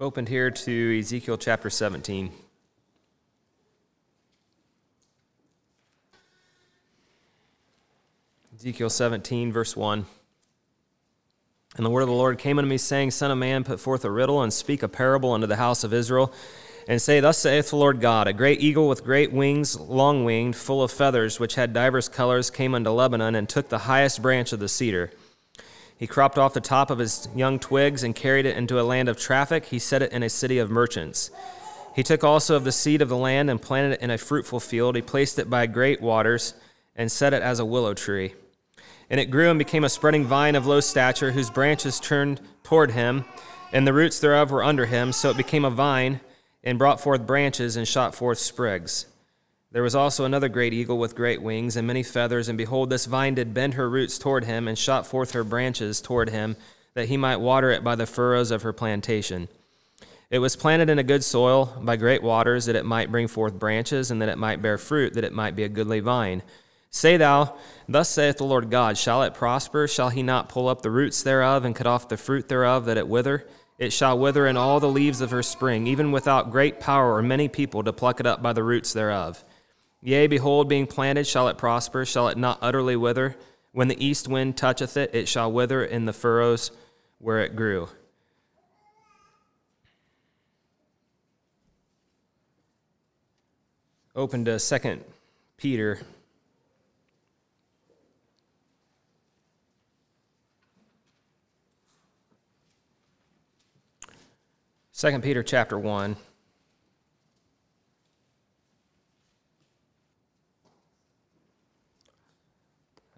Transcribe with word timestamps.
Opened 0.00 0.28
here 0.28 0.50
to 0.50 0.98
Ezekiel 0.98 1.38
chapter 1.38 1.70
17. 1.70 2.32
Ezekiel 8.56 8.90
17, 8.90 9.52
verse 9.52 9.76
1. 9.76 10.04
And 11.76 11.86
the 11.86 11.90
word 11.90 12.00
of 12.00 12.08
the 12.08 12.14
Lord 12.14 12.38
came 12.38 12.58
unto 12.58 12.68
me, 12.68 12.76
saying, 12.76 13.12
Son 13.12 13.30
of 13.30 13.38
man, 13.38 13.62
put 13.62 13.78
forth 13.78 14.04
a 14.04 14.10
riddle 14.10 14.42
and 14.42 14.52
speak 14.52 14.82
a 14.82 14.88
parable 14.88 15.32
unto 15.32 15.46
the 15.46 15.54
house 15.54 15.84
of 15.84 15.94
Israel, 15.94 16.32
and 16.88 17.00
say, 17.00 17.20
Thus 17.20 17.38
saith 17.38 17.70
the 17.70 17.76
Lord 17.76 18.00
God, 18.00 18.26
A 18.26 18.32
great 18.32 18.60
eagle 18.60 18.88
with 18.88 19.04
great 19.04 19.32
wings, 19.32 19.78
long 19.78 20.24
winged, 20.24 20.56
full 20.56 20.82
of 20.82 20.90
feathers, 20.90 21.38
which 21.38 21.54
had 21.54 21.72
divers 21.72 22.08
colors, 22.08 22.50
came 22.50 22.74
unto 22.74 22.90
Lebanon, 22.90 23.36
and 23.36 23.48
took 23.48 23.68
the 23.68 23.78
highest 23.78 24.20
branch 24.20 24.52
of 24.52 24.58
the 24.58 24.68
cedar. 24.68 25.12
He 25.96 26.06
cropped 26.06 26.38
off 26.38 26.54
the 26.54 26.60
top 26.60 26.90
of 26.90 26.98
his 26.98 27.28
young 27.34 27.58
twigs 27.58 28.02
and 28.02 28.14
carried 28.14 28.46
it 28.46 28.56
into 28.56 28.80
a 28.80 28.82
land 28.82 29.08
of 29.08 29.18
traffic. 29.18 29.66
He 29.66 29.78
set 29.78 30.02
it 30.02 30.12
in 30.12 30.22
a 30.22 30.28
city 30.28 30.58
of 30.58 30.70
merchants. 30.70 31.30
He 31.94 32.02
took 32.02 32.24
also 32.24 32.56
of 32.56 32.64
the 32.64 32.72
seed 32.72 33.00
of 33.00 33.08
the 33.08 33.16
land 33.16 33.48
and 33.48 33.62
planted 33.62 33.92
it 33.92 34.00
in 34.00 34.10
a 34.10 34.18
fruitful 34.18 34.60
field. 34.60 34.96
He 34.96 35.02
placed 35.02 35.38
it 35.38 35.48
by 35.48 35.66
great 35.66 36.00
waters 36.00 36.54
and 36.96 37.10
set 37.10 37.32
it 37.32 37.42
as 37.42 37.60
a 37.60 37.64
willow 37.64 37.94
tree. 37.94 38.34
And 39.08 39.20
it 39.20 39.30
grew 39.30 39.50
and 39.50 39.58
became 39.58 39.84
a 39.84 39.88
spreading 39.88 40.24
vine 40.24 40.56
of 40.56 40.66
low 40.66 40.80
stature, 40.80 41.32
whose 41.32 41.50
branches 41.50 42.00
turned 42.00 42.40
toward 42.62 42.92
him, 42.92 43.24
and 43.72 43.86
the 43.86 43.92
roots 43.92 44.18
thereof 44.18 44.50
were 44.50 44.64
under 44.64 44.86
him. 44.86 45.12
So 45.12 45.30
it 45.30 45.36
became 45.36 45.64
a 45.64 45.70
vine, 45.70 46.20
and 46.64 46.78
brought 46.78 47.00
forth 47.00 47.26
branches, 47.26 47.76
and 47.76 47.86
shot 47.86 48.14
forth 48.14 48.38
sprigs. 48.38 49.06
There 49.74 49.82
was 49.82 49.96
also 49.96 50.24
another 50.24 50.48
great 50.48 50.72
eagle 50.72 50.98
with 50.98 51.16
great 51.16 51.42
wings 51.42 51.76
and 51.76 51.84
many 51.84 52.04
feathers, 52.04 52.48
and 52.48 52.56
behold, 52.56 52.90
this 52.90 53.06
vine 53.06 53.34
did 53.34 53.52
bend 53.52 53.74
her 53.74 53.90
roots 53.90 54.18
toward 54.18 54.44
him, 54.44 54.68
and 54.68 54.78
shot 54.78 55.04
forth 55.04 55.32
her 55.32 55.42
branches 55.42 56.00
toward 56.00 56.30
him, 56.30 56.54
that 56.94 57.08
he 57.08 57.16
might 57.16 57.38
water 57.40 57.72
it 57.72 57.82
by 57.82 57.96
the 57.96 58.06
furrows 58.06 58.52
of 58.52 58.62
her 58.62 58.72
plantation. 58.72 59.48
It 60.30 60.38
was 60.38 60.54
planted 60.54 60.90
in 60.90 61.00
a 61.00 61.02
good 61.02 61.24
soil 61.24 61.76
by 61.82 61.96
great 61.96 62.22
waters, 62.22 62.66
that 62.66 62.76
it 62.76 62.84
might 62.84 63.10
bring 63.10 63.26
forth 63.26 63.58
branches, 63.58 64.12
and 64.12 64.22
that 64.22 64.28
it 64.28 64.38
might 64.38 64.62
bear 64.62 64.78
fruit, 64.78 65.14
that 65.14 65.24
it 65.24 65.32
might 65.32 65.56
be 65.56 65.64
a 65.64 65.68
goodly 65.68 65.98
vine. 65.98 66.44
Say 66.92 67.16
thou, 67.16 67.56
Thus 67.88 68.08
saith 68.08 68.36
the 68.36 68.44
Lord 68.44 68.70
God, 68.70 68.96
Shall 68.96 69.24
it 69.24 69.34
prosper? 69.34 69.88
Shall 69.88 70.10
he 70.10 70.22
not 70.22 70.48
pull 70.48 70.68
up 70.68 70.82
the 70.82 70.90
roots 70.92 71.24
thereof, 71.24 71.64
and 71.64 71.74
cut 71.74 71.88
off 71.88 72.08
the 72.08 72.16
fruit 72.16 72.48
thereof, 72.48 72.84
that 72.84 72.96
it 72.96 73.08
wither? 73.08 73.44
It 73.80 73.92
shall 73.92 74.16
wither 74.16 74.46
in 74.46 74.56
all 74.56 74.78
the 74.78 74.86
leaves 74.86 75.20
of 75.20 75.32
her 75.32 75.42
spring, 75.42 75.88
even 75.88 76.12
without 76.12 76.52
great 76.52 76.78
power 76.78 77.16
or 77.16 77.22
many 77.22 77.48
people 77.48 77.82
to 77.82 77.92
pluck 77.92 78.20
it 78.20 78.26
up 78.26 78.40
by 78.40 78.52
the 78.52 78.62
roots 78.62 78.92
thereof. 78.92 79.44
Yea, 80.06 80.26
behold, 80.26 80.68
being 80.68 80.86
planted, 80.86 81.26
shall 81.26 81.48
it 81.48 81.56
prosper? 81.56 82.04
Shall 82.04 82.28
it 82.28 82.36
not 82.36 82.58
utterly 82.60 82.94
wither? 82.94 83.36
When 83.72 83.88
the 83.88 84.04
east 84.04 84.28
wind 84.28 84.54
toucheth 84.54 84.98
it, 84.98 85.14
it 85.14 85.28
shall 85.28 85.50
wither 85.50 85.82
in 85.82 86.04
the 86.04 86.12
furrows 86.12 86.70
where 87.18 87.40
it 87.40 87.56
grew. 87.56 87.88
Open 94.14 94.44
to 94.44 94.58
2 94.58 95.00
Peter 95.56 96.00
2 104.92 105.18
Peter 105.20 105.42
chapter 105.42 105.78
1. 105.78 106.14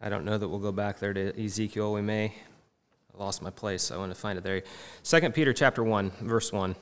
I 0.00 0.08
don't 0.08 0.24
know 0.24 0.36
that 0.38 0.48
we'll 0.48 0.58
go 0.58 0.72
back 0.72 0.98
there 0.98 1.12
to 1.12 1.42
Ezekiel. 1.42 1.92
We 1.92 2.02
may. 2.02 2.34
I 3.14 3.22
lost 3.22 3.42
my 3.42 3.50
place, 3.50 3.90
I 3.90 3.96
want 3.96 4.12
to 4.12 4.20
find 4.20 4.38
it 4.38 4.44
there. 4.44 4.62
2 5.02 5.30
Peter 5.30 5.52
chapter 5.52 5.82
1, 5.82 6.12
verse 6.20 6.52
1. 6.52 6.76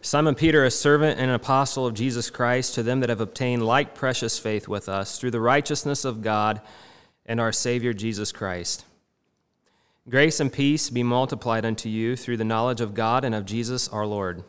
Simon 0.00 0.34
Peter, 0.34 0.64
a 0.64 0.70
servant 0.70 1.20
and 1.20 1.28
an 1.28 1.36
apostle 1.36 1.86
of 1.86 1.94
Jesus 1.94 2.30
Christ, 2.30 2.74
to 2.74 2.82
them 2.82 3.00
that 3.00 3.08
have 3.08 3.20
obtained 3.20 3.64
like 3.64 3.94
precious 3.94 4.38
faith 4.38 4.66
with 4.66 4.88
us 4.88 5.18
through 5.18 5.30
the 5.30 5.40
righteousness 5.40 6.04
of 6.04 6.22
God 6.22 6.60
and 7.26 7.40
our 7.40 7.52
Savior 7.52 7.92
Jesus 7.92 8.32
Christ 8.32 8.84
Grace 10.08 10.40
and 10.40 10.52
peace 10.52 10.90
be 10.90 11.04
multiplied 11.04 11.64
unto 11.64 11.88
you 11.88 12.16
through 12.16 12.36
the 12.36 12.44
knowledge 12.44 12.80
of 12.80 12.92
God 12.92 13.24
and 13.24 13.36
of 13.36 13.44
Jesus 13.44 13.88
our 13.88 14.04
Lord, 14.04 14.42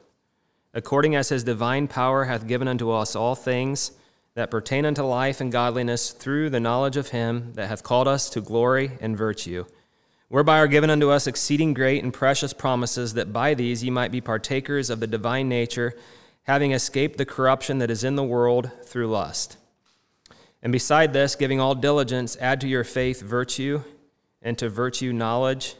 according 0.73 1.15
as 1.15 1.29
his 1.29 1.43
divine 1.43 1.87
power 1.87 2.25
hath 2.25 2.47
given 2.47 2.67
unto 2.67 2.89
us 2.89 3.15
all 3.15 3.35
things 3.35 3.91
that 4.35 4.51
pertain 4.51 4.85
unto 4.85 5.03
life 5.03 5.39
and 5.39 5.51
godliness 5.51 6.11
through 6.11 6.49
the 6.49 6.59
knowledge 6.59 6.97
of 6.97 7.09
him 7.09 7.53
that 7.53 7.67
hath 7.67 7.83
called 7.83 8.07
us 8.07 8.29
to 8.31 8.41
glory 8.41 8.91
and 8.99 9.17
virtue, 9.17 9.65
whereby 10.27 10.57
are 10.57 10.67
given 10.67 10.89
unto 10.89 11.09
us 11.09 11.27
exceeding 11.27 11.73
great 11.73 12.03
and 12.03 12.13
precious 12.13 12.53
promises, 12.53 13.13
that 13.13 13.31
by 13.31 13.53
these 13.53 13.83
ye 13.83 13.89
might 13.89 14.11
be 14.11 14.21
partakers 14.21 14.89
of 14.89 14.99
the 14.99 15.07
divine 15.07 15.47
nature, 15.47 15.93
having 16.43 16.71
escaped 16.71 17.17
the 17.17 17.25
corruption 17.25 17.77
that 17.77 17.91
is 17.91 18.03
in 18.03 18.15
the 18.15 18.23
world 18.23 18.71
through 18.83 19.07
lust. 19.07 19.57
And 20.61 20.71
beside 20.71 21.13
this, 21.13 21.35
giving 21.35 21.59
all 21.59 21.75
diligence, 21.75 22.35
add 22.39 22.59
to 22.61 22.67
your 22.67 22.83
faith 22.83 23.21
virtue 23.21 23.83
and 24.41 24.57
to 24.57 24.69
virtue 24.69 25.13
knowledge, 25.13 25.75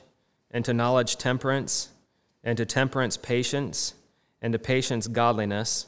and 0.51 0.63
to 0.63 0.73
knowledge 0.73 1.17
temperance, 1.17 1.89
and 2.43 2.57
to 2.57 2.65
temperance 2.65 3.17
patience, 3.17 3.93
and 4.41 4.53
to 4.53 4.59
patience 4.59 5.07
godliness, 5.07 5.87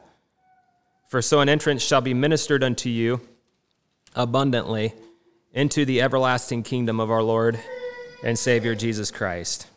For 1.11 1.21
so 1.21 1.41
an 1.41 1.49
entrance 1.49 1.81
shall 1.83 1.99
be 1.99 2.13
ministered 2.13 2.63
unto 2.63 2.87
you 2.87 3.19
abundantly 4.15 4.93
into 5.51 5.83
the 5.83 6.01
everlasting 6.01 6.63
kingdom 6.63 7.01
of 7.01 7.11
our 7.11 7.21
Lord 7.21 7.59
and 8.23 8.39
Savior 8.39 8.75
Jesus 8.75 9.11
Christ. 9.11 9.67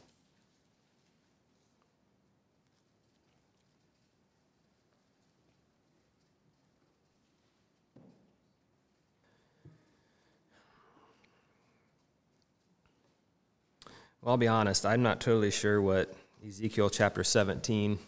Well, 14.23 14.31
I'll 14.31 14.37
be 14.37 14.47
honest, 14.47 14.87
I'm 14.87 15.03
not 15.03 15.21
totally 15.21 15.51
sure 15.51 15.83
what 15.83 16.15
Ezekiel 16.47 16.91
chapter 16.91 17.25
17 17.25 17.99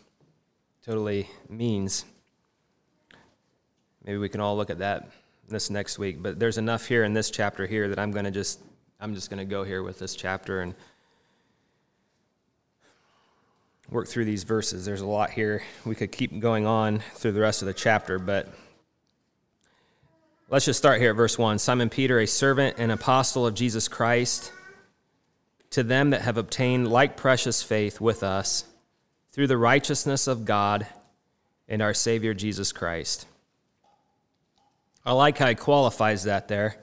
totally 0.84 1.28
means. 1.48 2.04
Maybe 4.06 4.18
we 4.18 4.28
can 4.28 4.40
all 4.40 4.56
look 4.56 4.70
at 4.70 4.78
that 4.78 5.10
this 5.48 5.68
next 5.68 5.98
week, 5.98 6.22
but 6.22 6.38
there's 6.38 6.58
enough 6.58 6.86
here 6.86 7.04
in 7.04 7.12
this 7.12 7.30
chapter 7.30 7.66
here 7.66 7.88
that 7.88 7.98
I'm 7.98 8.12
going 8.12 8.24
to 8.24 8.30
just 8.30 8.60
I'm 8.98 9.14
just 9.14 9.28
going 9.28 9.38
to 9.38 9.44
go 9.44 9.62
here 9.62 9.82
with 9.82 9.98
this 9.98 10.16
chapter 10.16 10.60
and 10.62 10.74
work 13.90 14.08
through 14.08 14.24
these 14.24 14.44
verses. 14.44 14.84
There's 14.84 15.02
a 15.02 15.06
lot 15.06 15.30
here. 15.30 15.62
We 15.84 15.94
could 15.94 16.10
keep 16.10 16.38
going 16.40 16.66
on 16.66 17.00
through 17.14 17.32
the 17.32 17.40
rest 17.40 17.62
of 17.62 17.66
the 17.66 17.74
chapter, 17.74 18.18
but 18.18 18.48
let's 20.48 20.64
just 20.64 20.78
start 20.78 21.00
here 21.00 21.10
at 21.10 21.16
verse 21.16 21.36
1. 21.36 21.58
Simon 21.58 21.90
Peter, 21.90 22.18
a 22.18 22.26
servant 22.26 22.76
and 22.78 22.90
apostle 22.90 23.46
of 23.46 23.54
Jesus 23.54 23.86
Christ, 23.86 24.50
to 25.70 25.82
them 25.82 26.10
that 26.10 26.22
have 26.22 26.38
obtained 26.38 26.88
like 26.88 27.16
precious 27.16 27.62
faith 27.62 28.00
with 28.00 28.22
us 28.22 28.64
through 29.32 29.46
the 29.46 29.58
righteousness 29.58 30.26
of 30.26 30.44
God 30.44 30.86
and 31.68 31.82
our 31.82 31.92
Savior 31.92 32.32
Jesus 32.32 32.72
Christ. 32.72 33.26
I 35.06 35.12
like 35.12 35.38
how 35.38 35.48
he 35.48 35.54
qualifies 35.54 36.24
that 36.24 36.48
there. 36.48 36.76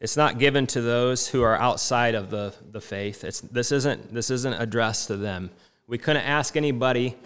It's 0.00 0.16
not 0.16 0.38
given 0.38 0.66
to 0.68 0.80
those 0.80 1.28
who 1.28 1.42
are 1.42 1.56
outside 1.56 2.14
of 2.14 2.30
the, 2.30 2.54
the 2.70 2.80
faith. 2.80 3.24
It's, 3.24 3.40
this, 3.40 3.70
isn't, 3.70 4.14
this 4.14 4.30
isn't 4.30 4.54
addressed 4.54 5.08
to 5.08 5.16
them. 5.18 5.50
We 5.86 5.98
couldn't 5.98 6.22
ask 6.22 6.56
anybody 6.56 7.16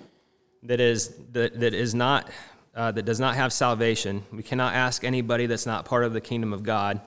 that 0.64 0.80
is, 0.80 1.14
that, 1.32 1.60
that 1.60 1.74
is 1.74 1.94
not, 1.94 2.28
uh, 2.74 2.90
that 2.90 3.04
does 3.04 3.20
not 3.20 3.36
have 3.36 3.52
salvation. 3.52 4.24
We 4.32 4.42
cannot 4.42 4.74
ask 4.74 5.04
anybody 5.04 5.46
that's 5.46 5.66
not 5.66 5.84
part 5.84 6.04
of 6.04 6.12
the 6.12 6.20
kingdom 6.20 6.52
of 6.52 6.64
God 6.64 7.00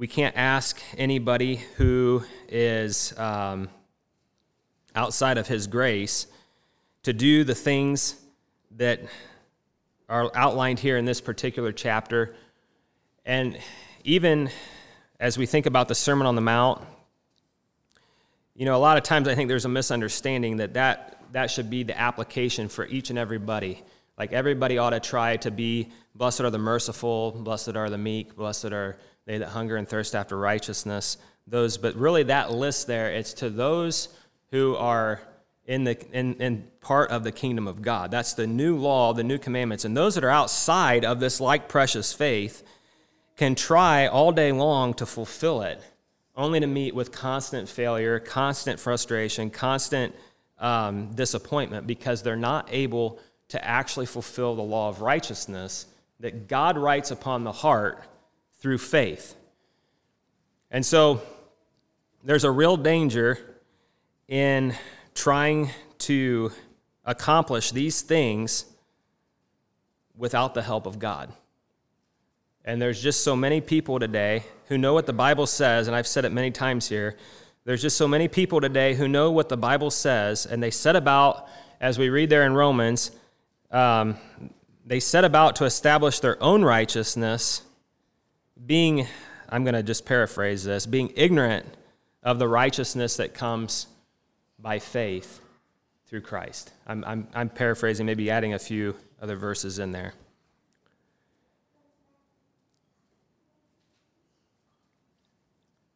we 0.00 0.06
can't 0.06 0.34
ask 0.34 0.80
anybody 0.96 1.56
who 1.76 2.24
is 2.48 3.12
um, 3.18 3.68
outside 4.94 5.36
of 5.36 5.46
His 5.46 5.66
grace 5.66 6.26
to 7.02 7.12
do 7.12 7.44
the 7.44 7.54
things 7.54 8.16
that 8.78 9.00
are 10.10 10.30
outlined 10.34 10.80
here 10.80 10.98
in 10.98 11.04
this 11.04 11.20
particular 11.20 11.70
chapter. 11.70 12.34
And 13.24 13.56
even 14.02 14.50
as 15.20 15.38
we 15.38 15.46
think 15.46 15.66
about 15.66 15.86
the 15.86 15.94
Sermon 15.94 16.26
on 16.26 16.34
the 16.34 16.40
Mount, 16.40 16.84
you 18.56 18.64
know, 18.64 18.76
a 18.76 18.78
lot 18.78 18.98
of 18.98 19.04
times 19.04 19.28
I 19.28 19.36
think 19.36 19.48
there's 19.48 19.64
a 19.64 19.70
misunderstanding 19.70 20.56
that 20.56 20.74
that, 20.74 21.22
that 21.32 21.50
should 21.50 21.70
be 21.70 21.84
the 21.84 21.98
application 21.98 22.68
for 22.68 22.86
each 22.86 23.10
and 23.10 23.18
everybody. 23.18 23.82
Like 24.18 24.32
everybody 24.32 24.78
ought 24.78 24.90
to 24.90 25.00
try 25.00 25.36
to 25.38 25.50
be 25.52 25.88
blessed 26.16 26.40
are 26.40 26.50
the 26.50 26.58
merciful, 26.58 27.30
blessed 27.30 27.76
are 27.76 27.88
the 27.88 27.96
meek, 27.96 28.34
blessed 28.34 28.66
are 28.66 28.98
they 29.26 29.38
that 29.38 29.50
hunger 29.50 29.76
and 29.76 29.88
thirst 29.88 30.16
after 30.16 30.36
righteousness. 30.36 31.18
Those, 31.46 31.78
but 31.78 31.94
really 31.94 32.24
that 32.24 32.52
list 32.52 32.88
there, 32.88 33.12
it's 33.12 33.32
to 33.34 33.48
those 33.48 34.08
who 34.50 34.74
are 34.74 35.20
in 35.70 35.84
the 35.84 35.96
in, 36.10 36.34
in 36.40 36.66
part 36.80 37.10
of 37.10 37.22
the 37.22 37.30
kingdom 37.30 37.68
of 37.68 37.80
God. 37.80 38.10
That's 38.10 38.34
the 38.34 38.46
new 38.48 38.76
law, 38.76 39.12
the 39.12 39.22
new 39.22 39.38
commandments. 39.38 39.84
And 39.84 39.96
those 39.96 40.16
that 40.16 40.24
are 40.24 40.30
outside 40.30 41.04
of 41.04 41.20
this 41.20 41.40
like 41.40 41.68
precious 41.68 42.12
faith 42.12 42.64
can 43.36 43.54
try 43.54 44.08
all 44.08 44.32
day 44.32 44.50
long 44.50 44.94
to 44.94 45.06
fulfill 45.06 45.62
it, 45.62 45.80
only 46.36 46.58
to 46.58 46.66
meet 46.66 46.92
with 46.92 47.12
constant 47.12 47.68
failure, 47.68 48.18
constant 48.18 48.80
frustration, 48.80 49.48
constant 49.48 50.12
um, 50.58 51.12
disappointment 51.14 51.86
because 51.86 52.24
they're 52.24 52.34
not 52.34 52.68
able 52.72 53.20
to 53.50 53.64
actually 53.64 54.06
fulfill 54.06 54.56
the 54.56 54.62
law 54.62 54.88
of 54.88 55.00
righteousness 55.00 55.86
that 56.18 56.48
God 56.48 56.76
writes 56.78 57.12
upon 57.12 57.44
the 57.44 57.52
heart 57.52 58.02
through 58.58 58.78
faith. 58.78 59.36
And 60.72 60.84
so 60.84 61.22
there's 62.24 62.44
a 62.44 62.50
real 62.50 62.76
danger 62.76 63.38
in 64.26 64.74
trying 65.14 65.70
to 65.98 66.52
accomplish 67.04 67.70
these 67.70 68.02
things 68.02 68.66
without 70.16 70.54
the 70.54 70.62
help 70.62 70.86
of 70.86 70.98
God. 70.98 71.32
And 72.64 72.80
there's 72.80 73.02
just 73.02 73.24
so 73.24 73.34
many 73.34 73.60
people 73.60 73.98
today 73.98 74.44
who 74.68 74.76
know 74.76 74.94
what 74.94 75.06
the 75.06 75.12
Bible 75.12 75.46
says, 75.46 75.86
and 75.86 75.96
I've 75.96 76.06
said 76.06 76.24
it 76.24 76.30
many 76.30 76.50
times 76.50 76.88
here. 76.88 77.16
There's 77.64 77.82
just 77.82 77.96
so 77.96 78.06
many 78.06 78.28
people 78.28 78.60
today 78.60 78.94
who 78.94 79.08
know 79.08 79.30
what 79.30 79.48
the 79.48 79.56
Bible 79.56 79.90
says, 79.90 80.46
and 80.46 80.62
they 80.62 80.70
set 80.70 80.94
about, 80.94 81.48
as 81.80 81.98
we 81.98 82.10
read 82.10 82.30
there 82.30 82.44
in 82.44 82.54
Romans, 82.54 83.10
um, 83.70 84.16
they 84.84 85.00
set 85.00 85.24
about 85.24 85.56
to 85.56 85.64
establish 85.64 86.20
their 86.20 86.42
own 86.42 86.62
righteousness, 86.62 87.62
being, 88.66 89.06
I'm 89.48 89.64
going 89.64 89.74
to 89.74 89.82
just 89.82 90.04
paraphrase 90.04 90.64
this, 90.64 90.84
being 90.84 91.12
ignorant 91.16 91.66
of 92.22 92.38
the 92.38 92.48
righteousness 92.48 93.16
that 93.16 93.34
comes 93.34 93.86
by 94.62 94.78
faith 94.78 95.40
through 96.06 96.22
Christ. 96.22 96.72
I'm, 96.86 97.04
I'm, 97.04 97.28
I'm 97.34 97.48
paraphrasing, 97.48 98.06
maybe 98.06 98.30
adding 98.30 98.54
a 98.54 98.58
few 98.58 98.96
other 99.22 99.36
verses 99.36 99.78
in 99.78 99.92
there. 99.92 100.12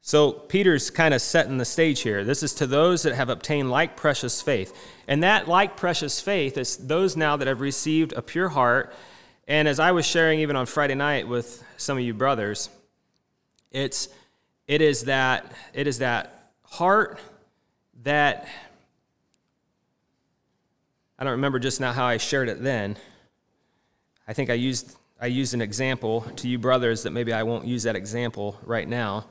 So 0.06 0.32
Peter's 0.32 0.90
kind 0.90 1.14
of 1.14 1.22
setting 1.22 1.56
the 1.56 1.64
stage 1.64 2.00
here. 2.00 2.24
This 2.24 2.42
is 2.42 2.52
to 2.56 2.66
those 2.66 3.04
that 3.04 3.14
have 3.14 3.30
obtained 3.30 3.70
like 3.70 3.96
precious 3.96 4.42
faith. 4.42 4.76
And 5.08 5.22
that 5.22 5.48
like 5.48 5.78
precious 5.78 6.20
faith 6.20 6.58
is 6.58 6.76
those 6.76 7.16
now 7.16 7.38
that 7.38 7.48
have 7.48 7.62
received 7.62 8.12
a 8.12 8.20
pure 8.20 8.50
heart. 8.50 8.94
And 9.48 9.66
as 9.66 9.80
I 9.80 9.92
was 9.92 10.04
sharing 10.04 10.40
even 10.40 10.56
on 10.56 10.66
Friday 10.66 10.94
night 10.94 11.26
with 11.26 11.64
some 11.78 11.96
of 11.96 12.04
you 12.04 12.12
brothers, 12.12 12.68
it's 13.70 14.08
it 14.68 14.82
is 14.82 15.04
that 15.04 15.50
it 15.72 15.86
is 15.86 15.98
that 16.00 16.50
heart 16.64 17.18
that 18.04 18.46
I 21.18 21.24
don't 21.24 21.32
remember 21.32 21.58
just 21.58 21.80
now 21.80 21.92
how 21.92 22.04
I 22.04 22.18
shared 22.18 22.48
it 22.48 22.62
then. 22.62 22.96
I 24.26 24.32
think 24.32 24.50
I 24.50 24.54
used 24.54 24.96
I 25.20 25.26
used 25.26 25.54
an 25.54 25.62
example 25.62 26.22
to 26.36 26.48
you 26.48 26.58
brothers 26.58 27.04
that 27.04 27.12
maybe 27.12 27.32
I 27.32 27.44
won't 27.44 27.66
use 27.66 27.84
that 27.84 27.96
example 27.96 28.58
right 28.64 28.86
now. 28.86 29.26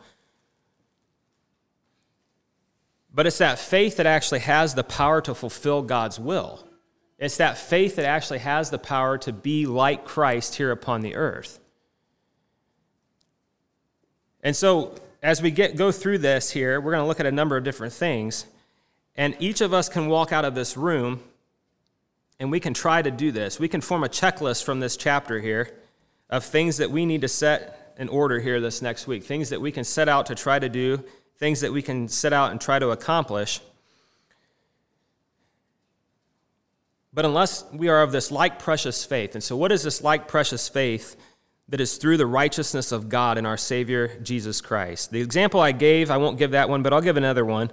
But 3.14 3.28
it's 3.28 3.38
that 3.38 3.60
faith 3.60 3.98
that 3.98 4.08
actually 4.08 4.40
has 4.40 4.74
the 4.74 4.84
power 4.84 5.22
to 5.22 5.36
fulfill 5.36 5.84
God's 5.84 6.20
will. 6.20 6.68
It's 7.20 7.38
that 7.38 7.58
faith 7.58 7.98
that 7.98 8.06
actually 8.06 8.40
has 8.40 8.72
the 8.72 8.80
power 8.80 9.18
to 9.20 9.32
be 9.32 9.66
like 9.68 10.04
Christ 10.04 10.56
here 10.56 10.72
upon 10.72 11.02
the 11.02 11.16
earth. 11.16 11.60
And 14.42 14.56
so, 14.56 14.96
as 15.22 15.42
we 15.42 15.52
get, 15.52 15.76
go 15.76 15.92
through 15.92 16.18
this 16.18 16.52
here, 16.52 16.82
we're 16.82 16.92
going 16.92 17.04
to 17.04 17.08
look 17.08 17.20
at 17.20 17.26
a 17.26 17.32
number 17.32 17.56
of 17.56 17.64
different 17.64 17.94
things. 17.94 18.46
And 19.16 19.36
each 19.40 19.62
of 19.62 19.74
us 19.74 19.90
can 19.90 20.08
walk 20.08 20.32
out 20.32 20.46
of 20.46 20.56
this 20.56 20.76
room 20.76 21.22
and 22.40 22.52
we 22.52 22.60
can 22.60 22.74
try 22.74 23.02
to 23.02 23.12
do 23.12 23.32
this. 23.32 23.60
We 23.60 23.68
can 23.68 23.82
form 23.82 24.04
a 24.04 24.10
checklist 24.10 24.64
from 24.64 24.80
this 24.80 24.98
chapter 24.98 25.40
here 25.40 25.72
of 26.30 26.44
things 26.44 26.78
that 26.78 26.90
we 26.92 27.06
need 27.06 27.22
to 27.22 27.28
set 27.28 27.94
in 27.98 28.10
order 28.10 28.40
here 28.40 28.60
this 28.60 28.82
next 28.82 29.06
week, 29.06 29.24
things 29.24 29.50
that 29.50 29.62
we 29.62 29.72
can 29.72 29.84
set 29.84 30.10
out 30.10 30.26
to 30.26 30.36
try 30.36 30.58
to 30.58 30.68
do 30.68 31.04
things 31.44 31.60
that 31.60 31.74
we 31.74 31.82
can 31.82 32.08
set 32.08 32.32
out 32.34 32.52
and 32.52 32.62
try 32.62 32.80
to 32.80 32.92
accomplish. 32.92 33.60
But 37.14 37.26
unless 37.26 37.66
we 37.74 37.90
are 37.90 38.02
of 38.02 38.14
this 38.14 38.32
like 38.32 38.60
precious 38.60 39.04
faith, 39.06 39.36
and 39.36 39.44
so 39.44 39.58
what 39.58 39.72
is 39.72 39.84
this 39.84 40.02
like 40.02 40.28
precious 40.28 40.70
faith 40.70 41.18
that 41.70 41.82
is 41.82 41.98
through 41.98 42.16
the 42.16 42.26
righteousness 42.26 42.92
of 42.92 43.10
God 43.10 43.38
in 43.38 43.46
our 43.46 43.58
Savior 43.58 44.18
Jesus 44.24 44.62
Christ? 44.62 45.12
The 45.12 45.22
example 45.22 45.60
I 45.60 45.74
gave, 45.74 46.10
I 46.10 46.18
won't 46.18 46.38
give 46.38 46.52
that 46.52 46.70
one, 46.70 46.82
but 46.82 46.94
I'll 46.94 47.02
give 47.02 47.18
another 47.18 47.44
one. 47.44 47.72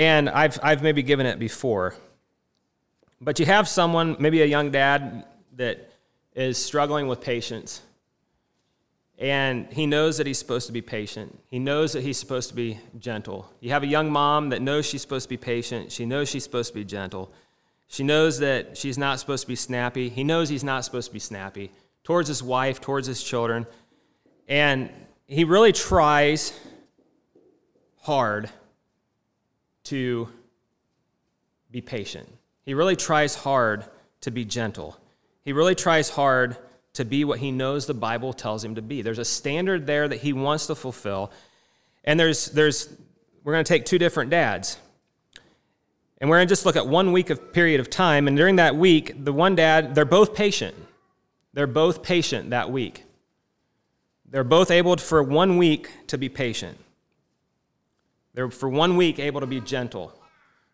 And 0.00 0.28
I've, 0.30 0.58
I've 0.62 0.82
maybe 0.82 1.02
given 1.02 1.26
it 1.26 1.38
before. 1.38 1.94
But 3.20 3.38
you 3.38 3.46
have 3.46 3.68
someone, 3.68 4.16
maybe 4.18 4.40
a 4.40 4.46
young 4.46 4.70
dad, 4.70 5.26
that 5.56 5.92
is 6.34 6.56
struggling 6.56 7.06
with 7.06 7.20
patience 7.20 7.82
and 9.20 9.70
he 9.70 9.84
knows 9.86 10.16
that 10.16 10.26
he's 10.26 10.38
supposed 10.38 10.66
to 10.66 10.72
be 10.72 10.80
patient. 10.80 11.38
He 11.48 11.58
knows 11.58 11.92
that 11.92 12.02
he's 12.02 12.16
supposed 12.16 12.48
to 12.48 12.54
be 12.54 12.80
gentle. 12.98 13.52
You 13.60 13.70
have 13.70 13.82
a 13.82 13.86
young 13.86 14.10
mom 14.10 14.48
that 14.48 14.62
knows 14.62 14.86
she's 14.86 15.02
supposed 15.02 15.24
to 15.24 15.28
be 15.28 15.36
patient. 15.36 15.92
She 15.92 16.06
knows 16.06 16.30
she's 16.30 16.42
supposed 16.42 16.68
to 16.72 16.74
be 16.74 16.86
gentle. 16.86 17.30
She 17.86 18.02
knows 18.02 18.38
that 18.38 18.78
she's 18.78 18.96
not 18.96 19.20
supposed 19.20 19.42
to 19.42 19.48
be 19.48 19.56
snappy. 19.56 20.08
He 20.08 20.24
knows 20.24 20.48
he's 20.48 20.64
not 20.64 20.86
supposed 20.86 21.08
to 21.08 21.12
be 21.12 21.18
snappy 21.18 21.70
towards 22.02 22.28
his 22.28 22.42
wife, 22.42 22.80
towards 22.80 23.06
his 23.06 23.22
children. 23.22 23.66
And 24.48 24.88
he 25.26 25.44
really 25.44 25.72
tries 25.72 26.58
hard 28.00 28.48
to 29.84 30.28
be 31.70 31.80
patient. 31.80 32.28
He 32.64 32.74
really 32.74 32.96
tries 32.96 33.34
hard 33.34 33.84
to 34.22 34.30
be 34.30 34.44
gentle. 34.44 34.98
He 35.44 35.52
really 35.52 35.74
tries 35.74 36.10
hard 36.10 36.56
to 36.94 37.04
be 37.04 37.24
what 37.24 37.38
he 37.38 37.50
knows 37.52 37.86
the 37.86 37.94
Bible 37.94 38.32
tells 38.32 38.64
him 38.64 38.74
to 38.74 38.82
be. 38.82 39.02
There's 39.02 39.18
a 39.18 39.24
standard 39.24 39.86
there 39.86 40.08
that 40.08 40.20
he 40.20 40.32
wants 40.32 40.66
to 40.66 40.74
fulfill. 40.74 41.32
And 42.04 42.18
there's, 42.18 42.46
there's 42.46 42.88
we're 43.44 43.52
going 43.52 43.64
to 43.64 43.68
take 43.68 43.84
two 43.84 43.98
different 43.98 44.30
dads. 44.30 44.78
And 46.20 46.28
we're 46.28 46.36
going 46.36 46.48
to 46.48 46.52
just 46.52 46.66
look 46.66 46.76
at 46.76 46.86
one 46.86 47.12
week 47.12 47.30
of 47.30 47.52
period 47.52 47.80
of 47.80 47.88
time. 47.88 48.28
And 48.28 48.36
during 48.36 48.56
that 48.56 48.76
week, 48.76 49.24
the 49.24 49.32
one 49.32 49.54
dad, 49.54 49.94
they're 49.94 50.04
both 50.04 50.34
patient. 50.34 50.76
They're 51.54 51.66
both 51.66 52.02
patient 52.02 52.50
that 52.50 52.70
week. 52.70 53.04
They're 54.28 54.44
both 54.44 54.70
able 54.70 54.96
for 54.98 55.22
one 55.22 55.56
week 55.56 55.90
to 56.08 56.18
be 56.18 56.28
patient. 56.28 56.78
They're 58.34 58.50
for 58.50 58.68
one 58.68 58.96
week 58.96 59.18
able 59.18 59.40
to 59.40 59.46
be 59.46 59.60
gentle. 59.60 60.12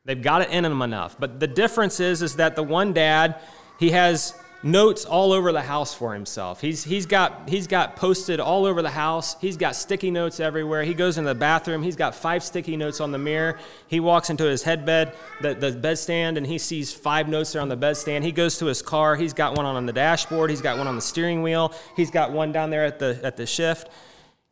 They've 0.05 0.21
got 0.21 0.43
it 0.43 0.51
in 0.51 0.63
them 0.63 0.83
enough. 0.83 1.17
But 1.19 1.41
the 1.41 1.47
difference 1.47 2.01
is, 2.01 2.23
is 2.23 2.37
that 2.37 2.55
the 2.55 2.63
one 2.63 2.93
dad, 2.93 3.41
he 3.79 3.91
has 3.91 4.35
notes 4.63 5.05
all 5.05 5.33
over 5.33 5.53
the 5.53 5.63
house 5.63 5.95
for 5.95 6.15
himself. 6.15 6.61
He's, 6.61 6.83
he's, 6.85 7.07
got, 7.07 7.49
he's 7.49 7.67
got 7.67 7.97
posted 7.97 8.41
all 8.41 8.67
over 8.67 8.83
the 8.83 8.91
house. 8.91 9.39
He's 9.41 9.57
got 9.57 9.77
sticky 9.77 10.11
notes 10.11 10.41
everywhere. 10.41 10.83
He 10.83 10.95
goes 10.95 11.19
into 11.19 11.29
the 11.29 11.35
bathroom. 11.35 11.83
He's 11.83 11.97
got 11.97 12.15
five 12.15 12.43
sticky 12.43 12.77
notes 12.77 13.01
on 13.01 13.13
the 13.13 13.19
mirror. 13.19 13.59
He 13.89 14.01
walks 14.01 14.31
into 14.31 14.45
his 14.45 14.63
headbed, 14.63 15.13
the, 15.41 15.55
the 15.55 15.73
bedstand, 15.73 16.37
and 16.37 16.47
he 16.47 16.59
sees 16.59 16.93
five 16.93 17.29
notes 17.29 17.53
there 17.53 17.63
on 17.63 17.69
the 17.69 17.77
bedstand. 17.77 18.23
He 18.23 18.33
goes 18.33 18.59
to 18.59 18.67
his 18.67 18.83
car. 18.83 19.17
He's 19.17 19.33
got 19.33 19.57
one 19.57 19.67
on 19.67 19.87
the 19.87 19.93
dashboard. 19.93 20.51
He's 20.51 20.63
got 20.63 20.79
one 20.79 20.87
on 20.87 20.97
the 20.97 21.03
steering 21.03 21.43
wheel. 21.43 21.73
He's 21.95 22.11
got 22.11 22.33
one 22.33 22.53
down 22.53 22.71
there 22.71 22.85
at 22.85 22.99
the, 22.99 23.21
at 23.23 23.37
the 23.37 23.47
shift. 23.47 23.89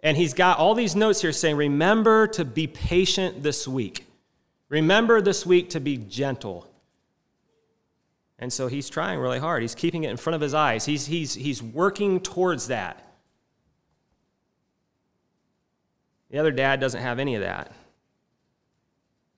And 0.04 0.18
he's 0.18 0.34
got 0.34 0.58
all 0.58 0.74
these 0.74 0.94
notes 0.94 1.22
here 1.22 1.32
saying, 1.32 1.56
Remember 1.56 2.26
to 2.28 2.44
be 2.44 2.66
patient 2.66 3.42
this 3.42 3.66
week. 3.66 4.06
Remember 4.68 5.22
this 5.22 5.46
week 5.46 5.70
to 5.70 5.80
be 5.80 5.96
gentle. 5.96 6.68
And 8.38 8.52
so 8.52 8.66
he's 8.66 8.90
trying 8.90 9.18
really 9.18 9.38
hard. 9.38 9.62
He's 9.62 9.74
keeping 9.74 10.04
it 10.04 10.10
in 10.10 10.18
front 10.18 10.34
of 10.34 10.42
his 10.42 10.52
eyes. 10.52 10.84
He's, 10.84 11.06
he's, 11.06 11.34
he's 11.34 11.62
working 11.62 12.20
towards 12.20 12.66
that. 12.66 13.02
The 16.30 16.38
other 16.38 16.50
dad 16.50 16.80
doesn't 16.80 17.00
have 17.00 17.18
any 17.18 17.36
of 17.36 17.42
that. 17.42 17.72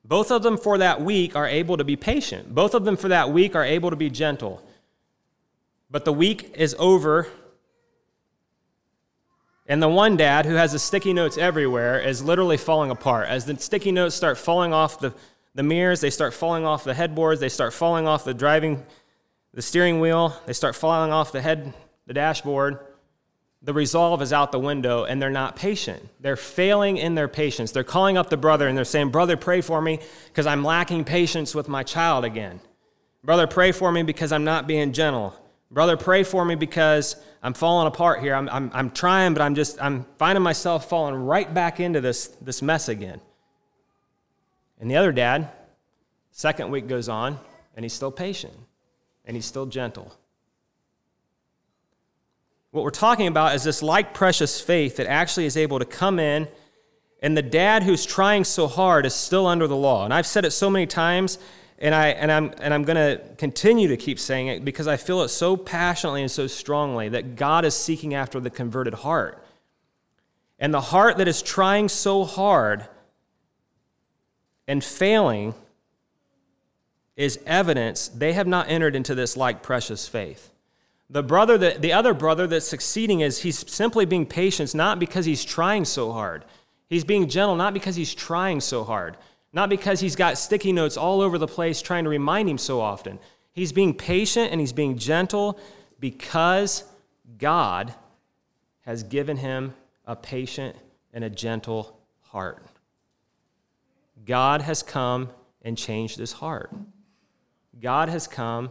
Both 0.04 0.32
of 0.32 0.42
them 0.42 0.56
for 0.56 0.78
that 0.78 1.00
week 1.00 1.36
are 1.36 1.46
able 1.46 1.76
to 1.76 1.84
be 1.84 1.94
patient. 1.94 2.54
Both 2.54 2.74
of 2.74 2.84
them 2.84 2.96
for 2.96 3.08
that 3.08 3.30
week 3.30 3.54
are 3.54 3.64
able 3.64 3.90
to 3.90 3.96
be 3.96 4.10
gentle. 4.10 4.62
But 5.90 6.04
the 6.04 6.12
week 6.12 6.54
is 6.56 6.74
over. 6.78 7.28
And 9.68 9.82
the 9.82 9.88
one 9.88 10.16
dad 10.16 10.46
who 10.46 10.54
has 10.54 10.72
the 10.72 10.78
sticky 10.78 11.12
notes 11.12 11.36
everywhere 11.36 11.98
is 11.98 12.22
literally 12.22 12.56
falling 12.56 12.90
apart. 12.90 13.28
As 13.28 13.46
the 13.46 13.58
sticky 13.58 13.90
notes 13.90 14.14
start 14.14 14.38
falling 14.38 14.72
off 14.72 15.00
the, 15.00 15.12
the 15.54 15.64
mirrors, 15.64 16.00
they 16.00 16.10
start 16.10 16.34
falling 16.34 16.64
off 16.64 16.84
the 16.84 16.94
headboards, 16.94 17.40
they 17.40 17.48
start 17.48 17.72
falling 17.72 18.06
off 18.06 18.24
the 18.24 18.34
driving, 18.34 18.86
the 19.54 19.62
steering 19.62 19.98
wheel, 20.00 20.36
they 20.46 20.52
start 20.52 20.76
falling 20.76 21.12
off 21.12 21.32
the 21.32 21.40
head, 21.40 21.74
the 22.06 22.14
dashboard. 22.14 22.78
the 23.62 23.72
resolve 23.72 24.22
is 24.22 24.32
out 24.32 24.52
the 24.52 24.60
window 24.60 25.02
and 25.02 25.20
they're 25.20 25.30
not 25.30 25.56
patient. 25.56 26.00
They're 26.20 26.36
failing 26.36 26.98
in 26.98 27.16
their 27.16 27.26
patience. 27.26 27.72
They're 27.72 27.82
calling 27.82 28.16
up 28.16 28.30
the 28.30 28.36
brother 28.36 28.68
and 28.68 28.76
they're 28.76 28.84
saying, 28.84 29.10
Brother, 29.10 29.36
pray 29.36 29.62
for 29.62 29.82
me 29.82 29.98
because 30.28 30.46
I'm 30.46 30.62
lacking 30.62 31.04
patience 31.04 31.54
with 31.56 31.66
my 31.66 31.82
child 31.82 32.24
again. 32.24 32.60
Brother, 33.24 33.48
pray 33.48 33.72
for 33.72 33.90
me 33.90 34.04
because 34.04 34.30
I'm 34.30 34.44
not 34.44 34.68
being 34.68 34.92
gentle. 34.92 35.34
Brother, 35.70 35.96
pray 35.96 36.22
for 36.22 36.44
me 36.44 36.54
because 36.54 37.16
I'm 37.42 37.54
falling 37.54 37.88
apart 37.88 38.20
here. 38.20 38.34
I'm, 38.34 38.48
I'm, 38.48 38.70
I'm 38.72 38.90
trying, 38.90 39.34
but 39.34 39.42
I'm 39.42 39.54
just, 39.54 39.80
I'm 39.82 40.06
finding 40.18 40.42
myself 40.42 40.88
falling 40.88 41.14
right 41.14 41.52
back 41.52 41.80
into 41.80 42.00
this, 42.00 42.28
this 42.40 42.62
mess 42.62 42.88
again. 42.88 43.20
And 44.80 44.90
the 44.90 44.96
other 44.96 45.12
dad, 45.12 45.50
second 46.30 46.70
week 46.70 46.86
goes 46.86 47.08
on, 47.08 47.38
and 47.74 47.84
he's 47.84 47.92
still 47.92 48.12
patient 48.12 48.54
and 49.26 49.36
he's 49.36 49.44
still 49.44 49.66
gentle. 49.66 50.14
What 52.70 52.84
we're 52.84 52.90
talking 52.90 53.26
about 53.26 53.54
is 53.54 53.64
this 53.64 53.82
like 53.82 54.14
precious 54.14 54.60
faith 54.60 54.96
that 54.96 55.06
actually 55.06 55.46
is 55.46 55.56
able 55.56 55.78
to 55.78 55.84
come 55.84 56.18
in, 56.18 56.48
and 57.22 57.36
the 57.36 57.42
dad 57.42 57.82
who's 57.82 58.06
trying 58.06 58.44
so 58.44 58.66
hard 58.66 59.06
is 59.06 59.14
still 59.14 59.46
under 59.46 59.66
the 59.66 59.76
law. 59.76 60.04
And 60.04 60.14
I've 60.14 60.26
said 60.26 60.44
it 60.44 60.52
so 60.52 60.70
many 60.70 60.86
times, 60.86 61.38
and, 61.78 61.94
I, 61.94 62.08
and 62.08 62.32
I'm, 62.32 62.52
and 62.60 62.72
I'm 62.72 62.84
going 62.84 62.96
to 62.96 63.22
continue 63.36 63.88
to 63.88 63.96
keep 63.96 64.18
saying 64.18 64.48
it 64.48 64.64
because 64.64 64.86
I 64.88 64.96
feel 64.96 65.22
it 65.22 65.28
so 65.28 65.56
passionately 65.56 66.22
and 66.22 66.30
so 66.30 66.46
strongly 66.46 67.08
that 67.10 67.36
God 67.36 67.64
is 67.64 67.74
seeking 67.74 68.14
after 68.14 68.40
the 68.40 68.50
converted 68.50 68.94
heart. 68.94 69.42
And 70.58 70.72
the 70.72 70.80
heart 70.80 71.18
that 71.18 71.28
is 71.28 71.42
trying 71.42 71.88
so 71.88 72.24
hard 72.24 72.86
and 74.66 74.82
failing 74.82 75.54
is 77.16 77.38
evidence 77.46 78.08
they 78.08 78.32
have 78.32 78.46
not 78.46 78.68
entered 78.68 78.96
into 78.96 79.14
this 79.14 79.36
like 79.36 79.62
precious 79.62 80.08
faith. 80.08 80.52
The 81.08 81.22
brother 81.22 81.56
that 81.58 81.82
the 81.82 81.92
other 81.92 82.14
brother 82.14 82.46
that's 82.46 82.66
succeeding 82.66 83.20
is 83.20 83.42
he's 83.42 83.70
simply 83.70 84.06
being 84.06 84.26
patient 84.26 84.74
not 84.74 84.98
because 84.98 85.24
he's 85.24 85.44
trying 85.44 85.84
so 85.84 86.12
hard. 86.12 86.44
He's 86.88 87.04
being 87.04 87.28
gentle 87.28 87.56
not 87.56 87.74
because 87.74 87.96
he's 87.96 88.14
trying 88.14 88.60
so 88.60 88.82
hard, 88.84 89.16
not 89.56 89.70
because 89.70 90.00
he's 90.00 90.16
got 90.16 90.36
sticky 90.36 90.70
notes 90.70 90.98
all 90.98 91.22
over 91.22 91.38
the 91.38 91.48
place 91.48 91.80
trying 91.80 92.04
to 92.04 92.10
remind 92.10 92.46
him 92.46 92.58
so 92.58 92.78
often. 92.78 93.18
He's 93.52 93.72
being 93.72 93.94
patient 93.94 94.52
and 94.52 94.60
he's 94.60 94.74
being 94.74 94.98
gentle 94.98 95.58
because 95.98 96.84
God 97.38 97.94
has 98.82 99.02
given 99.02 99.38
him 99.38 99.72
a 100.04 100.14
patient 100.14 100.76
and 101.14 101.24
a 101.24 101.30
gentle 101.30 101.98
heart. 102.20 102.62
God 104.26 104.60
has 104.60 104.82
come 104.82 105.30
and 105.62 105.78
changed 105.78 106.18
his 106.18 106.32
heart. 106.32 106.70
God 107.80 108.10
has 108.10 108.26
come 108.26 108.68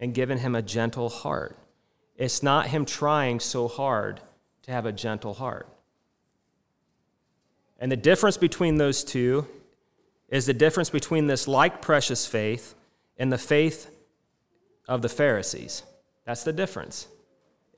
and 0.00 0.12
given 0.12 0.38
him 0.38 0.56
a 0.56 0.62
gentle 0.62 1.08
heart. 1.08 1.56
It's 2.16 2.42
not 2.42 2.66
him 2.66 2.84
trying 2.84 3.38
so 3.38 3.68
hard 3.68 4.20
to 4.62 4.72
have 4.72 4.86
a 4.86 4.92
gentle 4.92 5.34
heart. 5.34 5.68
And 7.78 7.92
the 7.92 7.96
difference 7.96 8.36
between 8.36 8.78
those 8.78 9.04
two 9.04 9.46
is 10.28 10.46
the 10.46 10.54
difference 10.54 10.90
between 10.90 11.26
this 11.26 11.46
like 11.46 11.80
precious 11.82 12.26
faith 12.26 12.74
and 13.16 13.32
the 13.32 13.38
faith 13.38 13.90
of 14.88 15.02
the 15.02 15.08
Pharisees. 15.08 15.82
That's 16.24 16.44
the 16.44 16.52
difference. 16.52 17.08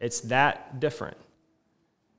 It's 0.01 0.21
that 0.23 0.81
different. 0.81 1.17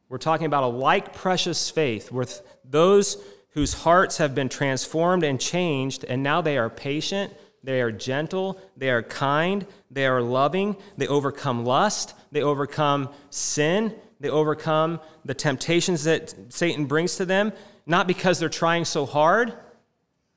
We're 0.07 0.17
talking 0.17 0.45
about 0.45 0.63
a 0.63 0.67
like 0.67 1.13
precious 1.13 1.69
faith 1.69 2.12
with 2.12 2.41
those 2.63 3.24
whose 3.53 3.74
hearts 3.74 4.17
have 4.17 4.36
been 4.36 4.50
transformed 4.50 5.24
and 5.24 5.39
changed, 5.39 6.03
and 6.03 6.21
now 6.21 6.41
they 6.41 6.57
are 6.57 6.69
patient 6.69 7.33
they 7.63 7.81
are 7.81 7.91
gentle, 7.91 8.59
they 8.77 8.89
are 8.89 9.03
kind, 9.03 9.65
they 9.91 10.05
are 10.05 10.21
loving, 10.21 10.77
they 10.98 11.07
overcome 11.07 11.65
lust, 11.65 12.13
they 12.31 12.41
overcome 12.41 13.09
sin, 13.29 13.93
they 14.19 14.29
overcome 14.29 15.00
the 15.25 15.33
temptations 15.33 16.03
that 16.05 16.33
Satan 16.50 16.86
brings 16.86 17.17
to 17.17 17.25
them, 17.25 17.51
not 17.86 18.07
because 18.07 18.39
they're 18.39 18.50
trying 18.50 18.86
so 18.86 19.05
hard, 19.05 19.53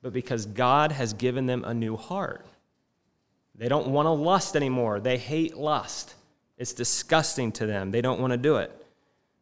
but 0.02 0.12
because 0.12 0.46
God 0.46 0.92
has 0.92 1.12
given 1.12 1.46
them 1.46 1.64
a 1.64 1.72
new 1.72 1.96
heart. 1.96 2.44
They 3.54 3.68
don't 3.68 3.88
want 3.88 4.06
to 4.06 4.10
lust 4.10 4.56
anymore. 4.56 4.98
They 4.98 5.16
hate 5.16 5.56
lust. 5.56 6.14
It's 6.58 6.72
disgusting 6.72 7.52
to 7.52 7.66
them. 7.66 7.90
They 7.90 8.00
don't 8.00 8.20
want 8.20 8.32
to 8.32 8.36
do 8.36 8.56
it. 8.56 8.70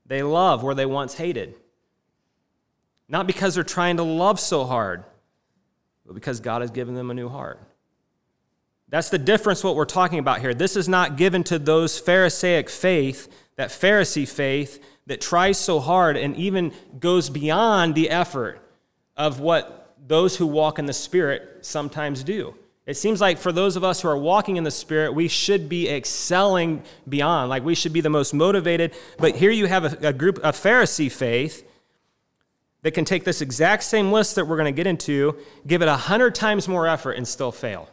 They 0.07 0.23
love 0.23 0.62
where 0.62 0.75
they 0.75 0.87
once 0.87 1.14
hated. 1.14 1.55
Not 3.09 3.26
because 3.26 3.55
they're 3.55 3.64
trying 3.64 3.97
to 3.97 4.02
love 4.02 4.38
so 4.38 4.64
hard, 4.64 5.05
but 6.05 6.14
because 6.14 6.40
God 6.40 6.61
has 6.61 6.71
given 6.71 6.95
them 6.95 7.11
a 7.11 7.14
new 7.14 7.29
heart. 7.29 7.61
That's 8.88 9.11
the 9.11 9.19
difference 9.19 9.62
what 9.62 9.76
we're 9.76 9.85
talking 9.85 10.19
about 10.19 10.40
here. 10.40 10.52
This 10.52 10.76
is 10.76 10.88
not 10.88 11.17
given 11.17 11.45
to 11.45 11.59
those 11.59 11.99
Pharisaic 11.99 12.69
faith, 12.69 13.29
that 13.57 13.71
Pharisee 13.71 14.29
faith 14.29 14.83
that 15.07 15.21
tries 15.21 15.59
so 15.59 15.79
hard 15.79 16.17
and 16.17 16.37
even 16.37 16.73
goes 16.99 17.31
beyond 17.31 17.95
the 17.95 18.11
effort 18.11 18.61
of 19.17 19.38
what 19.38 19.79
those 20.07 20.37
who 20.37 20.47
walk 20.47 20.78
in 20.78 20.87
the 20.87 20.92
Spirit 20.92 21.59
sometimes 21.62 22.25
do. 22.25 22.54
It 22.87 22.97
seems 22.97 23.21
like 23.21 23.38
for 23.38 23.52
those 23.52 23.76
of 23.76 23.85
us 23.85 24.00
who 24.00 24.09
are 24.09 24.16
walking 24.16 24.57
in 24.57 24.64
the 24.64 24.71
Spirit, 24.71 25.14
we 25.14 25.28
should 25.28 25.69
be 25.69 25.88
excelling 25.88 26.83
beyond, 27.09 27.49
like 27.49 27.64
we 27.64 27.75
should 27.75 27.92
be 27.92 28.00
the 28.00 28.11
most 28.11 28.35
motivated. 28.35 28.95
But 29.19 29.37
here 29.37 29.50
you 29.50 29.66
have 29.66 29.85
a, 29.85 30.09
a 30.09 30.12
group, 30.12 30.38
a 30.38 30.52
Pharisee 30.52 31.12
faith 31.12 31.66
that 32.83 32.92
can 32.92 33.04
take 33.04 33.25
this 33.25 33.40
exact 33.40 33.85
same 33.85 34.11
list 34.11 34.35
that 34.35 34.47
we're 34.47 34.57
going 34.57 34.73
to 34.73 34.76
get 34.76 34.87
into, 34.87 35.37
give 35.66 35.83
it 35.83 35.88
a 35.88 35.97
hundred 35.97 36.35
times 36.35 36.66
more 36.66 36.88
effort, 36.88 37.12
and 37.12 37.28
still 37.28 37.52
fail. 37.52 37.88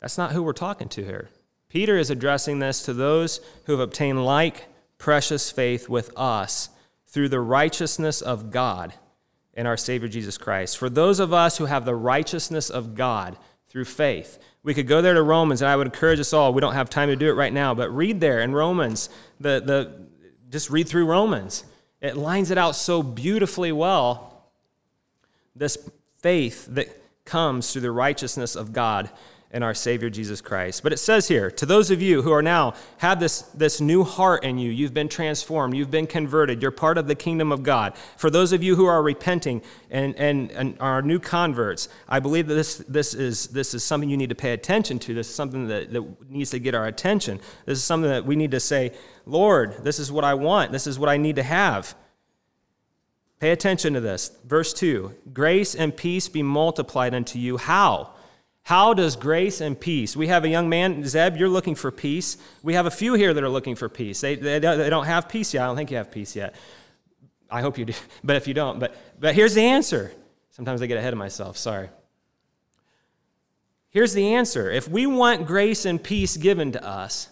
That's 0.00 0.18
not 0.18 0.32
who 0.32 0.42
we're 0.42 0.52
talking 0.52 0.88
to 0.90 1.04
here. 1.04 1.30
Peter 1.68 1.96
is 1.96 2.10
addressing 2.10 2.58
this 2.58 2.82
to 2.82 2.92
those 2.92 3.40
who 3.64 3.72
have 3.72 3.80
obtained 3.80 4.24
like 4.24 4.66
precious 4.98 5.50
faith 5.50 5.88
with 5.88 6.10
us 6.16 6.68
through 7.16 7.30
the 7.30 7.40
righteousness 7.40 8.20
of 8.20 8.50
God 8.50 8.92
in 9.54 9.66
our 9.66 9.78
Savior 9.78 10.06
Jesus 10.06 10.36
Christ. 10.36 10.76
For 10.76 10.90
those 10.90 11.18
of 11.18 11.32
us 11.32 11.56
who 11.56 11.64
have 11.64 11.86
the 11.86 11.94
righteousness 11.94 12.68
of 12.68 12.94
God 12.94 13.38
through 13.70 13.86
faith, 13.86 14.38
we 14.62 14.74
could 14.74 14.86
go 14.86 15.00
there 15.00 15.14
to 15.14 15.22
Romans, 15.22 15.62
and 15.62 15.70
I 15.70 15.76
would 15.76 15.86
encourage 15.86 16.20
us 16.20 16.34
all. 16.34 16.52
We 16.52 16.60
don't 16.60 16.74
have 16.74 16.90
time 16.90 17.08
to 17.08 17.16
do 17.16 17.30
it 17.30 17.32
right 17.32 17.54
now, 17.54 17.72
but 17.72 17.88
read 17.88 18.20
there 18.20 18.42
in 18.42 18.52
Romans. 18.52 19.08
The, 19.40 19.62
the, 19.64 20.06
just 20.50 20.68
read 20.68 20.88
through 20.88 21.06
Romans. 21.06 21.64
It 22.02 22.18
lines 22.18 22.50
it 22.50 22.58
out 22.58 22.76
so 22.76 23.02
beautifully 23.02 23.72
well. 23.72 24.50
This 25.54 25.78
faith 26.18 26.66
that 26.66 27.02
comes 27.24 27.72
through 27.72 27.80
the 27.80 27.92
righteousness 27.92 28.54
of 28.54 28.74
God 28.74 29.08
in 29.56 29.62
our 29.62 29.72
Savior 29.72 30.10
Jesus 30.10 30.42
Christ. 30.42 30.82
But 30.82 30.92
it 30.92 30.98
says 30.98 31.28
here, 31.28 31.50
to 31.52 31.64
those 31.64 31.90
of 31.90 32.02
you 32.02 32.20
who 32.20 32.30
are 32.30 32.42
now 32.42 32.74
have 32.98 33.18
this, 33.18 33.40
this 33.54 33.80
new 33.80 34.04
heart 34.04 34.44
in 34.44 34.58
you, 34.58 34.70
you've 34.70 34.92
been 34.92 35.08
transformed, 35.08 35.74
you've 35.74 35.90
been 35.90 36.06
converted, 36.06 36.60
you're 36.60 36.70
part 36.70 36.98
of 36.98 37.08
the 37.08 37.14
kingdom 37.14 37.50
of 37.50 37.62
God. 37.62 37.96
For 38.18 38.28
those 38.28 38.52
of 38.52 38.62
you 38.62 38.76
who 38.76 38.84
are 38.84 39.02
repenting 39.02 39.62
and, 39.90 40.14
and, 40.16 40.50
and 40.50 40.76
are 40.78 41.00
new 41.00 41.18
converts, 41.18 41.88
I 42.06 42.20
believe 42.20 42.48
that 42.48 42.54
this, 42.54 42.76
this, 42.86 43.14
is, 43.14 43.46
this 43.46 43.72
is 43.72 43.82
something 43.82 44.10
you 44.10 44.18
need 44.18 44.28
to 44.28 44.34
pay 44.34 44.52
attention 44.52 44.98
to. 44.98 45.14
This 45.14 45.30
is 45.30 45.34
something 45.34 45.68
that, 45.68 45.90
that 45.90 46.30
needs 46.30 46.50
to 46.50 46.58
get 46.58 46.74
our 46.74 46.86
attention. 46.86 47.40
This 47.64 47.78
is 47.78 47.84
something 47.84 48.10
that 48.10 48.26
we 48.26 48.36
need 48.36 48.50
to 48.50 48.60
say, 48.60 48.92
Lord, 49.24 49.82
this 49.82 49.98
is 49.98 50.12
what 50.12 50.22
I 50.22 50.34
want, 50.34 50.70
this 50.70 50.86
is 50.86 50.98
what 50.98 51.08
I 51.08 51.16
need 51.16 51.36
to 51.36 51.42
have. 51.42 51.94
Pay 53.40 53.52
attention 53.52 53.94
to 53.94 54.00
this. 54.00 54.32
Verse 54.44 54.74
2 54.74 55.14
Grace 55.32 55.74
and 55.74 55.96
peace 55.96 56.28
be 56.28 56.42
multiplied 56.42 57.14
unto 57.14 57.38
you. 57.38 57.56
How? 57.56 58.15
How 58.66 58.94
does 58.94 59.14
grace 59.14 59.60
and 59.60 59.78
peace? 59.78 60.16
We 60.16 60.26
have 60.26 60.42
a 60.42 60.48
young 60.48 60.68
man, 60.68 61.04
Zeb, 61.04 61.36
you're 61.36 61.48
looking 61.48 61.76
for 61.76 61.92
peace. 61.92 62.36
We 62.64 62.74
have 62.74 62.84
a 62.84 62.90
few 62.90 63.14
here 63.14 63.32
that 63.32 63.44
are 63.44 63.48
looking 63.48 63.76
for 63.76 63.88
peace. 63.88 64.20
They, 64.20 64.34
they, 64.34 64.58
they 64.58 64.90
don't 64.90 65.06
have 65.06 65.28
peace 65.28 65.54
yet. 65.54 65.62
I 65.62 65.66
don't 65.66 65.76
think 65.76 65.92
you 65.92 65.98
have 65.98 66.10
peace 66.10 66.34
yet. 66.34 66.56
I 67.48 67.60
hope 67.60 67.78
you 67.78 67.84
do, 67.84 67.92
but 68.24 68.34
if 68.34 68.48
you 68.48 68.54
don't, 68.54 68.80
but, 68.80 68.96
but 69.20 69.36
here's 69.36 69.54
the 69.54 69.62
answer. 69.62 70.10
Sometimes 70.50 70.82
I 70.82 70.86
get 70.86 70.98
ahead 70.98 71.12
of 71.12 71.18
myself, 71.20 71.56
sorry. 71.56 71.90
Here's 73.90 74.14
the 74.14 74.34
answer. 74.34 74.68
If 74.68 74.88
we 74.88 75.06
want 75.06 75.46
grace 75.46 75.84
and 75.84 76.02
peace 76.02 76.36
given 76.36 76.72
to 76.72 76.84
us, 76.84 77.28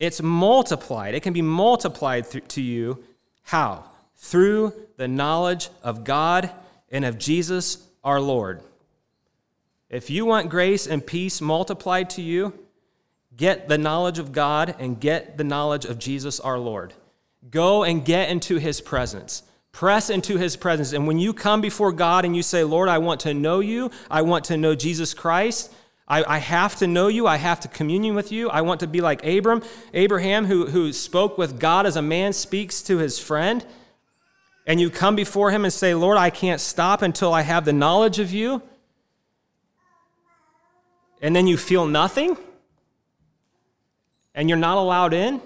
it's 0.00 0.20
multiplied. 0.20 1.14
It 1.14 1.22
can 1.22 1.32
be 1.32 1.42
multiplied 1.42 2.28
th- 2.28 2.48
to 2.48 2.60
you. 2.60 3.04
How? 3.42 3.84
Through 4.16 4.72
the 4.96 5.06
knowledge 5.06 5.68
of 5.80 6.02
God 6.02 6.50
and 6.90 7.04
of 7.04 7.18
Jesus 7.20 7.86
our 8.02 8.20
Lord. 8.20 8.62
If 9.90 10.10
you 10.10 10.26
want 10.26 10.50
grace 10.50 10.86
and 10.86 11.06
peace 11.06 11.40
multiplied 11.40 12.10
to 12.10 12.22
you, 12.22 12.52
get 13.36 13.68
the 13.68 13.78
knowledge 13.78 14.18
of 14.18 14.32
God 14.32 14.74
and 14.78 15.00
get 15.00 15.38
the 15.38 15.44
knowledge 15.44 15.84
of 15.84 15.98
Jesus 15.98 16.40
our 16.40 16.58
Lord. 16.58 16.92
Go 17.50 17.84
and 17.84 18.04
get 18.04 18.28
into 18.28 18.56
his 18.56 18.80
presence. 18.80 19.42
Press 19.72 20.10
into 20.10 20.36
his 20.36 20.56
presence. 20.56 20.92
And 20.92 21.06
when 21.06 21.18
you 21.18 21.32
come 21.32 21.60
before 21.60 21.92
God 21.92 22.24
and 22.24 22.36
you 22.36 22.42
say, 22.42 22.64
Lord, 22.64 22.88
I 22.88 22.98
want 22.98 23.20
to 23.20 23.32
know 23.32 23.60
you, 23.60 23.90
I 24.10 24.22
want 24.22 24.44
to 24.46 24.56
know 24.56 24.74
Jesus 24.74 25.14
Christ, 25.14 25.72
I, 26.10 26.38
have 26.38 26.76
to 26.76 26.86
know 26.86 27.08
you. 27.08 27.26
I 27.26 27.36
have 27.36 27.60
to 27.60 27.68
communion 27.68 28.14
with 28.14 28.32
you. 28.32 28.48
I 28.48 28.62
want 28.62 28.80
to 28.80 28.86
be 28.86 29.02
like 29.02 29.24
Abram, 29.26 29.62
Abraham, 29.92 30.46
who, 30.46 30.66
who 30.66 30.92
spoke 30.92 31.36
with 31.36 31.60
God 31.60 31.84
as 31.84 31.96
a 31.96 32.02
man 32.02 32.32
speaks 32.32 32.80
to 32.84 32.96
his 32.96 33.18
friend. 33.18 33.64
And 34.66 34.80
you 34.80 34.88
come 34.88 35.16
before 35.16 35.50
him 35.50 35.64
and 35.64 35.72
say, 35.72 35.94
Lord, 35.94 36.16
I 36.16 36.30
can't 36.30 36.62
stop 36.62 37.02
until 37.02 37.34
I 37.34 37.42
have 37.42 37.66
the 37.66 37.74
knowledge 37.74 38.18
of 38.18 38.32
you 38.32 38.62
and 41.20 41.34
then 41.34 41.46
you 41.46 41.56
feel 41.56 41.86
nothing? 41.86 42.36
and 44.38 44.48
you're 44.48 44.56
not 44.56 44.78
allowed 44.78 45.12
in, 45.12 45.40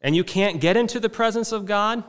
and 0.00 0.16
you 0.16 0.24
can't 0.24 0.60
get 0.60 0.76
into 0.76 0.98
the 0.98 1.08
presence 1.08 1.52
of 1.52 1.64
God, 1.64 2.02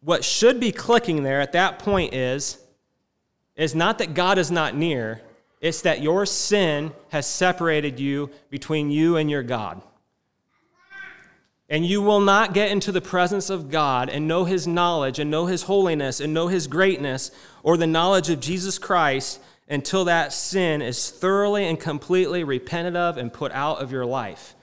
what 0.00 0.24
should 0.24 0.58
be 0.58 0.72
clicking 0.72 1.24
there 1.24 1.42
at 1.42 1.52
that 1.52 1.78
point 1.78 2.14
is 2.14 2.56
is 3.54 3.74
not 3.74 3.98
that 3.98 4.14
God 4.14 4.38
is 4.38 4.50
not 4.50 4.74
near, 4.74 5.20
it's 5.60 5.82
that 5.82 6.00
your 6.00 6.24
sin 6.24 6.92
has 7.10 7.26
separated 7.26 8.00
you 8.00 8.30
between 8.48 8.90
you 8.90 9.18
and 9.18 9.30
your 9.30 9.42
God. 9.42 9.82
And 11.68 11.84
you 11.84 12.00
will 12.00 12.20
not 12.20 12.54
get 12.54 12.70
into 12.70 12.92
the 12.92 13.00
presence 13.00 13.50
of 13.50 13.70
God 13.70 14.08
and 14.08 14.28
know 14.28 14.44
His 14.44 14.66
knowledge 14.66 15.18
and 15.18 15.30
know 15.30 15.46
His 15.46 15.62
holiness 15.62 16.20
and 16.20 16.32
know 16.32 16.46
His 16.48 16.66
greatness 16.66 17.30
or 17.62 17.76
the 17.76 17.86
knowledge 17.86 18.30
of 18.30 18.40
Jesus 18.40 18.78
Christ 18.78 19.40
until 19.68 20.04
that 20.04 20.32
sin 20.32 20.80
is 20.80 21.10
thoroughly 21.10 21.66
and 21.66 21.80
completely 21.80 22.44
repented 22.44 22.94
of 22.94 23.16
and 23.16 23.32
put 23.32 23.50
out 23.50 23.82
of 23.82 23.90
your 23.90 24.06
life. 24.06 24.54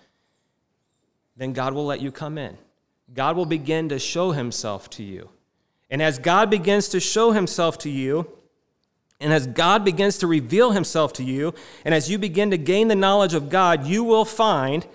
Then 1.36 1.51
God 1.51 1.74
will 1.74 1.86
let 1.86 2.00
you 2.00 2.12
come 2.12 2.38
in. 2.38 2.57
God 3.13 3.36
will 3.36 3.45
begin 3.45 3.89
to 3.89 4.00
show 4.00 4.31
Himself 4.31 4.89
to 4.91 5.03
you. 5.03 5.29
And 5.89 6.01
as 6.01 6.19
God 6.19 6.50
begins 6.50 6.88
to 6.89 7.01
show 7.01 7.31
Himself 7.31 7.77
to 7.79 7.89
you, 7.89 8.31
and 9.19 9.31
as 9.31 9.48
God 9.48 9.86
begins 9.86 10.17
to 10.17 10.27
reveal 10.27 10.72
himself 10.72 11.13
to 11.13 11.24
you, 11.24 11.53
and 11.86 11.93
as 11.93 12.12
you 12.12 12.17
begin 12.17 12.51
to 12.51 12.57
gain 12.57 12.89
the 12.89 12.95
knowledge 12.95 13.33
of 13.33 13.48
God, 13.48 13.88
you 13.88 14.03
will 14.03 14.25
find 14.25 14.86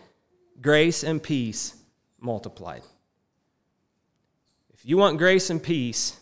grace 0.60 1.02
and 1.02 1.22
peace 1.22 1.77
multiplied. 2.20 2.82
If 4.72 4.84
you 4.84 4.96
want 4.96 5.18
grace 5.18 5.50
and 5.50 5.62
peace, 5.62 6.18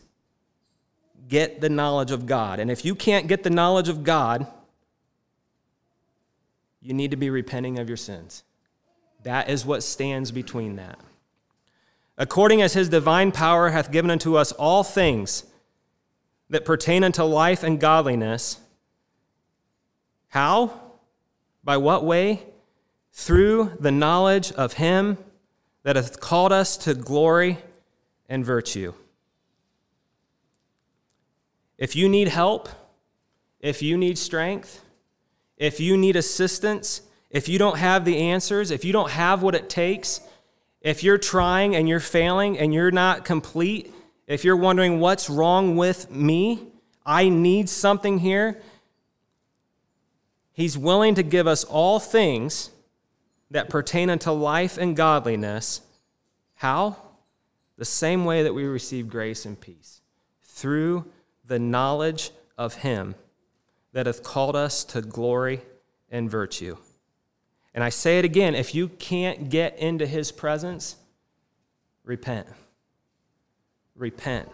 get 1.29 1.61
the 1.61 1.69
knowledge 1.69 2.11
of 2.11 2.27
God. 2.27 2.59
And 2.59 2.71
if 2.71 2.85
you 2.85 2.95
can't 2.95 3.27
get 3.27 3.43
the 3.43 3.51
knowledge 3.51 3.89
of 3.89 4.05
God, 4.05 4.47
you 6.81 6.95
need 6.95 7.11
to 7.11 7.17
be 7.17 7.31
repenting 7.31 7.79
of 7.79 7.89
your 7.89 7.97
sins. 7.97 8.45
That 9.25 9.51
is 9.51 9.67
what 9.67 9.83
stands 9.83 10.31
between 10.31 10.77
that. 10.77 10.99
According 12.17 12.63
as 12.63 12.73
his 12.73 12.89
divine 12.89 13.33
power 13.33 13.71
hath 13.71 13.93
given 13.93 14.11
unto 14.11 14.37
us 14.37 14.53
all 14.53 14.83
things 14.83 15.45
that 16.49 16.65
pertain 16.65 17.03
unto 17.03 17.23
life 17.23 17.63
and 17.63 17.81
godliness. 17.81 18.61
How? 20.29 20.81
By 21.65 21.77
what 21.77 22.05
way? 22.05 22.43
Through 23.13 23.77
the 23.81 23.91
knowledge 23.91 24.53
of 24.53 24.75
Him 24.75 25.19
that 25.87 25.95
hath 25.95 26.19
called 26.19 26.53
us 26.53 26.77
to 26.77 26.95
glory 26.95 27.59
and 28.29 28.45
virtue. 28.45 28.93
If 31.79 31.95
you 31.95 32.09
need 32.09 32.27
help, 32.27 32.69
if 33.61 33.83
you 33.83 33.97
need 33.97 34.19
strength, 34.19 34.85
if 35.57 35.79
you 35.79 35.97
need 35.97 36.17
assistance, 36.17 37.03
if 37.31 37.49
you 37.49 37.61
don't 37.61 37.79
have 37.79 38.05
the 38.05 38.19
answers, 38.19 38.73
if 38.73 38.85
you 38.85 38.93
don't 38.93 39.13
have 39.13 39.45
what 39.45 39.55
it 39.55 39.71
takes, 39.71 40.21
if 40.81 41.05
you're 41.05 41.19
trying 41.19 41.77
and 41.77 41.89
you're 41.89 42.01
failing 42.01 42.59
and 42.59 42.75
you're 42.75 42.91
not 42.91 43.25
complete, 43.25 43.95
if 44.27 44.45
you're 44.45 44.57
wondering 44.57 44.99
what's 44.99 45.31
wrong 45.31 45.77
with 45.77 46.11
me, 46.11 46.67
I 47.07 47.29
need 47.29 47.69
something 47.69 48.19
here. 48.19 48.61
He's 50.53 50.77
willing 50.77 51.15
to 51.15 51.23
give 51.23 51.47
us 51.47 51.63
all 51.63 52.01
things 52.01 52.73
that 53.51 53.69
pertain 53.71 54.11
unto 54.11 54.31
life 54.31 54.79
and 54.79 54.97
godliness. 54.97 55.81
How? 56.55 56.97
The 57.79 57.85
same 57.85 58.25
way 58.25 58.43
that 58.43 58.55
we 58.55 58.65
receive 58.65 59.09
grace 59.09 59.45
and 59.45 59.61
peace 59.61 60.01
through 60.43 61.05
the 61.45 61.59
knowledge 61.59 62.31
of 62.57 62.75
Him 62.77 63.15
that 63.93 64.07
hath 64.07 64.23
called 64.23 64.57
us 64.57 64.85
to 64.85 65.03
glory 65.03 65.61
and 66.11 66.31
virtue. 66.31 66.77
And 67.75 67.85
I 67.85 67.91
say 67.91 68.19
it 68.19 68.25
again 68.25 68.55
if 68.55 68.75
you 68.75 68.89
can't 68.89 69.51
get 69.51 69.79
into 69.79 70.07
His 70.07 70.33
presence, 70.33 70.97
repent 72.05 72.47
repent. 73.97 74.49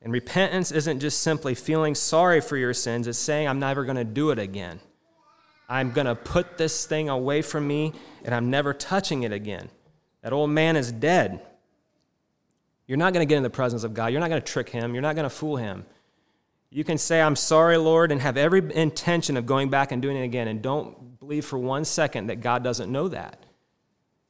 And 0.00 0.12
repentance 0.12 0.70
isn't 0.70 1.00
just 1.00 1.20
simply 1.20 1.54
feeling 1.54 1.94
sorry 1.94 2.40
for 2.40 2.56
your 2.56 2.74
sins, 2.74 3.06
it's 3.06 3.18
saying, 3.18 3.48
I'm 3.48 3.58
never 3.58 3.84
going 3.84 3.96
to 3.96 4.04
do 4.04 4.30
it 4.30 4.38
again. 4.38 4.80
I'm 5.68 5.92
going 5.92 6.06
to 6.06 6.14
put 6.14 6.56
this 6.56 6.86
thing 6.86 7.08
away 7.08 7.42
from 7.42 7.66
me 7.66 7.92
and 8.24 8.34
I'm 8.34 8.50
never 8.50 8.72
touching 8.72 9.22
it 9.22 9.32
again. 9.32 9.68
That 10.22 10.32
old 10.32 10.50
man 10.50 10.76
is 10.76 10.90
dead. 10.90 11.40
You're 12.86 12.98
not 12.98 13.12
going 13.12 13.26
to 13.26 13.28
get 13.28 13.36
in 13.36 13.42
the 13.42 13.50
presence 13.50 13.84
of 13.84 13.92
God. 13.92 14.12
You're 14.12 14.20
not 14.20 14.30
going 14.30 14.40
to 14.40 14.52
trick 14.52 14.70
him. 14.70 14.94
You're 14.94 15.02
not 15.02 15.14
going 15.14 15.28
to 15.28 15.30
fool 15.30 15.56
him. 15.56 15.84
You 16.70 16.84
can 16.84 16.98
say, 16.98 17.20
I'm 17.20 17.36
sorry, 17.36 17.76
Lord, 17.76 18.12
and 18.12 18.20
have 18.20 18.36
every 18.36 18.74
intention 18.74 19.36
of 19.36 19.46
going 19.46 19.70
back 19.70 19.92
and 19.92 20.02
doing 20.02 20.16
it 20.16 20.24
again. 20.24 20.48
And 20.48 20.60
don't 20.62 21.18
believe 21.18 21.44
for 21.44 21.58
one 21.58 21.84
second 21.84 22.26
that 22.28 22.40
God 22.40 22.64
doesn't 22.64 22.90
know 22.90 23.08
that. 23.08 23.44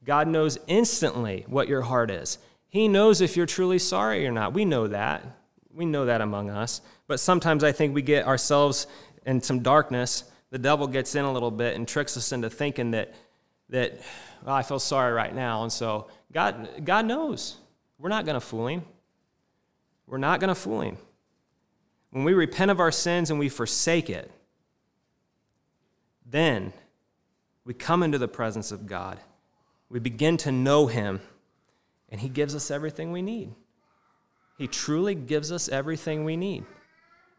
God 0.03 0.27
knows 0.27 0.57
instantly 0.67 1.45
what 1.47 1.67
your 1.67 1.81
heart 1.81 2.11
is. 2.11 2.37
He 2.69 2.87
knows 2.87 3.19
if 3.21 3.35
you're 3.35 3.45
truly 3.45 3.79
sorry 3.79 4.25
or 4.27 4.31
not. 4.31 4.53
We 4.53 4.63
know 4.63 4.87
that. 4.87 5.25
We 5.73 5.85
know 5.85 6.05
that 6.05 6.21
among 6.21 6.49
us. 6.49 6.81
But 7.07 7.19
sometimes 7.19 7.63
I 7.63 7.71
think 7.71 7.93
we 7.93 8.01
get 8.01 8.25
ourselves 8.25 8.87
in 9.25 9.41
some 9.41 9.59
darkness. 9.59 10.23
The 10.51 10.59
devil 10.59 10.87
gets 10.87 11.15
in 11.15 11.25
a 11.25 11.31
little 11.31 11.51
bit 11.51 11.75
and 11.75 11.87
tricks 11.87 12.17
us 12.17 12.31
into 12.31 12.49
thinking 12.49 12.91
that, 12.91 13.13
that 13.69 14.01
well, 14.43 14.55
I 14.55 14.63
feel 14.63 14.79
sorry 14.79 15.13
right 15.13 15.33
now. 15.33 15.63
And 15.63 15.71
so 15.71 16.07
God, 16.31 16.69
God 16.83 17.05
knows. 17.05 17.57
We're 17.97 18.09
not 18.09 18.25
going 18.25 18.35
to 18.35 18.41
fool 18.41 18.67
him. 18.67 18.83
We're 20.07 20.17
not 20.17 20.39
going 20.39 20.49
to 20.49 20.55
fool 20.55 20.81
him. 20.81 20.97
When 22.11 22.23
we 22.23 22.33
repent 22.33 22.71
of 22.71 22.79
our 22.79 22.91
sins 22.91 23.29
and 23.29 23.39
we 23.39 23.49
forsake 23.49 24.09
it, 24.09 24.31
then 26.25 26.73
we 27.65 27.73
come 27.73 28.01
into 28.01 28.17
the 28.17 28.27
presence 28.27 28.71
of 28.71 28.87
God. 28.87 29.19
We 29.89 29.99
begin 29.99 30.37
to 30.37 30.51
know 30.51 30.87
him 30.87 31.21
and 32.11 32.19
He 32.19 32.29
gives 32.29 32.55
us 32.55 32.71
everything 32.71 33.11
we 33.11 33.21
need. 33.21 33.53
He 34.57 34.67
truly 34.67 35.15
gives 35.15 35.51
us 35.51 35.69
everything 35.69 36.25
we 36.25 36.35
need. 36.35 36.65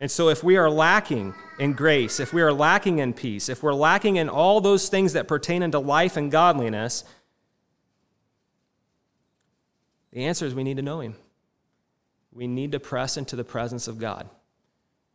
And 0.00 0.10
so, 0.10 0.30
if 0.30 0.42
we 0.42 0.56
are 0.56 0.70
lacking 0.70 1.34
in 1.58 1.74
grace, 1.74 2.20
if 2.20 2.32
we 2.32 2.40
are 2.40 2.52
lacking 2.52 2.98
in 2.98 3.12
peace, 3.12 3.50
if 3.50 3.62
we're 3.62 3.74
lacking 3.74 4.16
in 4.16 4.30
all 4.30 4.62
those 4.62 4.88
things 4.88 5.12
that 5.12 5.28
pertain 5.28 5.62
unto 5.62 5.78
life 5.78 6.16
and 6.16 6.30
godliness, 6.30 7.04
the 10.12 10.24
answer 10.24 10.46
is 10.46 10.54
we 10.54 10.64
need 10.64 10.78
to 10.78 10.82
know 10.82 11.00
Him. 11.00 11.16
We 12.32 12.46
need 12.46 12.72
to 12.72 12.80
press 12.80 13.18
into 13.18 13.36
the 13.36 13.44
presence 13.44 13.88
of 13.88 13.98
God. 13.98 14.28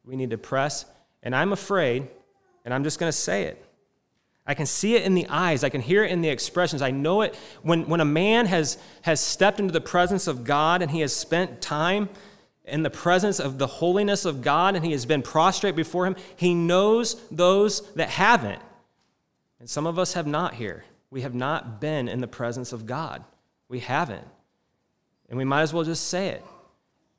We 0.03 0.15
need 0.15 0.29
to 0.29 0.37
press, 0.37 0.85
and 1.23 1.35
I'm 1.35 1.51
afraid, 1.51 2.07
and 2.63 2.71
I'm 2.71 2.83
just 2.83 2.99
going 2.99 3.11
to 3.11 3.17
say 3.17 3.43
it. 3.45 3.65
I 4.47 4.53
can 4.53 4.67
see 4.67 4.95
it 4.95 5.01
in 5.01 5.15
the 5.15 5.25
eyes. 5.27 5.63
I 5.63 5.69
can 5.69 5.81
hear 5.81 6.03
it 6.03 6.11
in 6.11 6.21
the 6.21 6.29
expressions. 6.29 6.83
I 6.83 6.91
know 6.91 7.21
it 7.21 7.35
when, 7.63 7.87
when 7.87 7.99
a 7.99 8.05
man 8.05 8.45
has, 8.45 8.77
has 9.01 9.19
stepped 9.19 9.59
into 9.59 9.71
the 9.71 9.81
presence 9.81 10.27
of 10.27 10.43
God 10.43 10.83
and 10.83 10.91
he 10.91 10.99
has 10.99 11.15
spent 11.15 11.61
time 11.61 12.09
in 12.67 12.83
the 12.83 12.89
presence 12.89 13.39
of 13.39 13.57
the 13.57 13.67
holiness 13.67 14.25
of 14.25 14.41
God 14.41 14.75
and 14.75 14.83
he 14.83 14.91
has 14.91 15.05
been 15.05 15.21
prostrate 15.21 15.75
before 15.75 16.05
him, 16.05 16.15
he 16.35 16.53
knows 16.53 17.21
those 17.29 17.81
that 17.93 18.09
haven't. 18.09 18.61
And 19.59 19.69
some 19.69 19.87
of 19.87 19.99
us 19.99 20.13
have 20.13 20.27
not 20.27 20.55
here. 20.55 20.83
We 21.09 21.21
have 21.21 21.35
not 21.35 21.79
been 21.79 22.07
in 22.07 22.21
the 22.21 22.27
presence 22.27 22.73
of 22.73 22.85
God. 22.85 23.23
We 23.69 23.79
haven't. 23.79 24.27
And 25.29 25.37
we 25.37 25.45
might 25.45 25.61
as 25.61 25.73
well 25.73 25.83
just 25.83 26.07
say 26.07 26.29
it. 26.29 26.43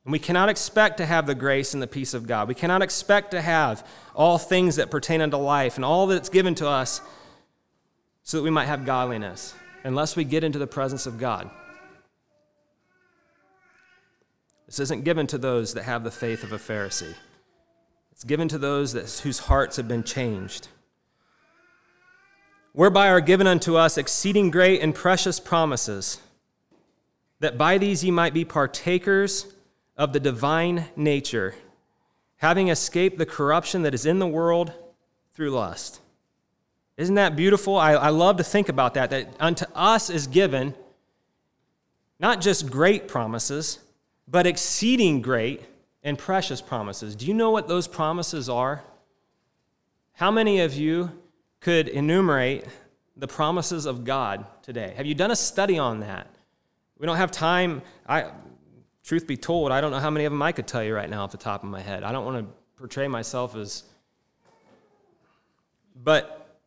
And 0.05 0.11
we 0.11 0.19
cannot 0.19 0.49
expect 0.49 0.97
to 0.97 1.05
have 1.05 1.27
the 1.27 1.35
grace 1.35 1.73
and 1.73 1.83
the 1.83 1.87
peace 1.87 2.13
of 2.13 2.27
God. 2.27 2.47
We 2.47 2.55
cannot 2.55 2.81
expect 2.81 3.31
to 3.31 3.41
have 3.41 3.85
all 4.15 4.37
things 4.37 4.77
that 4.77 4.91
pertain 4.91 5.19
unto 5.19 5.37
life 5.37 5.75
and 5.75 5.83
all 5.83 6.07
that's 6.07 6.29
given 6.29 6.55
to 6.55 6.67
us 6.67 7.01
so 8.23 8.37
that 8.37 8.43
we 8.43 8.49
might 8.49 8.65
have 8.65 8.85
godliness, 8.85 9.53
unless 9.83 10.15
we 10.15 10.23
get 10.23 10.43
into 10.43 10.59
the 10.59 10.67
presence 10.67 11.05
of 11.05 11.17
God. 11.17 11.49
This 14.67 14.79
isn't 14.79 15.05
given 15.05 15.25
to 15.27 15.37
those 15.37 15.73
that 15.73 15.83
have 15.83 16.03
the 16.03 16.11
faith 16.11 16.43
of 16.43 16.51
a 16.51 16.57
Pharisee. 16.57 17.15
It's 18.11 18.25
given 18.25 18.47
to 18.49 18.57
those 18.57 18.93
that, 18.93 19.09
whose 19.23 19.39
hearts 19.39 19.77
have 19.77 19.87
been 19.87 20.03
changed. 20.03 20.67
Whereby 22.73 23.07
are 23.09 23.21
given 23.21 23.47
unto 23.47 23.77
us 23.77 23.97
exceeding 23.97 24.51
great 24.51 24.81
and 24.81 24.93
precious 24.93 25.39
promises, 25.39 26.19
that 27.39 27.57
by 27.57 27.77
these 27.77 28.03
ye 28.03 28.11
might 28.11 28.33
be 28.33 28.43
partakers 28.43 29.53
of 29.95 30.13
the 30.13 30.19
divine 30.19 30.85
nature, 30.95 31.55
having 32.37 32.67
escaped 32.67 33.17
the 33.17 33.25
corruption 33.25 33.83
that 33.83 33.93
is 33.93 34.05
in 34.05 34.19
the 34.19 34.27
world 34.27 34.73
through 35.33 35.51
lust. 35.51 36.01
Isn't 36.97 37.15
that 37.15 37.35
beautiful? 37.35 37.77
I, 37.77 37.93
I 37.93 38.09
love 38.09 38.37
to 38.37 38.43
think 38.43 38.69
about 38.69 38.95
that, 38.95 39.11
that 39.11 39.33
unto 39.39 39.65
us 39.73 40.09
is 40.09 40.27
given 40.27 40.73
not 42.19 42.41
just 42.41 42.69
great 42.69 43.07
promises, 43.07 43.79
but 44.27 44.45
exceeding 44.45 45.21
great 45.21 45.61
and 46.03 46.17
precious 46.17 46.61
promises. 46.61 47.15
Do 47.15 47.25
you 47.25 47.33
know 47.33 47.51
what 47.51 47.67
those 47.67 47.87
promises 47.87 48.49
are? 48.49 48.83
How 50.13 50.31
many 50.31 50.61
of 50.61 50.73
you 50.73 51.11
could 51.59 51.87
enumerate 51.87 52.65
the 53.15 53.27
promises 53.27 53.85
of 53.85 54.03
God 54.03 54.45
today? 54.61 54.93
Have 54.97 55.05
you 55.05 55.15
done 55.15 55.31
a 55.31 55.35
study 55.35 55.79
on 55.79 56.01
that? 56.01 56.27
We 56.97 57.05
don't 57.05 57.17
have 57.17 57.31
time. 57.31 57.81
I, 58.07 58.31
truth 59.03 59.27
be 59.27 59.37
told, 59.37 59.71
I 59.71 59.81
don't 59.81 59.91
know 59.91 59.99
how 59.99 60.09
many 60.09 60.25
of 60.25 60.31
them 60.31 60.41
I 60.41 60.51
could 60.51 60.67
tell 60.67 60.83
you 60.83 60.93
right 60.95 61.09
now 61.09 61.23
off 61.23 61.31
the 61.31 61.37
top 61.37 61.63
of 61.63 61.69
my 61.69 61.81
head. 61.81 62.03
I 62.03 62.11
don't 62.11 62.25
want 62.25 62.45
to 62.45 62.53
portray 62.77 63.07
myself 63.07 63.55
as 63.55 63.83
But 66.03 66.57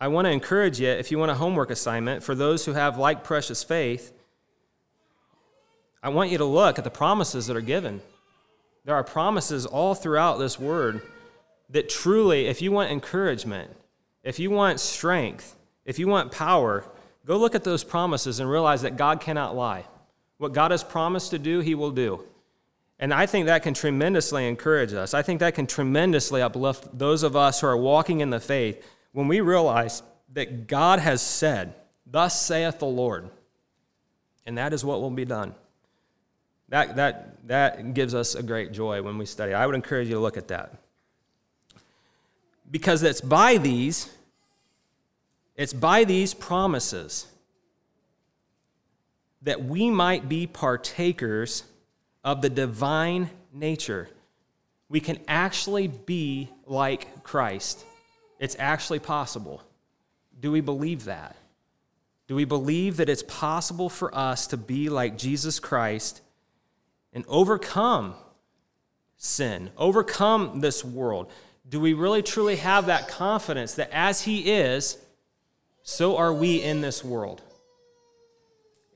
I 0.00 0.08
want 0.08 0.26
to 0.26 0.30
encourage 0.30 0.80
you, 0.80 0.88
if 0.88 1.10
you 1.10 1.18
want 1.18 1.30
a 1.30 1.34
homework 1.34 1.70
assignment, 1.70 2.22
for 2.22 2.34
those 2.34 2.64
who 2.64 2.72
have 2.72 2.98
like 2.98 3.24
precious 3.24 3.62
faith, 3.62 4.12
I 6.04 6.10
want 6.10 6.30
you 6.30 6.36
to 6.36 6.44
look 6.44 6.76
at 6.76 6.84
the 6.84 6.90
promises 6.90 7.46
that 7.46 7.56
are 7.56 7.62
given. 7.62 8.02
There 8.84 8.94
are 8.94 9.02
promises 9.02 9.64
all 9.64 9.94
throughout 9.94 10.38
this 10.38 10.60
word 10.60 11.00
that 11.70 11.88
truly, 11.88 12.46
if 12.46 12.60
you 12.60 12.70
want 12.70 12.90
encouragement, 12.90 13.70
if 14.22 14.38
you 14.38 14.50
want 14.50 14.80
strength, 14.80 15.56
if 15.86 15.98
you 15.98 16.06
want 16.06 16.30
power, 16.30 16.84
go 17.24 17.38
look 17.38 17.54
at 17.54 17.64
those 17.64 17.84
promises 17.84 18.38
and 18.38 18.50
realize 18.50 18.82
that 18.82 18.98
God 18.98 19.18
cannot 19.22 19.56
lie. 19.56 19.86
What 20.36 20.52
God 20.52 20.72
has 20.72 20.84
promised 20.84 21.30
to 21.30 21.38
do, 21.38 21.60
He 21.60 21.74
will 21.74 21.90
do. 21.90 22.22
And 22.98 23.14
I 23.14 23.24
think 23.24 23.46
that 23.46 23.62
can 23.62 23.72
tremendously 23.72 24.46
encourage 24.46 24.92
us. 24.92 25.14
I 25.14 25.22
think 25.22 25.40
that 25.40 25.54
can 25.54 25.66
tremendously 25.66 26.42
uplift 26.42 26.98
those 26.98 27.22
of 27.22 27.34
us 27.34 27.62
who 27.62 27.66
are 27.66 27.78
walking 27.78 28.20
in 28.20 28.28
the 28.28 28.40
faith 28.40 28.86
when 29.12 29.26
we 29.26 29.40
realize 29.40 30.02
that 30.34 30.66
God 30.66 30.98
has 30.98 31.22
said, 31.22 31.72
Thus 32.06 32.44
saith 32.44 32.78
the 32.78 32.84
Lord. 32.84 33.30
And 34.44 34.58
that 34.58 34.74
is 34.74 34.84
what 34.84 35.00
will 35.00 35.10
be 35.10 35.24
done. 35.24 35.54
That, 36.68 36.96
that, 36.96 37.46
that 37.48 37.94
gives 37.94 38.14
us 38.14 38.34
a 38.34 38.42
great 38.42 38.72
joy 38.72 39.02
when 39.02 39.18
we 39.18 39.26
study. 39.26 39.54
I 39.54 39.66
would 39.66 39.74
encourage 39.74 40.08
you 40.08 40.14
to 40.14 40.20
look 40.20 40.36
at 40.36 40.48
that. 40.48 40.74
Because 42.70 43.02
it's 43.02 43.20
by 43.20 43.58
these, 43.58 44.10
it's 45.56 45.72
by 45.72 46.04
these 46.04 46.34
promises 46.34 47.26
that 49.42 49.62
we 49.62 49.90
might 49.90 50.28
be 50.28 50.46
partakers 50.46 51.64
of 52.24 52.40
the 52.40 52.48
divine 52.48 53.28
nature. 53.52 54.08
We 54.88 55.00
can 55.00 55.18
actually 55.28 55.88
be 55.88 56.48
like 56.66 57.22
Christ. 57.22 57.84
It's 58.38 58.56
actually 58.58 59.00
possible. 59.00 59.62
Do 60.40 60.50
we 60.50 60.62
believe 60.62 61.04
that? 61.04 61.36
Do 62.26 62.34
we 62.34 62.46
believe 62.46 62.96
that 62.96 63.10
it's 63.10 63.22
possible 63.22 63.90
for 63.90 64.14
us 64.14 64.46
to 64.48 64.56
be 64.56 64.88
like 64.88 65.18
Jesus 65.18 65.60
Christ 65.60 66.22
and 67.14 67.24
overcome 67.28 68.14
sin, 69.16 69.70
overcome 69.78 70.60
this 70.60 70.84
world? 70.84 71.30
Do 71.66 71.80
we 71.80 71.94
really 71.94 72.22
truly 72.22 72.56
have 72.56 72.86
that 72.86 73.08
confidence 73.08 73.74
that 73.74 73.90
as 73.90 74.22
He 74.22 74.52
is, 74.52 74.98
so 75.82 76.16
are 76.18 76.34
we 76.34 76.62
in 76.62 76.82
this 76.82 77.02
world? 77.02 77.40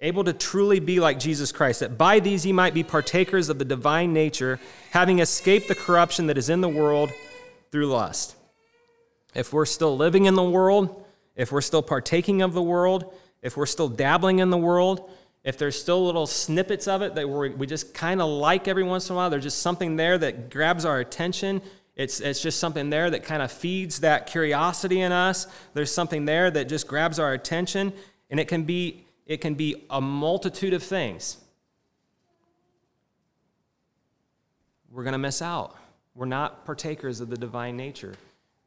able 0.00 0.24
to 0.24 0.32
truly 0.32 0.80
be 0.80 1.00
like 1.00 1.18
Jesus 1.18 1.52
Christ, 1.52 1.80
that 1.80 1.98
by 1.98 2.20
these 2.20 2.46
ye 2.46 2.52
might 2.52 2.74
be 2.74 2.84
partakers 2.84 3.48
of 3.48 3.58
the 3.58 3.64
divine 3.64 4.12
nature, 4.12 4.60
having 4.90 5.18
escaped 5.18 5.68
the 5.68 5.74
corruption 5.74 6.26
that 6.28 6.38
is 6.38 6.48
in 6.48 6.60
the 6.60 6.68
world 6.68 7.10
through 7.70 7.88
lust. 7.88 8.36
If 9.34 9.52
we're 9.52 9.66
still 9.66 9.96
living 9.96 10.26
in 10.26 10.34
the 10.34 10.42
world, 10.42 11.04
if 11.36 11.52
we're 11.52 11.60
still 11.60 11.82
partaking 11.82 12.42
of 12.42 12.52
the 12.52 12.62
world, 12.62 13.12
if 13.42 13.56
we're 13.56 13.66
still 13.66 13.88
dabbling 13.88 14.38
in 14.38 14.50
the 14.50 14.58
world, 14.58 15.10
if 15.48 15.56
there's 15.56 15.80
still 15.80 16.04
little 16.04 16.26
snippets 16.26 16.86
of 16.86 17.00
it 17.00 17.14
that 17.14 17.26
we 17.26 17.66
just 17.66 17.94
kind 17.94 18.20
of 18.20 18.28
like 18.28 18.68
every 18.68 18.82
once 18.82 19.08
in 19.08 19.14
a 19.14 19.16
while, 19.16 19.30
there's 19.30 19.44
just 19.44 19.62
something 19.62 19.96
there 19.96 20.18
that 20.18 20.50
grabs 20.50 20.84
our 20.84 21.00
attention. 21.00 21.62
It's, 21.96 22.20
it's 22.20 22.42
just 22.42 22.60
something 22.60 22.90
there 22.90 23.08
that 23.08 23.24
kind 23.24 23.40
of 23.40 23.50
feeds 23.50 24.00
that 24.00 24.26
curiosity 24.26 25.00
in 25.00 25.10
us. 25.10 25.46
There's 25.72 25.90
something 25.90 26.26
there 26.26 26.50
that 26.50 26.68
just 26.68 26.86
grabs 26.86 27.18
our 27.18 27.32
attention, 27.32 27.94
and 28.28 28.38
it 28.38 28.46
can 28.46 28.64
be 28.64 29.06
it 29.24 29.38
can 29.40 29.54
be 29.54 29.86
a 29.88 30.02
multitude 30.02 30.74
of 30.74 30.82
things. 30.82 31.38
We're 34.90 35.04
going 35.04 35.12
to 35.12 35.18
miss 35.18 35.40
out. 35.40 35.76
We're 36.14 36.26
not 36.26 36.66
partakers 36.66 37.20
of 37.20 37.30
the 37.30 37.38
divine 37.38 37.74
nature. 37.74 38.16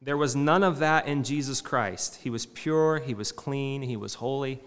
There 0.00 0.16
was 0.16 0.34
none 0.34 0.64
of 0.64 0.80
that 0.80 1.06
in 1.06 1.22
Jesus 1.22 1.60
Christ. 1.60 2.18
He 2.24 2.30
was 2.30 2.44
pure, 2.44 2.98
he 2.98 3.14
was 3.14 3.30
clean, 3.30 3.82
he 3.82 3.96
was 3.96 4.14
holy, 4.14 4.60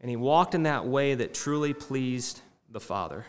and 0.00 0.10
he 0.10 0.16
walked 0.16 0.54
in 0.54 0.64
that 0.64 0.86
way 0.86 1.14
that 1.14 1.34
truly 1.34 1.72
pleased 1.72 2.40
the 2.70 2.80
Father. 2.80 3.26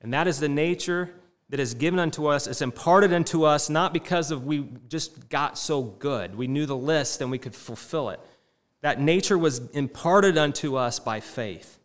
And 0.00 0.12
that 0.12 0.26
is 0.26 0.38
the 0.38 0.48
nature 0.48 1.10
that 1.48 1.60
is 1.60 1.74
given 1.74 1.98
unto 1.98 2.26
us. 2.26 2.46
It's 2.46 2.62
imparted 2.62 3.12
unto 3.12 3.44
us 3.44 3.70
not 3.70 3.92
because 3.92 4.30
of 4.30 4.44
we 4.44 4.68
just 4.88 5.28
got 5.28 5.58
so 5.58 5.82
good. 5.82 6.34
We 6.34 6.46
knew 6.46 6.66
the 6.66 6.76
list 6.76 7.20
and 7.20 7.30
we 7.30 7.38
could 7.38 7.54
fulfill 7.54 8.10
it. 8.10 8.20
That 8.82 9.00
nature 9.00 9.38
was 9.38 9.70
imparted 9.70 10.36
unto 10.36 10.76
us 10.76 10.98
by 10.98 11.20
faith 11.20 11.78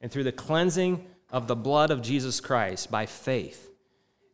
and 0.00 0.10
through 0.10 0.24
the 0.24 0.32
cleansing 0.32 1.06
of 1.30 1.46
the 1.46 1.54
blood 1.54 1.90
of 1.90 2.02
Jesus 2.02 2.40
Christ 2.40 2.90
by 2.90 3.06
faith. 3.06 3.70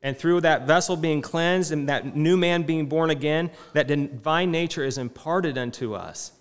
And 0.03 0.17
through 0.17 0.43
that 0.43 0.67
vessel 0.67 0.97
being 0.97 1.21
cleansed 1.21 1.73
and 1.73 1.89
that 1.89 2.17
new 2.17 2.37
man 2.37 2.63
being 2.63 2.87
born 2.87 3.11
again, 3.11 3.51
that 3.75 3.89
divine 3.89 4.51
nature 4.51 4.85
is 4.85 4.97
imparted 4.97 5.59
unto 5.59 5.95
us 5.95 6.33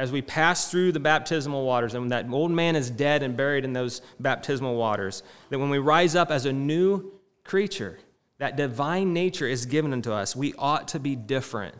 as 0.00 0.10
we 0.10 0.22
pass 0.22 0.70
through 0.70 0.92
the 0.92 0.98
baptismal 0.98 1.62
waters. 1.62 1.92
And 1.92 2.04
when 2.04 2.08
that 2.08 2.26
old 2.32 2.50
man 2.50 2.74
is 2.74 2.90
dead 2.90 3.22
and 3.22 3.36
buried 3.36 3.66
in 3.66 3.74
those 3.74 4.00
baptismal 4.18 4.74
waters, 4.74 5.22
that 5.50 5.58
when 5.58 5.68
we 5.68 5.76
rise 5.76 6.16
up 6.16 6.30
as 6.30 6.46
a 6.46 6.52
new 6.54 7.12
creature, 7.44 7.98
that 8.38 8.56
divine 8.56 9.12
nature 9.12 9.46
is 9.46 9.66
given 9.66 9.92
unto 9.92 10.10
us. 10.10 10.34
We 10.34 10.54
ought 10.54 10.88
to 10.88 10.98
be 10.98 11.16
different 11.16 11.74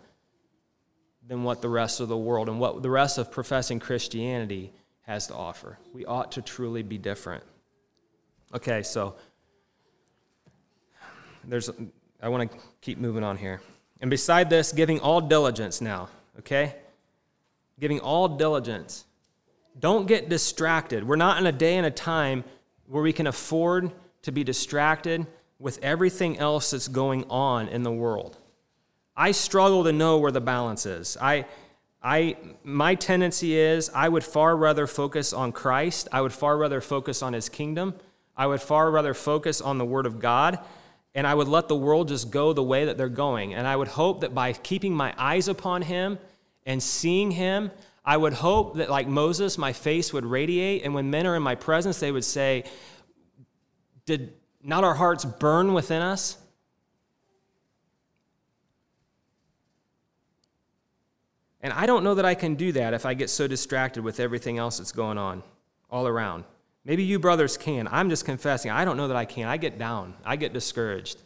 than 1.26 1.44
what 1.44 1.62
the 1.62 1.70
rest 1.70 1.98
of 1.98 2.08
the 2.08 2.16
world 2.18 2.50
and 2.50 2.60
what 2.60 2.82
the 2.82 2.90
rest 2.90 3.16
of 3.16 3.32
professing 3.32 3.80
Christianity 3.80 4.74
has 5.06 5.26
to 5.28 5.34
offer. 5.34 5.78
We 5.94 6.04
ought 6.04 6.32
to 6.32 6.42
truly 6.42 6.82
be 6.82 6.98
different. 6.98 7.42
Okay, 8.54 8.82
so 8.82 9.16
there's 11.42 11.70
I 12.20 12.28
want 12.28 12.52
to 12.52 12.58
keep 12.82 12.98
moving 12.98 13.24
on 13.24 13.38
here. 13.38 13.62
And 14.02 14.10
beside 14.10 14.50
this, 14.50 14.72
giving 14.72 15.00
all 15.00 15.22
diligence 15.22 15.80
now, 15.80 16.10
okay? 16.40 16.74
Giving 17.80 18.00
all 18.00 18.28
diligence. 18.28 19.06
Don't 19.78 20.06
get 20.06 20.28
distracted. 20.28 21.02
We're 21.06 21.16
not 21.16 21.38
in 21.38 21.46
a 21.46 21.52
day 21.52 21.76
and 21.76 21.86
a 21.86 21.90
time 21.90 22.44
where 22.86 23.02
we 23.02 23.12
can 23.12 23.26
afford 23.26 23.90
to 24.22 24.32
be 24.32 24.44
distracted 24.44 25.26
with 25.58 25.78
everything 25.82 26.38
else 26.38 26.70
that's 26.70 26.88
going 26.88 27.24
on 27.30 27.68
in 27.68 27.82
the 27.82 27.92
world. 27.92 28.36
I 29.16 29.32
struggle 29.32 29.84
to 29.84 29.92
know 29.92 30.18
where 30.18 30.32
the 30.32 30.40
balance 30.40 30.86
is. 30.86 31.16
I, 31.20 31.46
I, 32.02 32.36
my 32.64 32.94
tendency 32.94 33.56
is 33.56 33.90
I 33.94 34.08
would 34.08 34.24
far 34.24 34.56
rather 34.56 34.86
focus 34.86 35.32
on 35.32 35.52
Christ. 35.52 36.08
I 36.10 36.20
would 36.20 36.32
far 36.32 36.56
rather 36.56 36.80
focus 36.80 37.22
on 37.22 37.32
his 37.32 37.48
kingdom. 37.48 37.94
I 38.36 38.46
would 38.46 38.62
far 38.62 38.90
rather 38.90 39.12
focus 39.12 39.60
on 39.60 39.78
the 39.78 39.84
word 39.84 40.06
of 40.06 40.18
God. 40.18 40.58
And 41.14 41.26
I 41.26 41.34
would 41.34 41.48
let 41.48 41.68
the 41.68 41.76
world 41.76 42.08
just 42.08 42.30
go 42.30 42.52
the 42.52 42.62
way 42.62 42.86
that 42.86 42.96
they're 42.96 43.08
going. 43.08 43.52
And 43.52 43.66
I 43.66 43.76
would 43.76 43.88
hope 43.88 44.22
that 44.22 44.34
by 44.34 44.52
keeping 44.52 44.94
my 44.94 45.12
eyes 45.18 45.48
upon 45.48 45.82
him 45.82 46.18
and 46.66 46.82
seeing 46.82 47.30
him, 47.30 47.70
I 48.04 48.16
would 48.16 48.32
hope 48.32 48.76
that, 48.76 48.90
like 48.90 49.06
Moses, 49.06 49.58
my 49.58 49.72
face 49.72 50.12
would 50.12 50.24
radiate. 50.24 50.84
And 50.84 50.94
when 50.94 51.10
men 51.10 51.26
are 51.26 51.36
in 51.36 51.42
my 51.42 51.54
presence, 51.54 52.00
they 52.00 52.12
would 52.12 52.24
say, 52.24 52.64
Did 54.06 54.32
not 54.62 54.84
our 54.84 54.94
hearts 54.94 55.24
burn 55.24 55.74
within 55.74 56.02
us? 56.02 56.36
And 61.62 61.72
I 61.72 61.86
don't 61.86 62.04
know 62.04 62.14
that 62.14 62.24
I 62.24 62.34
can 62.34 62.54
do 62.54 62.72
that 62.72 62.94
if 62.94 63.04
I 63.04 63.14
get 63.14 63.28
so 63.28 63.46
distracted 63.46 64.02
with 64.02 64.18
everything 64.18 64.56
else 64.56 64.78
that's 64.78 64.92
going 64.92 65.18
on 65.18 65.42
all 65.90 66.06
around. 66.06 66.44
Maybe 66.84 67.02
you 67.02 67.18
brothers 67.18 67.58
can. 67.58 67.86
I'm 67.88 68.08
just 68.08 68.24
confessing. 68.24 68.70
I 68.70 68.86
don't 68.86 68.96
know 68.96 69.08
that 69.08 69.16
I 69.16 69.26
can. 69.26 69.46
I 69.46 69.58
get 69.58 69.78
down. 69.78 70.14
I 70.24 70.36
get 70.36 70.54
discouraged. 70.54 71.20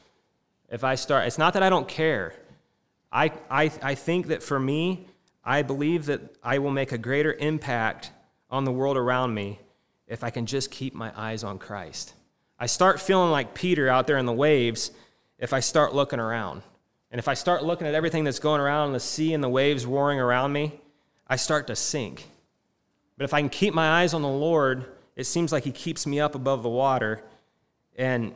If 0.69 0.83
I 0.83 0.97
start, 0.97 1.27
it's 1.27 1.39
not 1.39 1.55
that 1.55 1.63
I 1.63 1.71
don't 1.71 1.87
care. 1.87 2.35
I, 3.13 3.31
I, 3.49 3.71
I 3.81 3.95
think 3.95 4.27
that 4.29 4.43
for 4.43 4.59
me, 4.59 5.07
I 5.45 5.63
believe 5.63 6.07
that 6.07 6.21
I 6.43 6.59
will 6.59 6.71
make 6.71 6.93
a 6.93 6.99
greater 6.99 7.33
impact 7.35 8.11
on 8.51 8.65
the 8.65 8.73
world 8.73 8.97
around 8.97 9.35
me 9.35 9.61
if 10.07 10.25
I 10.25 10.31
can 10.31 10.47
just 10.47 10.71
keep 10.71 10.95
my 10.95 11.13
eyes 11.17 11.45
on 11.45 11.59
Christ. 11.59 12.15
I 12.59 12.67
start 12.67 13.01
feeling 13.01 13.31
like 13.31 13.55
Peter 13.55 13.89
out 13.89 14.07
there 14.07 14.19
in 14.19 14.27
the 14.27 14.33
waves 14.33 14.91
if 15.39 15.53
I 15.53 15.61
start 15.61 15.95
looking 15.95 16.21
around. 16.21 16.63
And 17.11 17.19
if 17.19 17.29
I 17.29 17.35
start 17.35 17.65
looking 17.65 17.87
at 17.87 17.95
everything 17.95 18.25
that's 18.25 18.39
going 18.39 18.61
around 18.61 18.93
the 18.93 19.01
sea 19.01 19.35
and 19.35 19.45
the 19.45 19.49
waves 19.49 19.87
roaring 19.87 20.19
around 20.19 20.53
me, 20.53 20.81
I 21.29 21.37
start 21.37 21.67
to 21.69 21.77
sink. 21.77 22.29
But 23.17 23.25
if 23.25 23.35
I 23.35 23.41
can 23.41 23.51
keep 23.51 23.75
my 23.75 24.03
eyes 24.03 24.15
on 24.15 24.23
the 24.23 24.29
Lord, 24.29 24.87
it 25.15 25.25
seems 25.25 25.53
like 25.53 25.65
He 25.65 25.71
keeps 25.71 26.07
me 26.07 26.21
up 26.21 26.35
above 26.35 26.63
the 26.63 26.69
water, 26.69 27.23
and 27.97 28.33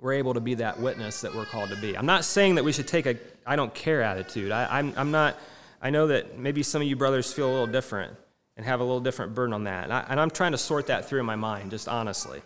we're 0.00 0.14
able 0.14 0.34
to 0.34 0.40
be 0.40 0.54
that 0.54 0.80
witness 0.80 1.20
that 1.20 1.34
we're 1.34 1.44
called 1.44 1.70
to 1.70 1.76
be. 1.76 1.96
I'm 1.96 2.06
not 2.06 2.24
saying 2.24 2.54
that 2.54 2.64
we 2.64 2.72
should 2.72 2.88
take 2.88 3.06
a 3.06 3.16
I 3.44 3.56
don't 3.56 3.74
care 3.74 4.02
attitude. 4.02 4.52
I, 4.52 4.78
I'm, 4.78 4.92
I'm 4.96 5.10
not, 5.10 5.36
I 5.80 5.90
know 5.90 6.08
that 6.08 6.38
maybe 6.38 6.62
some 6.62 6.82
of 6.82 6.88
you 6.88 6.96
brothers 6.96 7.32
feel 7.32 7.48
a 7.48 7.52
little 7.52 7.66
different 7.66 8.16
and 8.56 8.66
have 8.66 8.80
a 8.80 8.84
little 8.84 9.00
different 9.00 9.34
burden 9.34 9.52
on 9.52 9.64
that. 9.64 9.84
And, 9.84 9.92
I, 9.92 10.04
I'm 10.08 10.30
trying 10.30 10.52
to 10.52 10.58
sort 10.58 10.88
that 10.88 11.08
through 11.08 11.20
in 11.20 11.26
my 11.26 11.36
mind, 11.36 11.70
just 11.70 11.88
honestly. 11.88 12.42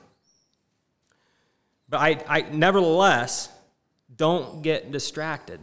But 1.89 1.99
I, 1.99 2.25
I 2.29 2.41
nevertheless, 2.43 3.51
don't 4.15 4.63
get 4.63 4.93
distracted. 4.93 5.61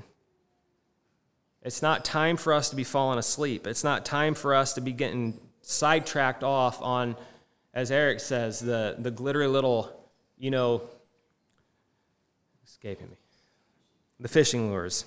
It's 1.61 1.81
not 1.81 2.03
time 2.03 2.37
for 2.37 2.53
us 2.53 2.69
to 2.71 2.75
be 2.75 2.83
falling 2.83 3.19
asleep. 3.19 3.67
It's 3.67 3.83
not 3.83 4.05
time 4.05 4.33
for 4.33 4.55
us 4.55 4.73
to 4.73 4.81
be 4.81 4.91
getting 4.91 5.39
sidetracked 5.61 6.43
off 6.43 6.81
on, 6.81 7.15
as 7.73 7.91
Eric 7.91 8.19
says, 8.19 8.59
the, 8.59 8.95
the 8.97 9.11
glittery 9.11 9.47
little, 9.47 10.07
you 10.37 10.49
know, 10.49 10.81
escaping 12.65 13.09
me, 13.09 13.17
the 14.19 14.29
fishing 14.29 14.71
lures. 14.71 15.05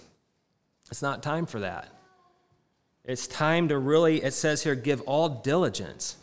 It's 0.91 1.03
not 1.03 1.23
time 1.23 1.47
for 1.47 1.61
that. 1.61 1.89
It's 3.05 3.27
time 3.27 3.69
to 3.69 3.79
really, 3.79 4.23
it 4.23 4.33
says 4.33 4.63
here, 4.63 4.75
give 4.75 5.01
all 5.03 5.29
diligence. 5.29 6.17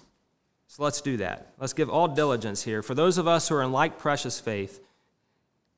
So 0.67 0.83
let's 0.83 1.01
do 1.01 1.17
that. 1.17 1.53
Let's 1.59 1.73
give 1.73 1.89
all 1.89 2.07
diligence 2.07 2.63
here. 2.63 2.81
For 2.81 2.95
those 2.95 3.17
of 3.17 3.27
us 3.27 3.49
who 3.49 3.55
are 3.55 3.63
in 3.63 3.71
like 3.71 3.97
precious 3.97 4.39
faith, 4.39 4.79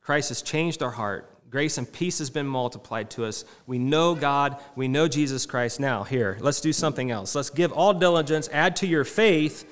Christ 0.02 0.30
has 0.30 0.42
changed 0.42 0.84
our 0.84 0.92
heart. 0.92 1.28
Grace 1.50 1.78
and 1.78 1.92
peace 1.92 2.20
has 2.20 2.30
been 2.30 2.48
multiplied 2.48 3.10
to 3.12 3.26
us. 3.26 3.44
We 3.68 3.78
know 3.78 4.16
God. 4.16 4.58
We 4.76 4.88
know 4.88 5.08
Jesus 5.08 5.46
Christ. 5.46 5.80
Now, 5.80 6.04
here, 6.04 6.38
let's 6.40 6.62
do 6.62 6.72
something 6.72 7.12
else. 7.12 7.36
Let's 7.36 7.50
give 7.50 7.74
all 7.74 7.94
diligence, 7.94 8.48
add 8.54 8.76
to 8.78 8.88
your 8.88 9.04
faith, 9.04 9.66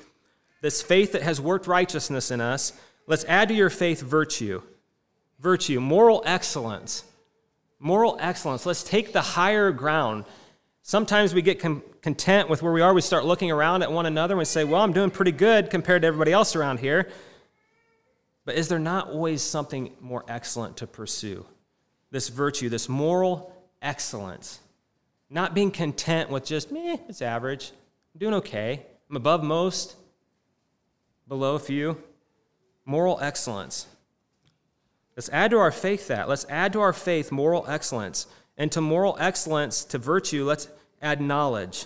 this 0.62 0.82
faith 0.82 1.14
that 1.14 1.22
has 1.22 1.40
worked 1.40 1.68
righteousness 1.68 2.32
in 2.32 2.42
us. 2.42 2.74
Let's 3.08 3.24
add 3.26 3.48
to 3.48 3.54
your 3.54 3.70
faith 3.70 4.02
virtue. 4.02 4.62
Virtue, 5.40 5.80
moral 5.80 6.22
excellence. 6.26 7.06
Moral 7.80 8.18
excellence. 8.20 8.66
Let's 8.66 8.84
take 8.84 9.14
the 9.14 9.22
higher 9.22 9.72
ground. 9.72 10.26
Sometimes 10.82 11.34
we 11.34 11.42
get 11.42 11.60
com- 11.60 11.84
content 12.02 12.50
with 12.50 12.62
where 12.64 12.72
we 12.72 12.82
are. 12.82 12.94
We 12.94 13.02
start 13.02 13.26
looking 13.26 13.52
around 13.52 13.84
at 13.84 13.92
one 13.92 14.06
another 14.06 14.34
and 14.34 14.40
we 14.40 14.46
say, 14.46 14.64
Well, 14.64 14.82
I'm 14.82 14.94
doing 14.94 15.12
pretty 15.12 15.32
good 15.32 15.70
compared 15.70 16.02
to 16.02 16.08
everybody 16.08 16.32
else 16.32 16.56
around 16.56 16.80
here. 16.80 17.10
But 18.46 18.56
is 18.56 18.68
there 18.68 18.80
not 18.80 19.10
always 19.10 19.42
something 19.42 19.92
more 20.02 20.26
excellent 20.28 20.78
to 20.78 20.88
pursue? 20.88 21.46
This 22.12 22.30
virtue, 22.30 22.70
this 22.70 22.90
moral 22.90 23.54
excellence. 23.82 24.60
Not 25.30 25.54
being 25.54 25.70
content 25.70 26.32
with 26.32 26.46
just, 26.46 26.72
meh, 26.72 26.98
it's 27.08 27.22
average. 27.22 27.72
I'm 28.16 28.20
doing 28.20 28.34
okay. 28.36 28.86
I'm 29.10 29.16
above 29.16 29.44
most, 29.44 29.96
below 31.28 31.56
a 31.56 31.60
few. 31.60 32.02
Moral 32.86 33.20
excellence. 33.22 33.86
Let's 35.16 35.30
add 35.30 35.52
to 35.52 35.60
our 35.60 35.72
faith 35.72 36.08
that. 36.08 36.28
Let's 36.28 36.46
add 36.50 36.74
to 36.74 36.82
our 36.82 36.94
faith 36.94 37.32
moral 37.32 37.66
excellence. 37.68 38.26
And 38.60 38.72
to 38.74 38.82
moral 38.82 39.18
excellence, 39.20 39.84
to 39.86 39.98
virtue, 39.98 40.44
let's 40.44 40.68
add 41.02 41.22
knowledge. 41.22 41.86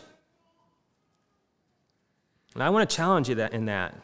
And 2.56 2.62
I 2.64 2.70
want 2.72 2.90
to 2.90 2.96
challenge 2.96 3.30
you 3.30 3.36
that 3.36 3.54
in 3.54 3.66
that. 3.66 3.96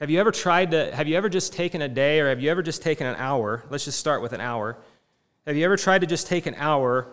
Have 0.00 0.10
you 0.10 0.18
ever 0.18 0.32
tried 0.32 0.72
to, 0.72 0.94
have 0.94 1.06
you 1.06 1.16
ever 1.16 1.28
just 1.28 1.52
taken 1.52 1.82
a 1.82 1.88
day 1.88 2.20
or 2.20 2.28
have 2.28 2.40
you 2.40 2.50
ever 2.50 2.62
just 2.62 2.82
taken 2.82 3.06
an 3.06 3.16
hour? 3.16 3.64
Let's 3.70 3.84
just 3.84 4.00
start 4.00 4.22
with 4.22 4.32
an 4.32 4.40
hour. 4.40 4.76
Have 5.46 5.56
you 5.56 5.64
ever 5.64 5.76
tried 5.76 6.00
to 6.00 6.06
just 6.06 6.26
take 6.26 6.46
an 6.46 6.54
hour 6.56 7.06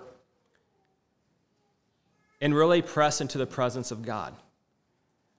and 2.42 2.56
really 2.56 2.82
press 2.82 3.22
into 3.22 3.38
the 3.38 3.46
presence 3.46 3.92
of 3.92 4.02
God? 4.02 4.36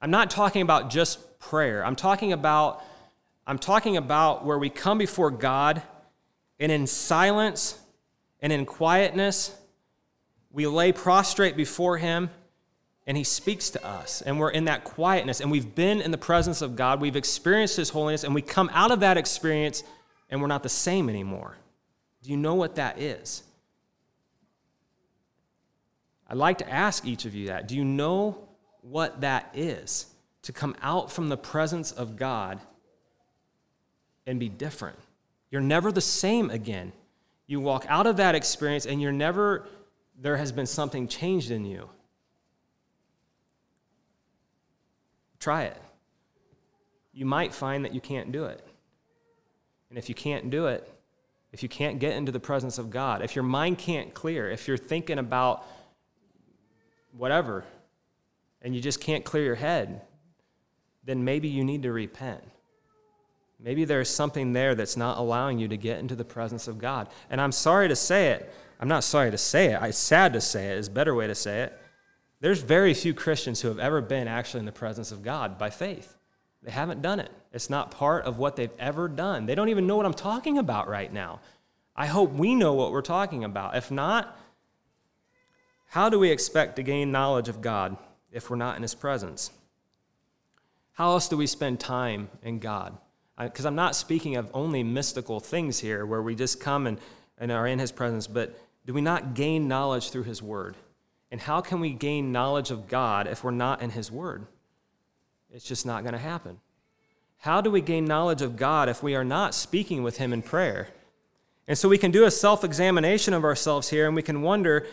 I'm 0.00 0.10
not 0.10 0.30
talking 0.30 0.62
about 0.62 0.90
just 0.90 1.38
prayer. 1.38 1.84
I'm 1.84 1.96
talking 1.96 2.32
about 2.32 2.82
I'm 3.46 3.58
talking 3.58 3.98
about 3.98 4.46
where 4.46 4.58
we 4.58 4.70
come 4.70 4.96
before 4.96 5.30
God 5.30 5.82
and 6.58 6.72
in 6.72 6.86
silence 6.86 7.78
and 8.44 8.52
in 8.52 8.66
quietness 8.66 9.56
we 10.52 10.66
lay 10.66 10.92
prostrate 10.92 11.56
before 11.56 11.96
him 11.96 12.28
and 13.06 13.16
he 13.16 13.24
speaks 13.24 13.70
to 13.70 13.84
us. 13.84 14.20
And 14.20 14.38
we're 14.38 14.50
in 14.50 14.66
that 14.66 14.84
quietness 14.84 15.40
and 15.40 15.50
we've 15.50 15.74
been 15.74 16.02
in 16.02 16.10
the 16.10 16.18
presence 16.18 16.60
of 16.60 16.76
god. 16.76 17.00
We've 17.00 17.16
experienced 17.16 17.78
his 17.78 17.88
holiness 17.88 18.22
and 18.22 18.34
we 18.34 18.42
come 18.42 18.70
out 18.74 18.90
of 18.90 19.00
that 19.00 19.16
experience 19.16 19.82
and 20.28 20.42
we're 20.42 20.48
not 20.48 20.62
the 20.62 20.68
same 20.68 21.08
anymore. 21.08 21.56
Do 22.22 22.30
you 22.30 22.36
know 22.36 22.54
what 22.54 22.74
that 22.74 23.00
is? 23.00 23.44
I'd 26.28 26.36
like 26.36 26.58
to 26.58 26.70
ask 26.70 27.06
each 27.06 27.24
of 27.24 27.34
you 27.34 27.46
that. 27.46 27.66
Do 27.66 27.74
you 27.74 27.84
know 27.84 28.46
what 28.82 29.22
that 29.22 29.48
is? 29.54 30.06
To 30.42 30.52
come 30.52 30.76
out 30.82 31.10
from 31.10 31.30
the 31.30 31.38
presence 31.38 31.92
of 31.92 32.16
god 32.16 32.60
and 34.26 34.38
be 34.38 34.50
different. 34.50 34.98
You're 35.50 35.62
never 35.62 35.90
the 35.90 36.02
same 36.02 36.50
again 36.50 36.92
you 37.46 37.60
walk 37.60 37.84
out 37.88 38.06
of 38.06 38.16
that 38.16 38.34
experience 38.34 38.86
and 38.86 39.00
you're 39.00 39.12
never 39.12 39.66
there 40.20 40.36
has 40.36 40.52
been 40.52 40.66
something 40.66 41.08
changed 41.08 41.50
in 41.50 41.64
you 41.64 41.88
Try 45.44 45.64
it. 45.64 45.76
You 47.12 47.26
might 47.26 47.52
find 47.52 47.84
that 47.84 47.92
you 47.92 48.00
can't 48.00 48.32
do 48.32 48.46
it. 48.46 48.66
And 49.90 49.98
if 49.98 50.08
you 50.08 50.14
can't 50.14 50.48
do 50.48 50.68
it, 50.68 50.90
if 51.52 51.62
you 51.62 51.68
can't 51.68 51.98
get 51.98 52.16
into 52.16 52.32
the 52.32 52.40
presence 52.40 52.78
of 52.78 52.88
God, 52.88 53.20
if 53.20 53.36
your 53.36 53.42
mind 53.42 53.76
can't 53.76 54.14
clear, 54.14 54.50
if 54.50 54.66
you're 54.66 54.78
thinking 54.78 55.18
about 55.18 55.66
whatever 57.12 57.66
and 58.62 58.74
you 58.74 58.80
just 58.80 59.02
can't 59.02 59.22
clear 59.22 59.44
your 59.44 59.54
head, 59.54 60.00
then 61.04 61.22
maybe 61.22 61.46
you 61.46 61.62
need 61.62 61.82
to 61.82 61.92
repent. 61.92 62.42
Maybe 63.64 63.86
there's 63.86 64.10
something 64.10 64.52
there 64.52 64.74
that's 64.74 64.94
not 64.94 65.16
allowing 65.16 65.58
you 65.58 65.68
to 65.68 65.78
get 65.78 65.98
into 65.98 66.14
the 66.14 66.24
presence 66.24 66.68
of 66.68 66.76
God. 66.76 67.08
And 67.30 67.40
I'm 67.40 67.50
sorry 67.50 67.88
to 67.88 67.96
say 67.96 68.32
it. 68.32 68.52
I'm 68.78 68.88
not 68.88 69.04
sorry 69.04 69.30
to 69.30 69.38
say 69.38 69.72
it. 69.72 69.82
It's 69.82 69.96
sad 69.96 70.34
to 70.34 70.40
say 70.42 70.72
it. 70.72 70.78
It's 70.78 70.88
a 70.88 70.90
better 70.90 71.14
way 71.14 71.26
to 71.26 71.34
say 71.34 71.62
it. 71.62 71.80
There's 72.40 72.60
very 72.60 72.92
few 72.92 73.14
Christians 73.14 73.62
who 73.62 73.68
have 73.68 73.78
ever 73.78 74.02
been 74.02 74.28
actually 74.28 74.60
in 74.60 74.66
the 74.66 74.72
presence 74.72 75.12
of 75.12 75.22
God 75.22 75.56
by 75.56 75.70
faith. 75.70 76.14
They 76.62 76.72
haven't 76.72 77.00
done 77.00 77.20
it. 77.20 77.30
It's 77.54 77.70
not 77.70 77.90
part 77.90 78.26
of 78.26 78.36
what 78.36 78.56
they've 78.56 78.70
ever 78.78 79.08
done. 79.08 79.46
They 79.46 79.54
don't 79.54 79.70
even 79.70 79.86
know 79.86 79.96
what 79.96 80.04
I'm 80.04 80.12
talking 80.12 80.58
about 80.58 80.86
right 80.86 81.10
now. 81.10 81.40
I 81.96 82.04
hope 82.04 82.32
we 82.32 82.54
know 82.54 82.74
what 82.74 82.92
we're 82.92 83.00
talking 83.00 83.44
about. 83.44 83.76
If 83.76 83.90
not, 83.90 84.38
how 85.88 86.10
do 86.10 86.18
we 86.18 86.30
expect 86.30 86.76
to 86.76 86.82
gain 86.82 87.10
knowledge 87.10 87.48
of 87.48 87.62
God 87.62 87.96
if 88.30 88.50
we're 88.50 88.56
not 88.56 88.76
in 88.76 88.82
His 88.82 88.94
presence? 88.94 89.52
How 90.92 91.12
else 91.12 91.28
do 91.28 91.38
we 91.38 91.46
spend 91.46 91.80
time 91.80 92.28
in 92.42 92.58
God? 92.58 92.98
Because 93.38 93.66
I'm 93.66 93.74
not 93.74 93.96
speaking 93.96 94.36
of 94.36 94.50
only 94.54 94.82
mystical 94.82 95.40
things 95.40 95.80
here 95.80 96.06
where 96.06 96.22
we 96.22 96.34
just 96.34 96.60
come 96.60 96.86
and, 96.86 96.98
and 97.38 97.50
are 97.50 97.66
in 97.66 97.78
His 97.78 97.90
presence, 97.90 98.26
but 98.26 98.58
do 98.86 98.94
we 98.94 99.00
not 99.00 99.34
gain 99.34 99.66
knowledge 99.66 100.10
through 100.10 100.24
His 100.24 100.42
Word? 100.42 100.76
And 101.30 101.40
how 101.40 101.60
can 101.60 101.80
we 101.80 101.90
gain 101.90 102.30
knowledge 102.30 102.70
of 102.70 102.86
God 102.86 103.26
if 103.26 103.42
we're 103.42 103.50
not 103.50 103.82
in 103.82 103.90
His 103.90 104.10
Word? 104.10 104.46
It's 105.52 105.64
just 105.64 105.84
not 105.84 106.02
going 106.02 106.12
to 106.12 106.18
happen. 106.18 106.60
How 107.38 107.60
do 107.60 107.70
we 107.70 107.80
gain 107.80 108.04
knowledge 108.04 108.40
of 108.40 108.56
God 108.56 108.88
if 108.88 109.02
we 109.02 109.14
are 109.14 109.24
not 109.24 109.54
speaking 109.54 110.02
with 110.02 110.18
Him 110.18 110.32
in 110.32 110.42
prayer? 110.42 110.88
And 111.66 111.76
so 111.76 111.88
we 111.88 111.98
can 111.98 112.10
do 112.10 112.24
a 112.24 112.30
self 112.30 112.62
examination 112.62 113.34
of 113.34 113.44
ourselves 113.44 113.90
here 113.90 114.06
and 114.06 114.14
we 114.14 114.22
can 114.22 114.42
wonder 114.42 114.86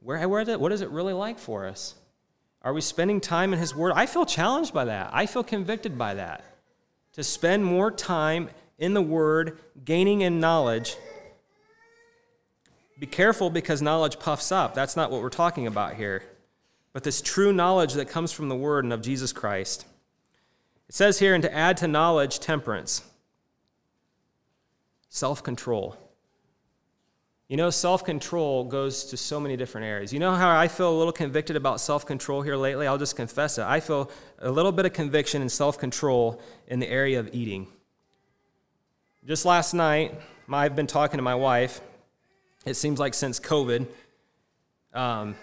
where, 0.00 0.26
where 0.28 0.58
what 0.58 0.72
is 0.72 0.80
it 0.80 0.90
really 0.90 1.12
like 1.12 1.38
for 1.38 1.66
us? 1.66 1.94
Are 2.62 2.72
we 2.72 2.80
spending 2.80 3.20
time 3.20 3.52
in 3.52 3.58
His 3.58 3.74
Word? 3.74 3.92
I 3.94 4.06
feel 4.06 4.26
challenged 4.26 4.72
by 4.72 4.84
that. 4.86 5.10
I 5.12 5.26
feel 5.26 5.44
convicted 5.44 5.98
by 5.98 6.14
that. 6.14 6.44
To 7.14 7.24
spend 7.24 7.64
more 7.64 7.90
time 7.90 8.50
in 8.78 8.94
the 8.94 9.02
Word, 9.02 9.58
gaining 9.84 10.20
in 10.20 10.40
knowledge, 10.40 10.96
be 12.98 13.06
careful 13.06 13.50
because 13.50 13.80
knowledge 13.80 14.18
puffs 14.18 14.50
up. 14.50 14.74
That's 14.74 14.96
not 14.96 15.10
what 15.10 15.22
we're 15.22 15.28
talking 15.28 15.66
about 15.66 15.94
here. 15.94 16.22
But 16.92 17.04
this 17.04 17.22
true 17.22 17.52
knowledge 17.52 17.94
that 17.94 18.08
comes 18.08 18.32
from 18.32 18.48
the 18.48 18.56
Word 18.56 18.84
and 18.84 18.92
of 18.92 19.02
Jesus 19.02 19.32
Christ. 19.32 19.86
It 20.88 20.94
says 20.94 21.18
here, 21.18 21.34
and 21.34 21.42
to 21.42 21.54
add 21.54 21.76
to 21.78 21.88
knowledge, 21.88 22.40
temperance, 22.40 23.02
self 25.08 25.42
control. 25.42 25.96
You 27.48 27.56
know, 27.56 27.70
self 27.70 28.04
control 28.04 28.64
goes 28.64 29.04
to 29.04 29.16
so 29.16 29.40
many 29.40 29.56
different 29.56 29.86
areas. 29.86 30.12
You 30.12 30.18
know 30.18 30.34
how 30.34 30.54
I 30.54 30.68
feel 30.68 30.94
a 30.94 30.98
little 30.98 31.12
convicted 31.12 31.56
about 31.56 31.80
self 31.80 32.04
control 32.04 32.42
here 32.42 32.56
lately? 32.56 32.86
I'll 32.86 32.98
just 32.98 33.16
confess 33.16 33.56
it. 33.56 33.64
I 33.64 33.80
feel 33.80 34.10
a 34.38 34.50
little 34.50 34.72
bit 34.72 34.84
of 34.84 34.92
conviction 34.92 35.40
and 35.40 35.50
self 35.50 35.78
control 35.78 36.40
in 36.66 36.78
the 36.78 36.88
area 36.88 37.18
of 37.18 37.30
eating. 37.32 37.66
Just 39.26 39.46
last 39.46 39.72
night, 39.72 40.20
I've 40.50 40.76
been 40.76 40.86
talking 40.86 41.16
to 41.16 41.22
my 41.22 41.34
wife, 41.34 41.80
it 42.66 42.74
seems 42.74 42.98
like 42.98 43.14
since 43.14 43.40
COVID, 43.40 43.86
um, 44.92 45.34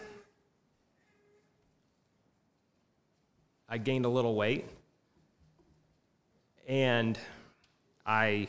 I 3.67 3.77
gained 3.79 4.05
a 4.05 4.09
little 4.09 4.35
weight. 4.35 4.65
And 6.67 7.17
I, 8.05 8.47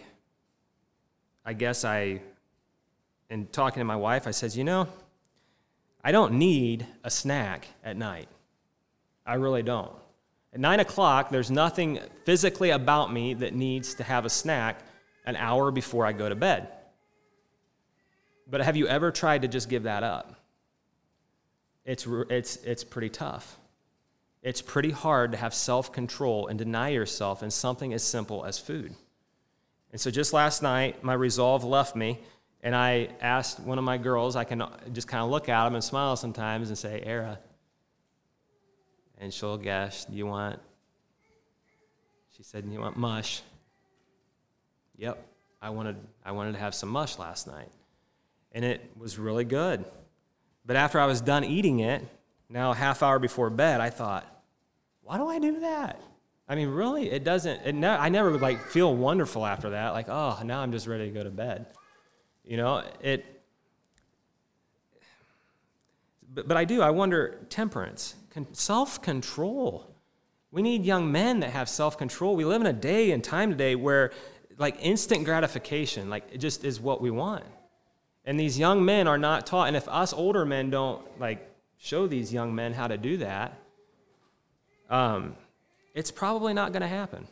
I 1.44 1.52
guess 1.52 1.84
I, 1.84 2.20
in 3.30 3.46
talking 3.46 3.80
to 3.80 3.84
my 3.84 3.96
wife, 3.96 4.26
I 4.26 4.30
says, 4.30 4.56
you 4.56 4.64
know, 4.64 4.88
I 6.02 6.12
don't 6.12 6.34
need 6.34 6.86
a 7.02 7.10
snack 7.10 7.66
at 7.82 7.96
night. 7.96 8.28
I 9.24 9.34
really 9.34 9.62
don't. 9.62 9.92
At 10.52 10.60
nine 10.60 10.80
o'clock, 10.80 11.30
there's 11.30 11.50
nothing 11.50 11.98
physically 12.24 12.70
about 12.70 13.12
me 13.12 13.34
that 13.34 13.54
needs 13.54 13.94
to 13.94 14.04
have 14.04 14.24
a 14.24 14.30
snack 14.30 14.80
an 15.24 15.36
hour 15.36 15.70
before 15.70 16.06
I 16.06 16.12
go 16.12 16.28
to 16.28 16.36
bed. 16.36 16.68
But 18.48 18.60
have 18.60 18.76
you 18.76 18.86
ever 18.86 19.10
tried 19.10 19.42
to 19.42 19.48
just 19.48 19.68
give 19.68 19.82
that 19.82 20.04
up? 20.04 20.36
It's, 21.84 22.06
it's, 22.30 22.56
it's 22.56 22.84
pretty 22.84 23.08
tough. 23.10 23.58
It's 24.42 24.62
pretty 24.62 24.92
hard 24.92 25.32
to 25.32 25.38
have 25.38 25.52
self 25.52 25.92
control 25.92 26.46
and 26.46 26.56
deny 26.56 26.90
yourself 26.90 27.42
in 27.42 27.50
something 27.50 27.92
as 27.92 28.04
simple 28.04 28.44
as 28.44 28.58
food. 28.58 28.94
And 29.90 30.00
so 30.00 30.10
just 30.10 30.32
last 30.32 30.62
night, 30.62 31.02
my 31.02 31.14
resolve 31.14 31.64
left 31.64 31.96
me, 31.96 32.20
and 32.62 32.74
I 32.74 33.08
asked 33.20 33.60
one 33.60 33.78
of 33.78 33.84
my 33.84 33.98
girls, 33.98 34.36
I 34.36 34.44
can 34.44 34.62
just 34.92 35.08
kind 35.08 35.22
of 35.22 35.30
look 35.30 35.48
at 35.48 35.64
them 35.64 35.74
and 35.74 35.84
smile 35.84 36.16
sometimes 36.16 36.68
and 36.68 36.76
say, 36.78 37.02
Era. 37.04 37.38
And 39.18 39.32
she'll 39.32 39.56
guess, 39.56 40.04
Do 40.04 40.16
you 40.16 40.26
want? 40.26 40.58
She 42.36 42.42
said, 42.42 42.64
You 42.70 42.80
want 42.80 42.96
mush? 42.96 43.42
Yep, 44.98 45.24
I 45.60 45.70
wanted, 45.70 45.96
I 46.24 46.32
wanted 46.32 46.52
to 46.52 46.58
have 46.58 46.74
some 46.74 46.88
mush 46.88 47.18
last 47.18 47.46
night. 47.46 47.70
and 48.52 48.64
it 48.64 48.90
was 48.96 49.18
really 49.18 49.44
good. 49.44 49.84
But 50.64 50.76
after 50.76 50.98
I 50.98 51.06
was 51.06 51.20
done 51.20 51.44
eating 51.44 51.80
it, 51.80 52.02
now 52.48 52.72
half 52.72 53.02
hour 53.02 53.18
before 53.18 53.50
bed, 53.50 53.80
I 53.80 53.90
thought, 53.90 54.26
why 55.02 55.18
do 55.18 55.28
I 55.28 55.38
do 55.38 55.60
that? 55.60 56.00
I 56.48 56.54
mean, 56.54 56.68
really, 56.68 57.10
it 57.10 57.24
doesn't. 57.24 57.62
It 57.66 57.74
ne- 57.74 57.88
I 57.88 58.08
never 58.08 58.30
would 58.30 58.40
like 58.40 58.60
feel 58.66 58.94
wonderful 58.94 59.44
after 59.44 59.70
that. 59.70 59.90
Like, 59.90 60.08
oh, 60.08 60.40
now 60.44 60.60
I'm 60.60 60.72
just 60.72 60.86
ready 60.86 61.06
to 61.06 61.10
go 61.10 61.22
to 61.24 61.30
bed. 61.30 61.66
You 62.46 62.56
know, 62.56 62.84
it. 63.00 63.24
But, 66.32 66.46
but 66.46 66.56
I 66.56 66.64
do. 66.64 66.80
I 66.80 66.90
wonder 66.90 67.40
temperance, 67.50 68.14
self 68.52 69.02
control. 69.02 69.92
We 70.52 70.62
need 70.62 70.86
young 70.86 71.10
men 71.10 71.40
that 71.40 71.50
have 71.50 71.68
self 71.68 71.98
control. 71.98 72.36
We 72.36 72.44
live 72.44 72.60
in 72.60 72.68
a 72.68 72.72
day 72.72 73.10
and 73.10 73.22
time 73.22 73.50
today 73.50 73.74
where, 73.74 74.12
like, 74.58 74.76
instant 74.80 75.24
gratification, 75.24 76.08
like, 76.08 76.24
it 76.32 76.38
just 76.38 76.64
is 76.64 76.80
what 76.80 77.00
we 77.00 77.10
want. 77.10 77.44
And 78.24 78.38
these 78.38 78.58
young 78.58 78.84
men 78.84 79.08
are 79.08 79.18
not 79.18 79.46
taught. 79.46 79.66
And 79.66 79.76
if 79.76 79.88
us 79.88 80.12
older 80.12 80.44
men 80.44 80.70
don't, 80.70 81.02
like, 81.18 81.50
show 81.78 82.06
these 82.06 82.32
young 82.32 82.54
men 82.54 82.72
how 82.72 82.86
to 82.86 82.96
do 82.96 83.16
that, 83.18 83.58
um, 84.88 85.36
it's 85.94 86.10
probably 86.10 86.54
not 86.54 86.72
going 86.72 86.82
to 86.82 86.88
happen. 86.88 87.26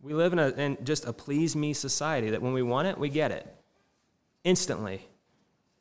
We 0.00 0.14
live 0.14 0.32
in, 0.32 0.38
a, 0.38 0.48
in 0.50 0.78
just 0.84 1.06
a 1.06 1.12
please 1.12 1.56
me 1.56 1.72
society 1.72 2.30
that 2.30 2.42
when 2.42 2.52
we 2.52 2.62
want 2.62 2.88
it, 2.88 2.98
we 2.98 3.08
get 3.08 3.30
it 3.30 3.46
instantly. 4.44 5.08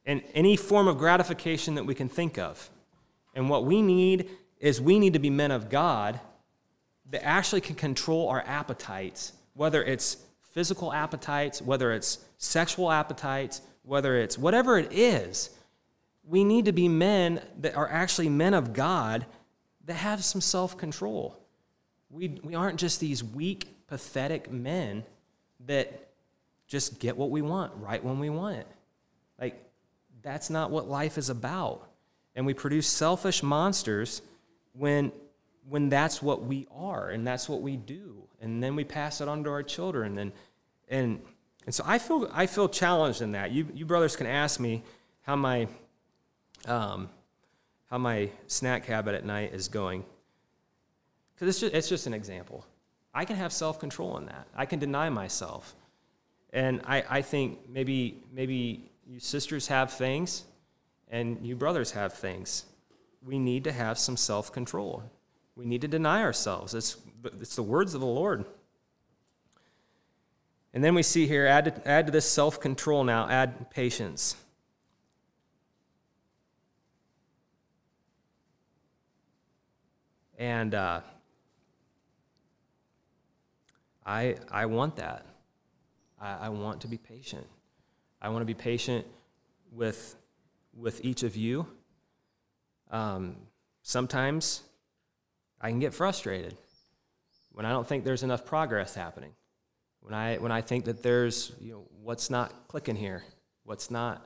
And 0.06 0.24
any 0.34 0.56
form 0.56 0.88
of 0.88 0.98
gratification 0.98 1.76
that 1.76 1.86
we 1.86 1.96
can 1.96 2.10
think 2.10 2.38
of. 2.38 2.70
And 3.36 3.50
what 3.50 3.66
we 3.66 3.82
need 3.82 4.30
is 4.60 4.82
we 4.82 5.00
need 5.00 5.14
to 5.14 5.20
be 5.20 5.30
men 5.30 5.52
of 5.52 5.70
God 5.70 6.20
that 7.10 7.26
actually 7.26 7.62
can 7.62 7.76
control 7.76 8.30
our 8.30 8.42
appetites, 8.46 9.34
whether 9.54 9.84
it's 9.84 10.18
physical 10.52 10.92
appetites, 10.92 11.62
whether 11.62 11.92
it's 11.92 12.20
sexual 12.38 12.92
appetites, 12.92 13.62
whether 13.84 14.18
it's 14.18 14.38
whatever 14.38 14.78
it 14.78 14.92
is. 14.92 15.50
We 16.24 16.44
need 16.44 16.66
to 16.66 16.72
be 16.72 16.88
men 16.88 17.42
that 17.60 17.76
are 17.76 17.90
actually 17.90 18.30
men 18.30 18.54
of 18.54 18.74
God 18.74 19.26
that 19.86 19.96
have 19.96 20.24
some 20.24 20.42
self 20.42 20.78
control. 20.78 21.38
We, 22.10 22.40
we 22.44 22.56
aren't 22.56 22.80
just 22.80 23.00
these 23.00 23.24
weak, 23.24 23.88
pathetic 23.88 24.52
men 24.52 25.04
that 25.66 26.11
just 26.72 27.00
get 27.00 27.18
what 27.18 27.30
we 27.30 27.42
want 27.42 27.74
right 27.76 28.02
when 28.02 28.18
we 28.18 28.30
want 28.30 28.56
it. 28.56 28.68
Like, 29.38 29.62
that's 30.22 30.50
not 30.50 30.72
what 30.72 30.88
life 30.88 31.18
is 31.18 31.30
about. 31.30 31.86
And 32.34 32.46
we 32.46 32.54
produce 32.54 32.88
selfish 32.88 33.44
monsters 33.44 34.22
when, 34.72 35.12
when 35.68 35.90
that's 35.90 36.22
what 36.22 36.46
we 36.46 36.68
are 36.74 37.10
and 37.10 37.28
that's 37.28 37.50
what 37.50 37.62
we 37.62 37.76
do. 37.76 38.24
And 38.40 38.64
then 38.64 38.78
we 38.78 38.86
pass 38.86 39.20
it 39.20 39.28
on 39.28 39.44
to 39.44 39.50
our 39.50 39.64
children. 39.64 40.18
And, 40.18 40.32
and, 40.88 41.22
and 41.66 41.76
so 41.76 41.84
I 41.86 42.00
feel, 42.00 42.30
I 42.32 42.48
feel 42.48 42.70
challenged 42.70 43.22
in 43.22 43.34
that. 43.34 43.52
You, 43.52 43.68
you 43.74 43.86
brothers 43.86 44.16
can 44.16 44.26
ask 44.26 44.58
me 44.58 44.82
how 45.24 45.36
my, 45.36 45.68
um, 46.68 47.10
how 47.90 47.98
my 47.98 48.30
snack 48.48 48.86
habit 48.86 49.14
at 49.14 49.26
night 49.26 49.54
is 49.54 49.68
going. 49.68 50.06
Because 51.36 51.50
it's 51.50 51.60
just, 51.60 51.74
it's 51.76 51.90
just 51.90 52.08
an 52.08 52.14
example. 52.14 52.66
I 53.14 53.26
can 53.26 53.36
have 53.36 53.52
self 53.52 53.78
control 53.78 54.18
in 54.20 54.28
that. 54.28 54.48
I 54.56 54.66
can 54.66 54.80
deny 54.80 55.10
myself. 55.10 55.76
And 56.54 56.82
I, 56.86 57.04
I 57.10 57.22
think 57.22 57.60
maybe, 57.70 58.24
maybe 58.32 58.92
you 59.08 59.20
sisters 59.20 59.68
have 59.68 59.94
things 59.94 60.44
and 61.10 61.46
you 61.46 61.56
brothers 61.56 61.92
have 61.92 62.14
things. 62.14 62.66
We 63.24 63.40
need 63.40 63.64
to 63.66 63.72
have 63.72 63.98
some 64.00 64.18
self 64.18 64.52
control. 64.52 65.04
We 65.56 65.66
need 65.66 65.82
to 65.82 65.88
deny 65.88 66.22
ourselves. 66.22 66.74
It's, 66.74 66.98
it's 67.40 67.56
the 67.56 67.64
words 67.64 67.94
of 67.94 68.02
the 68.02 68.08
Lord. 68.08 68.46
And 70.74 70.84
then 70.84 70.96
we 70.96 71.04
see 71.04 71.28
here 71.28 71.46
add 71.46 71.66
to, 71.66 71.88
add 71.88 72.06
to 72.06 72.12
this 72.12 72.30
self 72.30 72.60
control 72.60 73.04
now, 73.04 73.30
add 73.30 73.70
patience. 73.70 74.36
And 80.38 80.74
uh, 80.74 81.02
I, 84.06 84.38
I 84.50 84.66
want 84.66 84.96
that. 84.96 85.26
I, 86.22 86.46
I 86.46 86.50
want 86.50 86.82
to 86.82 86.88
be 86.88 86.98
patient. 86.98 87.46
I 88.22 88.30
want 88.30 88.42
to 88.42 88.46
be 88.46 88.54
patient 88.54 89.06
with, 89.72 90.16
with 90.74 91.04
each 91.04 91.24
of 91.24 91.36
you. 91.36 91.66
Um, 92.92 93.36
sometimes 93.82 94.62
I 95.60 95.70
can 95.70 95.80
get 95.80 95.94
frustrated 95.94 96.56
when 97.52 97.66
I 97.66 97.72
don't 97.72 97.88
think 97.88 98.04
there's 98.04 98.24
enough 98.24 98.46
progress 98.46 98.94
happening. 98.94 99.32
When 100.02 100.14
I, 100.14 100.38
when 100.38 100.52
I 100.52 100.62
think 100.62 100.86
that 100.86 101.04
there's, 101.04 101.54
you 101.60 101.74
know, 101.74 101.88
what's 102.02 102.30
not 102.30 102.68
clicking 102.68 102.96
here? 102.96 103.24
What's 103.64 103.92
not, 103.92 104.26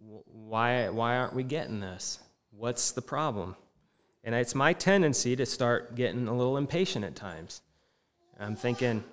why, 0.00 0.88
why 0.88 1.16
aren't 1.16 1.34
we 1.34 1.42
getting 1.42 1.80
this? 1.80 2.18
What's 2.50 2.92
the 2.92 3.02
problem? 3.02 3.56
And 4.22 4.34
it's 4.34 4.54
my 4.54 4.72
tendency 4.72 5.36
to 5.36 5.44
start 5.44 5.96
getting 5.96 6.28
a 6.28 6.34
little 6.34 6.56
impatient 6.56 7.04
at 7.04 7.14
times. 7.14 7.60
I'm 8.38 8.56
thinking, 8.56 9.04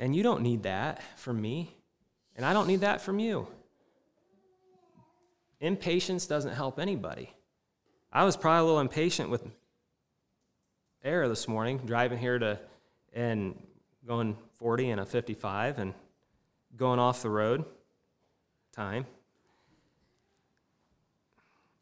and 0.00 0.16
you 0.16 0.22
don't 0.22 0.40
need 0.40 0.62
that 0.62 1.02
from 1.16 1.40
me, 1.40 1.76
and 2.34 2.44
I 2.44 2.54
don't 2.54 2.66
need 2.66 2.80
that 2.80 3.02
from 3.02 3.18
you. 3.18 3.46
Impatience 5.60 6.26
doesn't 6.26 6.54
help 6.54 6.80
anybody. 6.80 7.30
I 8.10 8.24
was 8.24 8.34
probably 8.34 8.60
a 8.60 8.64
little 8.64 8.80
impatient 8.80 9.28
with 9.28 9.46
air 11.04 11.28
this 11.28 11.46
morning, 11.46 11.82
driving 11.84 12.18
here 12.18 12.38
to 12.38 12.58
and 13.12 13.62
going 14.06 14.38
40 14.54 14.90
and 14.90 15.00
a 15.02 15.06
55 15.06 15.78
and 15.78 15.92
going 16.76 16.98
off 16.98 17.22
the 17.22 17.28
road 17.28 17.66
time. 18.72 19.04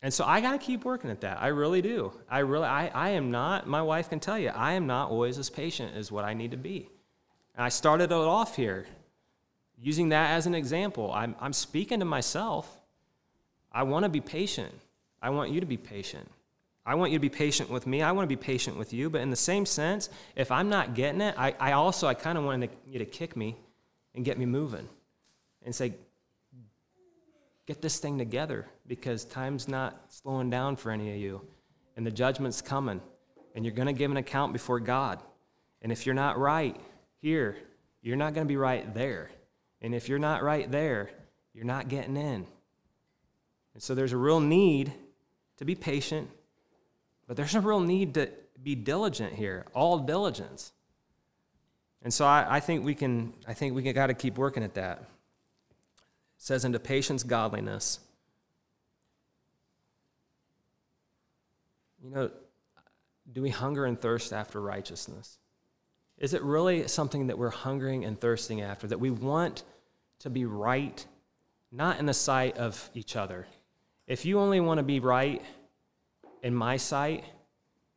And 0.02 0.12
so 0.12 0.24
I 0.24 0.40
got 0.40 0.52
to 0.52 0.58
keep 0.58 0.84
working 0.84 1.10
at 1.10 1.20
that. 1.20 1.40
I 1.40 1.48
really 1.48 1.82
do. 1.82 2.12
I 2.28 2.40
really, 2.40 2.66
I, 2.66 2.88
I 2.88 3.10
am 3.10 3.30
not, 3.30 3.68
my 3.68 3.82
wife 3.82 4.08
can 4.08 4.18
tell 4.18 4.38
you, 4.38 4.48
I 4.48 4.72
am 4.72 4.86
not 4.86 5.10
always 5.10 5.38
as 5.38 5.50
patient 5.50 5.94
as 5.94 6.10
what 6.10 6.24
I 6.24 6.34
need 6.34 6.50
to 6.50 6.56
be. 6.56 6.88
And 7.58 7.64
I 7.64 7.70
started 7.70 8.04
it 8.04 8.12
off 8.12 8.54
here 8.54 8.86
using 9.80 10.10
that 10.10 10.30
as 10.30 10.46
an 10.46 10.54
example. 10.54 11.12
I'm, 11.12 11.34
I'm 11.40 11.52
speaking 11.52 11.98
to 11.98 12.04
myself. 12.04 12.80
I 13.72 13.82
want 13.82 14.04
to 14.04 14.08
be 14.08 14.20
patient. 14.20 14.72
I 15.20 15.30
want 15.30 15.50
you 15.50 15.58
to 15.58 15.66
be 15.66 15.76
patient. 15.76 16.30
I 16.86 16.94
want 16.94 17.10
you 17.10 17.18
to 17.18 17.20
be 17.20 17.28
patient 17.28 17.68
with 17.68 17.84
me. 17.84 18.00
I 18.00 18.12
want 18.12 18.24
to 18.24 18.28
be 18.28 18.40
patient 18.40 18.78
with 18.78 18.92
you. 18.92 19.10
But 19.10 19.22
in 19.22 19.30
the 19.30 19.36
same 19.36 19.66
sense, 19.66 20.08
if 20.36 20.52
I'm 20.52 20.68
not 20.68 20.94
getting 20.94 21.20
it, 21.20 21.34
I, 21.36 21.52
I 21.58 21.72
also, 21.72 22.06
I 22.06 22.14
kind 22.14 22.38
of 22.38 22.44
wanted 22.44 22.70
you 22.86 23.00
to 23.00 23.04
kick 23.04 23.36
me 23.36 23.56
and 24.14 24.24
get 24.24 24.38
me 24.38 24.46
moving 24.46 24.88
and 25.64 25.74
say, 25.74 25.94
get 27.66 27.82
this 27.82 27.98
thing 27.98 28.18
together 28.18 28.66
because 28.86 29.24
time's 29.24 29.66
not 29.66 30.00
slowing 30.10 30.48
down 30.48 30.76
for 30.76 30.92
any 30.92 31.10
of 31.10 31.18
you. 31.18 31.40
And 31.96 32.06
the 32.06 32.12
judgment's 32.12 32.62
coming. 32.62 33.00
And 33.56 33.64
you're 33.64 33.74
going 33.74 33.86
to 33.86 33.92
give 33.92 34.12
an 34.12 34.16
account 34.16 34.52
before 34.52 34.78
God. 34.78 35.20
And 35.82 35.90
if 35.90 36.06
you're 36.06 36.14
not 36.14 36.38
right 36.38 36.80
here, 37.20 37.56
you're 38.02 38.16
not 38.16 38.34
going 38.34 38.46
to 38.46 38.48
be 38.48 38.56
right 38.56 38.92
there. 38.94 39.30
And 39.80 39.94
if 39.94 40.08
you're 40.08 40.18
not 40.18 40.42
right 40.42 40.70
there, 40.70 41.10
you're 41.52 41.64
not 41.64 41.88
getting 41.88 42.16
in. 42.16 42.46
And 43.74 43.82
so 43.82 43.94
there's 43.94 44.12
a 44.12 44.16
real 44.16 44.40
need 44.40 44.92
to 45.58 45.64
be 45.64 45.74
patient, 45.74 46.30
but 47.26 47.36
there's 47.36 47.54
a 47.54 47.60
real 47.60 47.80
need 47.80 48.14
to 48.14 48.30
be 48.62 48.74
diligent 48.74 49.34
here, 49.34 49.66
all 49.74 49.98
diligence. 49.98 50.72
And 52.02 52.12
so 52.12 52.24
I, 52.24 52.46
I 52.56 52.60
think 52.60 52.84
we 52.84 52.94
can, 52.94 53.34
I 53.46 53.54
think 53.54 53.74
we 53.74 53.92
got 53.92 54.06
to 54.06 54.14
keep 54.14 54.38
working 54.38 54.62
at 54.62 54.74
that. 54.74 54.98
It 54.98 55.06
says, 56.38 56.64
into 56.64 56.78
patience, 56.78 57.22
godliness. 57.24 58.00
You 62.02 62.10
know, 62.10 62.30
do 63.32 63.42
we 63.42 63.50
hunger 63.50 63.84
and 63.84 63.98
thirst 63.98 64.32
after 64.32 64.60
righteousness? 64.60 65.38
Is 66.18 66.34
it 66.34 66.42
really 66.42 66.88
something 66.88 67.28
that 67.28 67.38
we're 67.38 67.50
hungering 67.50 68.04
and 68.04 68.18
thirsting 68.18 68.60
after, 68.60 68.86
that 68.88 68.98
we 68.98 69.10
want 69.10 69.62
to 70.20 70.30
be 70.30 70.44
right, 70.44 71.06
not 71.70 71.98
in 71.98 72.06
the 72.06 72.14
sight 72.14 72.56
of 72.58 72.90
each 72.94 73.16
other? 73.16 73.46
If 74.06 74.24
you 74.24 74.40
only 74.40 74.60
want 74.60 74.78
to 74.78 74.84
be 74.84 75.00
right 75.00 75.42
in 76.42 76.54
my 76.54 76.76
sight, 76.76 77.24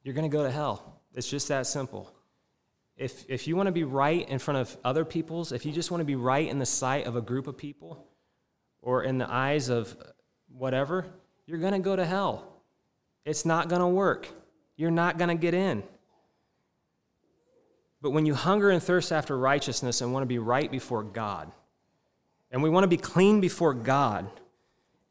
you're 0.04 0.14
going 0.14 0.30
to 0.30 0.36
go 0.36 0.44
to 0.44 0.52
hell. 0.52 1.02
It's 1.14 1.30
just 1.30 1.48
that 1.48 1.66
simple. 1.66 2.12
If, 2.96 3.26
if 3.28 3.48
you 3.48 3.56
want 3.56 3.68
to 3.68 3.72
be 3.72 3.84
right 3.84 4.28
in 4.30 4.38
front 4.38 4.60
of 4.60 4.78
other 4.84 5.04
people's, 5.04 5.52
if 5.52 5.66
you 5.66 5.72
just 5.72 5.90
want 5.90 6.02
to 6.02 6.06
be 6.06 6.16
right 6.16 6.48
in 6.48 6.60
the 6.60 6.66
sight 6.66 7.08
of 7.08 7.16
a 7.16 7.22
group 7.22 7.48
of 7.48 7.58
people, 7.58 8.06
or 8.82 9.04
in 9.04 9.18
the 9.18 9.32
eyes 9.32 9.70
of 9.70 9.96
whatever, 10.50 11.06
you're 11.46 11.60
going 11.60 11.74
to 11.74 11.80
go 11.80 11.96
to 11.96 12.06
hell. 12.06 12.62
It's 13.26 13.46
not 13.46 13.70
going 13.70 13.82
to 13.82 13.88
work. 13.88 14.28
You're 14.76 14.92
not 14.92 15.18
going 15.18 15.30
to 15.30 15.36
get 15.36 15.54
in. 15.54 15.84
But 18.02 18.12
when 18.12 18.26
you 18.26 18.34
hunger 18.34 18.70
and 18.70 18.82
thirst 18.82 19.12
after 19.12 19.38
righteousness 19.38 20.02
and 20.02 20.12
want 20.12 20.24
to 20.24 20.28
be 20.28 20.40
right 20.40 20.72
before 20.72 21.04
God, 21.04 21.52
and 22.52 22.64
we 22.64 22.70
want 22.70 22.84
to 22.84 22.88
be 22.88 22.98
clean 22.98 23.40
before 23.40 23.74
God, 23.74 24.30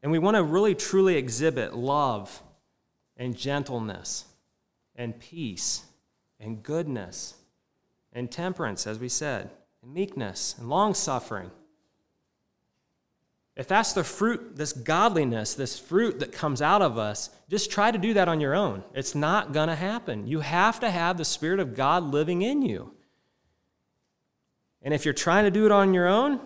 and 0.03 0.11
we 0.11 0.19
want 0.19 0.35
to 0.35 0.43
really 0.43 0.75
truly 0.75 1.15
exhibit 1.15 1.75
love 1.75 2.41
and 3.17 3.37
gentleness 3.37 4.25
and 4.95 5.19
peace 5.19 5.83
and 6.39 6.61
goodness 6.61 7.35
and 8.13 8.29
temperance, 8.29 8.85
as 8.85 8.99
we 8.99 9.07
said, 9.07 9.49
and 9.81 9.93
meekness 9.93 10.55
and 10.59 10.69
long 10.69 10.93
suffering 10.93 11.51
If 13.55 13.67
that's 13.67 13.93
the 13.93 14.03
fruit, 14.03 14.55
this 14.55 14.71
godliness, 14.71 15.53
this 15.53 15.77
fruit 15.77 16.19
that 16.19 16.31
comes 16.31 16.61
out 16.61 16.81
of 16.81 16.97
us, 16.97 17.29
just 17.49 17.69
try 17.69 17.91
to 17.91 17.97
do 17.97 18.13
that 18.13 18.29
on 18.29 18.39
your 18.39 18.55
own. 18.55 18.83
It's 18.93 19.13
not 19.13 19.51
going 19.51 19.67
to 19.67 19.75
happen. 19.75 20.25
You 20.25 20.39
have 20.39 20.79
to 20.79 20.89
have 20.89 21.17
the 21.17 21.25
Spirit 21.25 21.59
of 21.59 21.75
God 21.75 22.03
living 22.03 22.41
in 22.41 22.61
you. 22.61 22.93
And 24.81 24.93
if 24.93 25.03
you're 25.05 25.13
trying 25.13 25.43
to 25.43 25.51
do 25.51 25.65
it 25.65 25.71
on 25.71 25.93
your 25.93 26.07
own, 26.07 26.39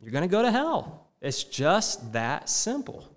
you're 0.00 0.12
going 0.12 0.22
to 0.22 0.28
go 0.28 0.42
to 0.42 0.50
hell. 0.50 1.08
It's 1.20 1.44
just 1.44 2.12
that 2.12 2.48
simple. 2.48 3.08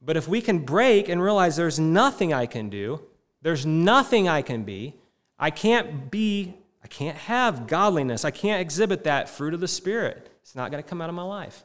But 0.00 0.16
if 0.16 0.28
we 0.28 0.40
can 0.40 0.60
break 0.60 1.08
and 1.08 1.22
realize 1.22 1.56
there's 1.56 1.78
nothing 1.78 2.32
I 2.32 2.46
can 2.46 2.70
do, 2.70 3.00
there's 3.42 3.64
nothing 3.64 4.28
I 4.28 4.42
can 4.42 4.64
be, 4.64 4.94
I 5.38 5.50
can't 5.50 6.10
be, 6.10 6.54
I 6.82 6.86
can't 6.88 7.16
have 7.16 7.66
godliness, 7.66 8.24
I 8.24 8.30
can't 8.30 8.60
exhibit 8.60 9.04
that 9.04 9.28
fruit 9.28 9.54
of 9.54 9.60
the 9.60 9.68
Spirit. 9.68 10.27
It's 10.48 10.54
not 10.54 10.70
going 10.70 10.82
to 10.82 10.88
come 10.88 11.02
out 11.02 11.10
of 11.10 11.14
my 11.14 11.24
life. 11.24 11.62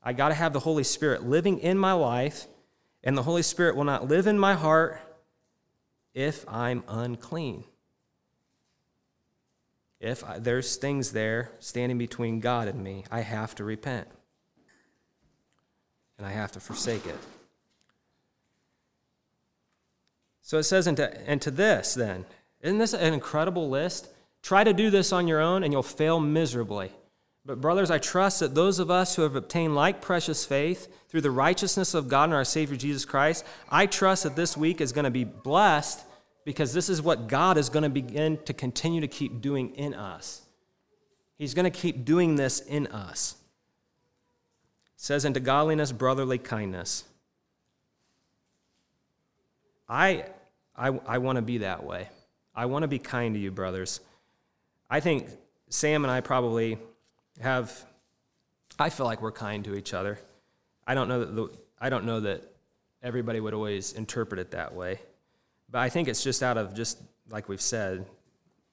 I 0.00 0.12
got 0.12 0.28
to 0.28 0.34
have 0.34 0.52
the 0.52 0.60
Holy 0.60 0.84
Spirit 0.84 1.26
living 1.26 1.58
in 1.58 1.76
my 1.76 1.94
life, 1.94 2.46
and 3.02 3.18
the 3.18 3.24
Holy 3.24 3.42
Spirit 3.42 3.74
will 3.74 3.82
not 3.82 4.06
live 4.06 4.28
in 4.28 4.38
my 4.38 4.54
heart 4.54 5.00
if 6.14 6.48
I'm 6.48 6.84
unclean. 6.86 7.64
If 9.98 10.22
I, 10.22 10.38
there's 10.38 10.76
things 10.76 11.10
there 11.10 11.50
standing 11.58 11.98
between 11.98 12.38
God 12.38 12.68
and 12.68 12.84
me, 12.84 13.04
I 13.10 13.22
have 13.22 13.56
to 13.56 13.64
repent. 13.64 14.06
And 16.18 16.24
I 16.24 16.30
have 16.30 16.52
to 16.52 16.60
forsake 16.60 17.04
it. 17.04 17.18
So 20.42 20.58
it 20.58 20.62
says 20.62 20.86
into, 20.86 21.28
into 21.28 21.50
this 21.50 21.94
then. 21.94 22.26
Isn't 22.60 22.78
this 22.78 22.94
an 22.94 23.12
incredible 23.12 23.68
list? 23.68 24.06
Try 24.40 24.62
to 24.62 24.72
do 24.72 24.88
this 24.88 25.12
on 25.12 25.26
your 25.26 25.40
own 25.40 25.64
and 25.64 25.72
you'll 25.72 25.82
fail 25.82 26.20
miserably. 26.20 26.92
But, 27.48 27.62
brothers, 27.62 27.90
I 27.90 27.96
trust 27.96 28.40
that 28.40 28.54
those 28.54 28.78
of 28.78 28.90
us 28.90 29.16
who 29.16 29.22
have 29.22 29.34
obtained 29.34 29.74
like 29.74 30.02
precious 30.02 30.44
faith 30.44 30.86
through 31.08 31.22
the 31.22 31.30
righteousness 31.30 31.94
of 31.94 32.06
God 32.06 32.24
and 32.24 32.34
our 32.34 32.44
Savior 32.44 32.76
Jesus 32.76 33.06
Christ, 33.06 33.42
I 33.70 33.86
trust 33.86 34.24
that 34.24 34.36
this 34.36 34.54
week 34.54 34.82
is 34.82 34.92
going 34.92 35.06
to 35.06 35.10
be 35.10 35.24
blessed 35.24 36.04
because 36.44 36.74
this 36.74 36.90
is 36.90 37.00
what 37.00 37.26
God 37.26 37.56
is 37.56 37.70
going 37.70 37.84
to 37.84 37.88
begin 37.88 38.38
to 38.44 38.52
continue 38.52 39.00
to 39.00 39.08
keep 39.08 39.40
doing 39.40 39.74
in 39.76 39.94
us. 39.94 40.42
He's 41.38 41.54
going 41.54 41.64
to 41.64 41.70
keep 41.70 42.04
doing 42.04 42.36
this 42.36 42.60
in 42.60 42.86
us. 42.88 43.36
It 44.96 45.00
says, 45.00 45.24
into 45.24 45.40
godliness, 45.40 45.90
brotherly 45.90 46.36
kindness. 46.36 47.04
I, 49.88 50.26
I, 50.76 50.88
I 50.88 51.16
want 51.16 51.36
to 51.36 51.42
be 51.42 51.56
that 51.58 51.82
way. 51.82 52.10
I 52.54 52.66
want 52.66 52.82
to 52.82 52.88
be 52.88 52.98
kind 52.98 53.34
to 53.36 53.40
you, 53.40 53.50
brothers. 53.50 54.00
I 54.90 55.00
think 55.00 55.28
Sam 55.70 56.04
and 56.04 56.12
I 56.12 56.20
probably 56.20 56.76
have, 57.40 57.84
I 58.78 58.90
feel 58.90 59.06
like 59.06 59.22
we're 59.22 59.32
kind 59.32 59.64
to 59.64 59.74
each 59.74 59.94
other. 59.94 60.18
I 60.86 60.94
don't 60.94 61.08
know 61.08 61.20
that, 61.20 61.34
the, 61.34 61.48
I 61.80 61.90
don't 61.90 62.04
know 62.04 62.20
that 62.20 62.42
everybody 63.02 63.40
would 63.40 63.54
always 63.54 63.92
interpret 63.92 64.40
it 64.40 64.52
that 64.52 64.74
way. 64.74 65.00
But 65.70 65.80
I 65.80 65.88
think 65.88 66.08
it's 66.08 66.22
just 66.22 66.42
out 66.42 66.56
of 66.56 66.74
just 66.74 66.98
like 67.30 67.48
we've 67.48 67.60
said, 67.60 68.06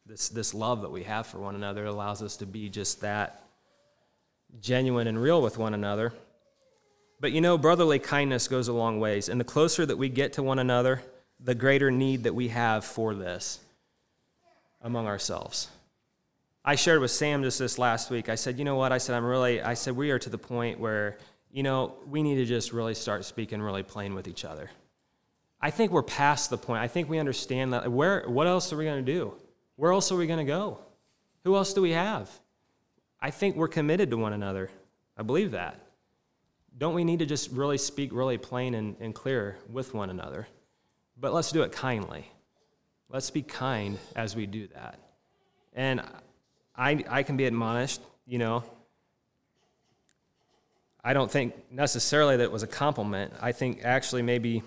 this 0.05 0.29
this 0.29 0.53
love 0.53 0.81
that 0.81 0.91
we 0.91 1.03
have 1.03 1.27
for 1.27 1.39
one 1.39 1.55
another 1.55 1.85
allows 1.85 2.21
us 2.21 2.37
to 2.37 2.45
be 2.45 2.69
just 2.69 3.01
that 3.01 3.43
genuine 4.61 5.07
and 5.07 5.21
real 5.21 5.41
with 5.41 5.57
one 5.57 5.73
another. 5.73 6.13
But 7.19 7.31
you 7.31 7.41
know, 7.41 7.57
brotherly 7.57 7.99
kindness 7.99 8.47
goes 8.47 8.67
a 8.67 8.73
long 8.73 8.99
ways, 8.99 9.29
and 9.29 9.39
the 9.39 9.45
closer 9.45 9.85
that 9.85 9.97
we 9.97 10.09
get 10.09 10.33
to 10.33 10.43
one 10.43 10.59
another, 10.59 11.01
the 11.39 11.55
greater 11.55 11.91
need 11.91 12.23
that 12.23 12.35
we 12.35 12.49
have 12.49 12.85
for 12.85 13.13
this 13.13 13.59
among 14.81 15.07
ourselves. 15.07 15.69
I 16.67 16.73
shared 16.73 16.99
with 16.99 17.11
Sam 17.11 17.43
just 17.43 17.59
this 17.59 17.77
last 17.77 18.09
week. 18.09 18.27
I 18.27 18.33
said, 18.33 18.57
you 18.57 18.65
know 18.65 18.75
what? 18.75 18.91
I 18.91 18.97
said, 18.97 19.15
I'm 19.15 19.23
really, 19.23 19.61
I 19.61 19.75
said, 19.75 19.95
we 19.95 20.09
are 20.09 20.17
to 20.17 20.29
the 20.31 20.37
point 20.39 20.79
where, 20.79 21.19
you 21.51 21.61
know, 21.61 21.93
we 22.07 22.23
need 22.23 22.35
to 22.37 22.45
just 22.45 22.73
really 22.73 22.95
start 22.95 23.23
speaking 23.23 23.61
really 23.61 23.83
plain 23.83 24.15
with 24.15 24.27
each 24.27 24.43
other. 24.43 24.71
I 25.61 25.69
think 25.69 25.91
we're 25.91 26.01
past 26.01 26.49
the 26.49 26.57
point. 26.57 26.81
I 26.81 26.87
think 26.87 27.07
we 27.07 27.19
understand 27.19 27.73
that. 27.73 27.91
Where, 27.91 28.27
what 28.27 28.47
else 28.47 28.73
are 28.73 28.77
we 28.77 28.85
going 28.85 29.05
to 29.05 29.11
do? 29.11 29.35
Where 29.75 29.91
else 29.91 30.11
are 30.11 30.15
we 30.15 30.25
going 30.25 30.43
to 30.43 30.51
go? 30.51 30.79
Who 31.43 31.55
else 31.55 31.71
do 31.71 31.83
we 31.83 31.91
have? 31.91 32.31
I 33.21 33.29
think 33.29 33.55
we're 33.55 33.67
committed 33.67 34.09
to 34.09 34.17
one 34.17 34.33
another. 34.33 34.71
I 35.15 35.21
believe 35.21 35.51
that. 35.51 35.79
Don't 36.75 36.95
we 36.95 37.03
need 37.03 37.19
to 37.19 37.27
just 37.27 37.51
really 37.51 37.77
speak 37.77 38.09
really 38.11 38.39
plain 38.39 38.73
and, 38.73 38.95
and 38.99 39.13
clear 39.13 39.57
with 39.69 39.93
one 39.93 40.09
another? 40.09 40.47
But 41.15 41.31
let's 41.31 41.51
do 41.51 41.61
it 41.61 41.71
kindly. 41.71 42.25
Let's 43.07 43.29
be 43.29 43.43
kind 43.43 43.99
as 44.15 44.35
we 44.35 44.47
do 44.47 44.67
that. 44.69 44.99
And 45.73 46.01
I, 46.77 47.03
I 47.09 47.23
can 47.23 47.37
be 47.37 47.45
admonished, 47.45 48.01
you 48.25 48.37
know. 48.37 48.63
I 51.03 51.13
don't 51.13 51.31
think 51.31 51.53
necessarily 51.71 52.37
that 52.37 52.43
it 52.43 52.51
was 52.51 52.63
a 52.63 52.67
compliment. 52.67 53.33
I 53.39 53.51
think 53.51 53.81
actually 53.83 54.23
maybe 54.23 54.63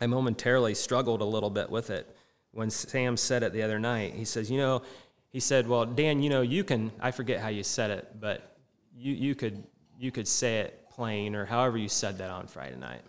I 0.00 0.06
momentarily 0.06 0.74
struggled 0.74 1.22
a 1.22 1.24
little 1.24 1.50
bit 1.50 1.70
with 1.70 1.90
it 1.90 2.14
when 2.52 2.70
Sam 2.70 3.16
said 3.16 3.42
it 3.42 3.52
the 3.52 3.62
other 3.62 3.78
night. 3.78 4.14
He 4.14 4.24
says, 4.24 4.50
You 4.50 4.58
know, 4.58 4.82
he 5.30 5.40
said, 5.40 5.66
Well, 5.66 5.86
Dan, 5.86 6.22
you 6.22 6.30
know, 6.30 6.42
you 6.42 6.64
can, 6.64 6.92
I 7.00 7.10
forget 7.10 7.40
how 7.40 7.48
you 7.48 7.62
said 7.62 7.90
it, 7.90 8.20
but 8.20 8.56
you, 8.94 9.14
you, 9.14 9.34
could, 9.34 9.64
you 9.98 10.10
could 10.10 10.28
say 10.28 10.58
it 10.58 10.88
plain 10.90 11.34
or 11.34 11.44
however 11.44 11.78
you 11.78 11.88
said 11.88 12.18
that 12.18 12.30
on 12.30 12.46
Friday 12.46 12.76
night. 12.76 13.02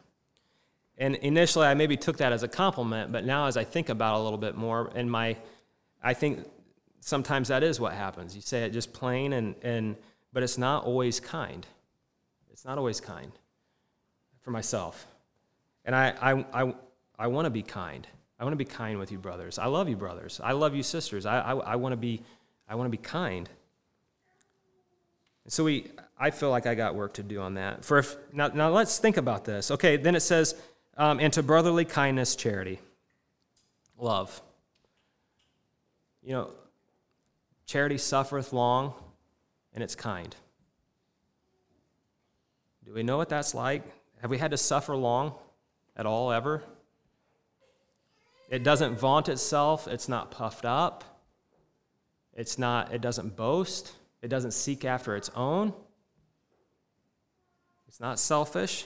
And 0.97 1.16
initially, 1.16 1.66
I 1.66 1.74
maybe 1.74 1.97
took 1.97 2.18
that 2.18 2.32
as 2.34 2.43
a 2.43 2.47
compliment, 2.47 3.12
but 3.12 3.26
now 3.26 3.47
as 3.47 3.57
I 3.57 3.64
think 3.64 3.89
about 3.89 4.16
it 4.16 4.20
a 4.20 4.24
little 4.24 4.38
bit 4.38 4.55
more, 4.55 4.91
and 4.95 5.10
my, 5.10 5.38
I 6.03 6.14
think 6.14 6.45
sometimes 6.99 7.47
that 7.47 7.63
is 7.63 7.79
what 7.79 7.93
happens. 7.93 8.35
You 8.35 8.41
say 8.41 8.63
it 8.63 8.71
just 8.71 8.93
plain, 8.93 9.33
and, 9.33 9.55
and 9.61 9.95
but 10.33 10.43
it's 10.43 10.57
not 10.57 10.85
always 10.85 11.19
kind. 11.19 11.65
It's 12.51 12.65
not 12.65 12.77
always 12.77 12.99
kind 12.99 13.31
for 14.41 14.51
myself. 14.51 15.07
And 15.85 15.95
I, 15.95 16.13
I, 16.21 16.63
I, 16.63 16.73
I 17.17 17.27
want 17.27 17.45
to 17.45 17.49
be 17.49 17.61
kind. 17.61 18.07
I 18.39 18.43
want 18.43 18.53
to 18.53 18.57
be 18.57 18.65
kind 18.65 18.99
with 18.99 19.11
you, 19.11 19.17
brothers. 19.17 19.57
I 19.59 19.65
love 19.65 19.89
you, 19.89 19.95
brothers. 19.95 20.39
I 20.43 20.53
love 20.53 20.75
you, 20.75 20.83
sisters. 20.83 21.25
I, 21.25 21.39
I, 21.39 21.53
I 21.53 21.75
want 21.75 21.93
to 21.93 21.97
be, 21.97 22.21
I 22.67 22.75
want 22.75 22.85
to 22.87 22.91
be 22.91 23.01
kind. 23.01 23.49
So 25.47 25.63
we, 25.63 25.87
I 26.17 26.29
feel 26.29 26.49
like 26.49 26.67
I 26.67 26.75
got 26.75 26.95
work 26.95 27.15
to 27.15 27.23
do 27.23 27.41
on 27.41 27.55
that. 27.55 27.83
For 27.83 27.97
if, 27.97 28.15
now, 28.31 28.47
now 28.47 28.69
let's 28.69 28.99
think 28.99 29.17
about 29.17 29.45
this. 29.45 29.71
Okay, 29.71 29.97
then 29.97 30.15
it 30.15 30.19
says, 30.19 30.55
um, 30.95 31.19
and 31.19 31.33
to 31.33 31.43
brotherly 31.43 31.85
kindness, 31.85 32.35
charity, 32.35 32.79
love. 33.97 34.41
You 36.21 36.33
know, 36.33 36.51
charity 37.70 37.97
suffereth 37.97 38.51
long, 38.51 38.93
and 39.74 39.84
it's 39.84 39.95
kind. 39.95 40.36
Do 42.86 42.93
we 42.93 43.03
know 43.03 43.17
what 43.17 43.30
that's 43.30 43.53
like? 43.53 43.84
Have 44.22 44.32
we 44.32 44.38
had 44.38 44.51
to 44.51 44.57
suffer 44.57 44.95
long? 44.95 45.34
at 45.99 46.05
all, 46.05 46.32
ever. 46.32 46.63
It 48.49 48.63
doesn't 48.63 48.97
vaunt 48.97 49.28
itself, 49.28 49.86
it's 49.88 50.07
not 50.07 50.32
puffed 50.32 50.65
up, 50.65 51.03
it's 52.34 52.57
not, 52.57 52.93
it 52.93 53.01
doesn't 53.01 53.36
boast, 53.36 53.91
it 54.22 54.30
doesn't 54.30 54.51
seek 54.51 54.86
after 54.86 55.15
its 55.17 55.30
own, 55.36 55.74
it's 57.88 57.99
not 57.99 58.17
selfish. 58.17 58.86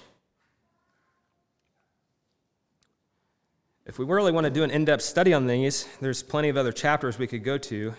If 3.85 3.99
we 3.99 4.05
really 4.05 4.31
want 4.31 4.45
to 4.45 4.49
do 4.49 4.63
an 4.63 4.71
in 4.71 4.85
depth 4.85 5.03
study 5.03 5.33
on 5.33 5.45
these, 5.45 5.87
there's 6.01 6.23
plenty 6.23 6.49
of 6.49 6.57
other 6.57 6.71
chapters 6.71 7.19
we 7.19 7.27
could 7.27 7.43
go 7.43 7.59
to. 7.59 7.93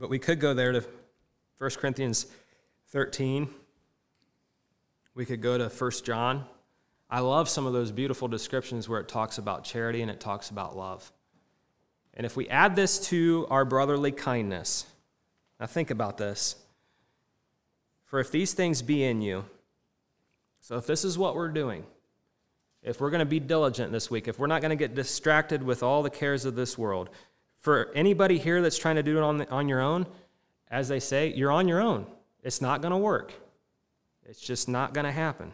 But 0.00 0.10
we 0.10 0.18
could 0.18 0.40
go 0.40 0.52
there 0.52 0.72
to 0.72 0.84
1 1.58 1.70
Corinthians 1.78 2.26
13. 2.88 3.48
We 5.14 5.24
could 5.24 5.40
go 5.40 5.56
to 5.56 5.68
1 5.68 5.90
John 6.02 6.46
I 7.10 7.18
love 7.20 7.48
some 7.48 7.66
of 7.66 7.72
those 7.72 7.90
beautiful 7.90 8.28
descriptions 8.28 8.88
where 8.88 9.00
it 9.00 9.08
talks 9.08 9.36
about 9.36 9.64
charity 9.64 10.00
and 10.00 10.10
it 10.10 10.20
talks 10.20 10.50
about 10.50 10.76
love. 10.76 11.10
And 12.14 12.24
if 12.24 12.36
we 12.36 12.48
add 12.48 12.76
this 12.76 13.00
to 13.08 13.48
our 13.50 13.64
brotherly 13.64 14.12
kindness, 14.12 14.86
now 15.58 15.66
think 15.66 15.90
about 15.90 16.18
this. 16.18 16.54
For 18.04 18.20
if 18.20 18.30
these 18.30 18.52
things 18.52 18.80
be 18.80 19.02
in 19.02 19.22
you, 19.22 19.44
so 20.60 20.76
if 20.76 20.86
this 20.86 21.04
is 21.04 21.18
what 21.18 21.34
we're 21.34 21.48
doing, 21.48 21.84
if 22.82 23.00
we're 23.00 23.10
going 23.10 23.20
to 23.20 23.26
be 23.26 23.40
diligent 23.40 23.90
this 23.92 24.10
week, 24.10 24.28
if 24.28 24.38
we're 24.38 24.46
not 24.46 24.62
going 24.62 24.70
to 24.70 24.76
get 24.76 24.94
distracted 24.94 25.62
with 25.62 25.82
all 25.82 26.02
the 26.02 26.10
cares 26.10 26.44
of 26.44 26.54
this 26.54 26.78
world, 26.78 27.10
for 27.60 27.90
anybody 27.94 28.38
here 28.38 28.62
that's 28.62 28.78
trying 28.78 28.96
to 28.96 29.02
do 29.02 29.18
it 29.18 29.22
on, 29.22 29.38
the, 29.38 29.50
on 29.50 29.68
your 29.68 29.80
own, 29.80 30.06
as 30.70 30.88
they 30.88 31.00
say, 31.00 31.32
you're 31.32 31.52
on 31.52 31.68
your 31.68 31.80
own. 31.80 32.06
It's 32.42 32.60
not 32.60 32.80
going 32.80 32.92
to 32.92 32.98
work. 32.98 33.34
It's 34.26 34.40
just 34.40 34.68
not 34.68 34.94
going 34.94 35.04
to 35.04 35.12
happen. 35.12 35.52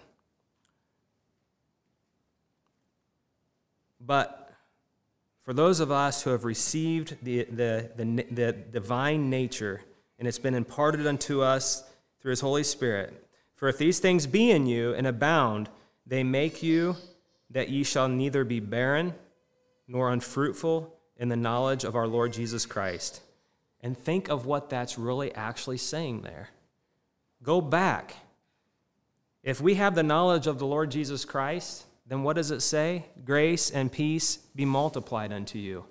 But 4.00 4.52
for 5.42 5.52
those 5.52 5.80
of 5.80 5.90
us 5.90 6.22
who 6.22 6.30
have 6.30 6.44
received 6.44 7.16
the, 7.22 7.44
the, 7.44 7.90
the, 7.96 8.26
the, 8.30 8.52
divine 8.52 9.30
nature 9.30 9.80
and 10.18 10.28
it's 10.28 10.38
been 10.38 10.54
imparted 10.54 11.06
unto 11.06 11.40
us 11.40 11.84
through 12.20 12.30
his 12.30 12.40
Holy 12.40 12.62
Spirit, 12.62 13.26
for 13.54 13.68
if 13.68 13.78
these 13.78 13.98
things 13.98 14.26
be 14.26 14.50
in 14.50 14.66
you 14.66 14.94
and 14.94 15.06
abound, 15.06 15.68
they 16.06 16.22
make 16.22 16.62
you 16.62 16.96
that 17.50 17.68
ye 17.68 17.82
shall 17.82 18.08
neither 18.08 18.44
be 18.44 18.60
barren 18.60 19.14
nor 19.88 20.12
unfruitful 20.12 20.95
in 21.18 21.28
the 21.28 21.36
knowledge 21.36 21.84
of 21.84 21.96
our 21.96 22.06
Lord 22.06 22.32
Jesus 22.32 22.66
Christ. 22.66 23.20
And 23.80 23.96
think 23.96 24.28
of 24.28 24.46
what 24.46 24.70
that's 24.70 24.98
really 24.98 25.34
actually 25.34 25.78
saying 25.78 26.22
there. 26.22 26.48
Go 27.42 27.60
back. 27.60 28.16
If 29.42 29.60
we 29.60 29.74
have 29.74 29.94
the 29.94 30.02
knowledge 30.02 30.46
of 30.46 30.58
the 30.58 30.66
Lord 30.66 30.90
Jesus 30.90 31.24
Christ, 31.24 31.84
then 32.06 32.22
what 32.22 32.36
does 32.36 32.50
it 32.50 32.60
say? 32.60 33.06
Grace 33.24 33.70
and 33.70 33.92
peace 33.92 34.38
be 34.54 34.64
multiplied 34.64 35.32
unto 35.32 35.58
you. 35.58 35.84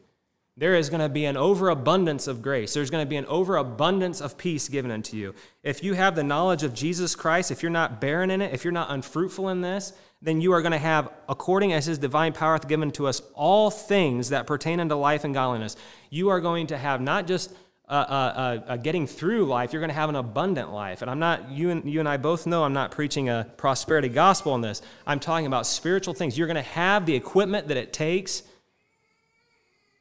There 0.58 0.76
is 0.76 0.90
going 0.90 1.02
to 1.02 1.10
be 1.10 1.26
an 1.26 1.36
overabundance 1.36 2.28
of 2.28 2.42
grace. 2.42 2.74
There's 2.74 2.90
going 2.90 3.06
to 3.06 3.10
be 3.10 3.18
an 3.18 3.26
overabundance 3.26 4.22
of 4.22 4.38
peace 4.38 4.70
given 4.70 4.90
unto 4.90 5.18
you. 5.18 5.36
If 5.64 5.84
you 5.84 5.94
have 5.96 6.16
the 6.16 6.24
knowledge 6.24 6.64
of 6.64 6.74
Jesus 6.74 7.14
Christ, 7.14 7.52
if 7.52 7.62
you're 7.62 7.70
not 7.70 8.00
barren 8.00 8.32
in 8.32 8.42
it, 8.42 8.54
if 8.54 8.64
you're 8.64 8.72
not 8.72 8.90
unfruitful 8.90 9.50
in 9.50 9.60
this, 9.60 9.92
then 10.22 10.42
you 10.42 10.54
are 10.54 10.62
going 10.62 10.72
to 10.72 10.78
have, 10.78 11.10
according 11.30 11.74
as 11.74 11.86
his 11.86 11.98
divine 11.98 12.34
power 12.34 12.54
hath 12.54 12.68
given 12.68 12.92
to 12.92 13.08
us, 13.08 13.22
all 13.34 13.70
things 13.70 14.30
that 14.30 14.48
pertain 14.48 14.80
unto 14.80 14.96
life 14.96 15.24
and 15.24 15.34
godliness. 15.34 15.76
You 16.10 16.30
are 16.30 16.40
going 16.42 16.68
to 16.68 16.78
have 16.78 17.02
not 17.02 17.28
just 17.28 17.54
a, 17.88 18.80
getting 18.82 19.06
through 19.06 19.46
life, 19.46 19.72
you're 19.72 19.80
going 19.80 19.90
to 19.90 19.96
have 19.96 20.10
an 20.10 20.16
abundant 20.16 20.72
life. 20.72 21.02
And 21.02 21.12
I'm 21.12 21.20
not, 21.20 21.52
you 21.52 21.70
and, 21.70 21.90
you 21.90 22.00
and 22.00 22.10
I 22.10 22.18
both 22.18 22.48
know 22.48 22.64
I'm 22.64 22.74
not 22.74 22.92
preaching 22.92 23.30
a 23.30 23.48
prosperity 23.58 24.10
gospel 24.10 24.56
in 24.56 24.62
this. 24.62 24.82
I'm 25.06 25.20
talking 25.20 25.46
about 25.46 25.68
spiritual 25.68 26.14
things. 26.14 26.38
You're 26.38 26.48
going 26.48 26.56
to 26.56 26.62
have 26.62 27.06
the 27.06 27.16
equipment 27.16 27.68
that 27.68 27.78
it 27.78 27.94
takes 27.94 28.44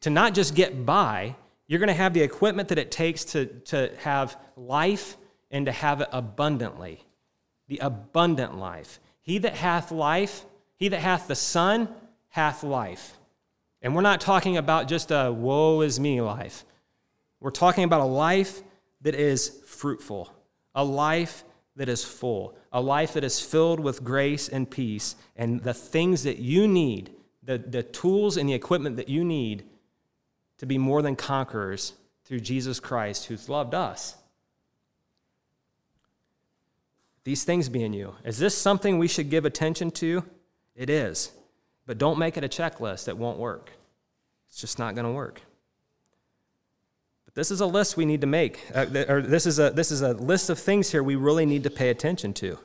to 0.02 0.10
not 0.10 0.34
just 0.34 0.54
get 0.54 0.84
by, 0.84 1.34
you're 1.66 1.78
going 1.78 1.88
to 1.88 1.94
have 1.94 2.12
the 2.12 2.22
equipment 2.22 2.68
that 2.68 2.78
it 2.78 2.90
takes 2.90 3.24
to, 3.24 3.46
to 3.46 3.90
have 4.00 4.36
life 4.56 5.16
and 5.50 5.66
to 5.66 5.72
have 5.72 6.00
it 6.02 6.08
abundantly. 6.12 7.02
The 7.68 7.78
abundant 7.78 8.58
life. 8.58 9.00
He 9.24 9.38
that 9.38 9.54
hath 9.54 9.90
life, 9.90 10.44
he 10.76 10.88
that 10.88 11.00
hath 11.00 11.28
the 11.28 11.34
Son, 11.34 11.88
hath 12.28 12.62
life. 12.62 13.16
And 13.80 13.94
we're 13.94 14.02
not 14.02 14.20
talking 14.20 14.58
about 14.58 14.86
just 14.86 15.10
a 15.10 15.32
woe 15.32 15.80
is 15.80 15.98
me 15.98 16.20
life. 16.20 16.64
We're 17.40 17.50
talking 17.50 17.84
about 17.84 18.02
a 18.02 18.04
life 18.04 18.62
that 19.00 19.14
is 19.14 19.60
fruitful, 19.66 20.30
a 20.74 20.84
life 20.84 21.42
that 21.76 21.88
is 21.88 22.04
full, 22.04 22.54
a 22.70 22.82
life 22.82 23.14
that 23.14 23.24
is 23.24 23.40
filled 23.40 23.80
with 23.80 24.04
grace 24.04 24.46
and 24.46 24.70
peace, 24.70 25.16
and 25.36 25.62
the 25.62 25.74
things 25.74 26.22
that 26.24 26.38
you 26.38 26.68
need, 26.68 27.10
the, 27.42 27.56
the 27.56 27.82
tools 27.82 28.36
and 28.36 28.46
the 28.46 28.54
equipment 28.54 28.96
that 28.96 29.08
you 29.08 29.24
need 29.24 29.64
to 30.58 30.66
be 30.66 30.76
more 30.76 31.00
than 31.00 31.16
conquerors 31.16 31.94
through 32.24 32.40
Jesus 32.40 32.78
Christ, 32.78 33.24
who's 33.26 33.48
loved 33.48 33.74
us. 33.74 34.16
These 37.24 37.44
things 37.44 37.70
be 37.70 37.82
in 37.82 37.94
you. 37.94 38.14
Is 38.24 38.38
this 38.38 38.56
something 38.56 38.98
we 38.98 39.08
should 39.08 39.30
give 39.30 39.46
attention 39.46 39.90
to? 39.92 40.24
It 40.76 40.90
is. 40.90 41.32
But 41.86 41.98
don't 41.98 42.18
make 42.18 42.36
it 42.36 42.44
a 42.44 42.48
checklist 42.48 43.06
that 43.06 43.16
won't 43.16 43.38
work. 43.38 43.72
It's 44.48 44.60
just 44.60 44.78
not 44.78 44.94
going 44.94 45.06
to 45.06 45.12
work. 45.12 45.40
But 47.24 47.34
this 47.34 47.50
is 47.50 47.60
a 47.60 47.66
list 47.66 47.96
we 47.96 48.04
need 48.04 48.20
to 48.20 48.26
make, 48.26 48.60
uh, 48.74 48.86
or 49.08 49.22
this 49.22 49.46
is, 49.46 49.58
a, 49.58 49.70
this 49.70 49.90
is 49.90 50.02
a 50.02 50.12
list 50.12 50.50
of 50.50 50.58
things 50.58 50.92
here 50.92 51.02
we 51.02 51.16
really 51.16 51.46
need 51.46 51.62
to 51.64 51.70
pay 51.70 51.88
attention 51.88 52.34
to. 52.34 52.58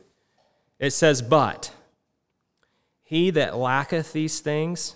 It 0.78 0.92
says, 0.92 1.22
But 1.22 1.72
he 3.02 3.30
that 3.32 3.58
lacketh 3.58 4.12
these 4.12 4.42
things 4.42 4.96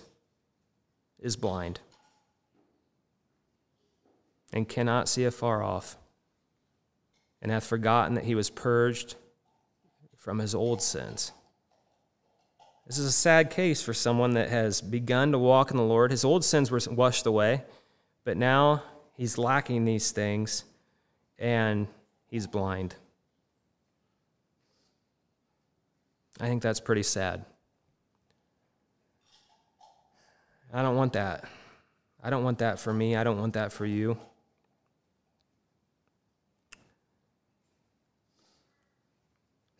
is 1.18 1.36
blind 1.36 1.80
and 4.52 4.68
cannot 4.68 5.08
see 5.08 5.24
afar 5.24 5.62
off, 5.62 5.96
and 7.42 7.50
hath 7.50 7.64
forgotten 7.64 8.14
that 8.14 8.24
he 8.24 8.34
was 8.34 8.50
purged 8.50 9.16
from 10.24 10.38
his 10.38 10.54
old 10.54 10.80
sins. 10.80 11.32
This 12.86 12.96
is 12.96 13.04
a 13.04 13.12
sad 13.12 13.50
case 13.50 13.82
for 13.82 13.92
someone 13.92 14.32
that 14.32 14.48
has 14.48 14.80
begun 14.80 15.32
to 15.32 15.38
walk 15.38 15.70
in 15.70 15.76
the 15.76 15.82
Lord. 15.82 16.10
His 16.10 16.24
old 16.24 16.46
sins 16.46 16.70
were 16.70 16.80
washed 16.92 17.26
away, 17.26 17.62
but 18.24 18.38
now 18.38 18.82
he's 19.18 19.36
lacking 19.36 19.84
these 19.84 20.12
things 20.12 20.64
and 21.38 21.88
he's 22.26 22.46
blind. 22.46 22.94
I 26.40 26.48
think 26.48 26.62
that's 26.62 26.80
pretty 26.80 27.02
sad. 27.02 27.44
I 30.72 30.80
don't 30.80 30.96
want 30.96 31.12
that. 31.12 31.44
I 32.22 32.30
don't 32.30 32.44
want 32.44 32.60
that 32.60 32.78
for 32.78 32.94
me. 32.94 33.14
I 33.14 33.24
don't 33.24 33.38
want 33.38 33.52
that 33.52 33.74
for 33.74 33.84
you. 33.84 34.16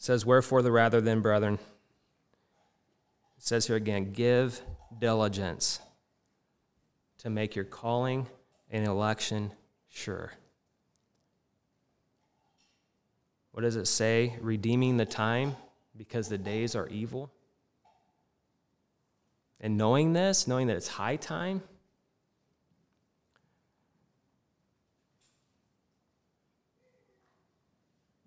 Says, 0.05 0.26
Wherefore 0.26 0.61
the 0.61 0.70
rather 0.70 1.00
than, 1.00 1.22
brethren, 1.22 1.55
it 3.38 3.42
says 3.42 3.66
here 3.66 3.76
again, 3.76 4.12
give 4.12 4.61
diligence 4.98 5.80
to 7.18 7.30
make 7.30 7.57
your 7.57 7.64
calling 7.64 8.26
and 8.70 8.86
election 8.86 9.50
sure. 9.88 10.34
What 13.52 13.62
does 13.62 13.76
it 13.76 13.86
say? 13.86 14.36
Redeeming 14.42 14.98
the 14.98 15.07
time 15.07 15.57
because 15.96 16.28
the 16.28 16.36
days 16.36 16.76
are 16.76 16.86
evil. 16.88 17.30
And 19.59 19.78
knowing 19.78 20.12
this, 20.12 20.46
knowing 20.46 20.66
that 20.66 20.76
it's 20.76 20.88
high 20.88 21.16
time, 21.16 21.62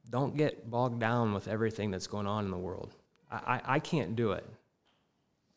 don't 0.10 0.36
get 0.36 0.70
bogged 0.70 1.00
down 1.00 1.34
with 1.34 1.48
everything 1.48 1.92
that's 1.92 2.08
going 2.08 2.28
on 2.28 2.46
in 2.46 2.52
the 2.52 2.58
world. 2.58 2.94
I, 3.32 3.36
I, 3.36 3.62
I 3.76 3.80
can't 3.80 4.16
do 4.16 4.32
it. 4.32 4.46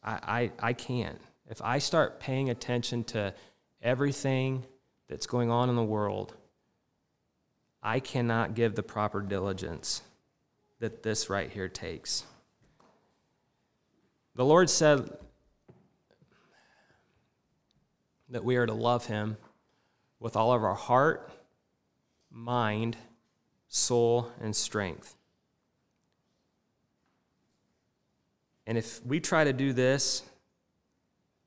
I, 0.03 0.51
I, 0.61 0.68
I 0.68 0.72
can't. 0.72 1.20
If 1.48 1.61
I 1.62 1.78
start 1.78 2.20
paying 2.20 2.51
attention 2.51 3.05
to 3.05 3.34
everything 3.82 4.64
that's 5.09 5.26
going 5.26 5.51
on 5.51 5.68
in 5.68 5.76
the 5.76 5.84
world, 5.84 6.34
I 7.82 8.01
cannot 8.01 8.55
give 8.55 8.74
the 8.74 8.82
proper 8.82 9.20
diligence 9.20 10.03
that 10.80 11.03
this 11.03 11.30
right 11.30 11.51
here 11.51 11.68
takes. 11.68 12.24
The 14.34 14.44
Lord 14.44 14.70
said 14.70 15.11
that 18.28 18.44
we 18.44 18.57
are 18.57 18.66
to 18.66 18.72
love 18.72 19.07
Him 19.07 19.36
with 20.18 20.36
all 20.36 20.53
of 20.53 20.62
our 20.62 20.74
heart, 20.74 21.30
mind, 22.30 22.96
soul, 23.70 24.30
and 24.42 24.54
strength. 24.54 25.16
And 28.66 28.76
if 28.76 29.04
we 29.06 29.20
try 29.20 29.44
to 29.44 29.52
do 29.52 29.72
this 29.72 30.22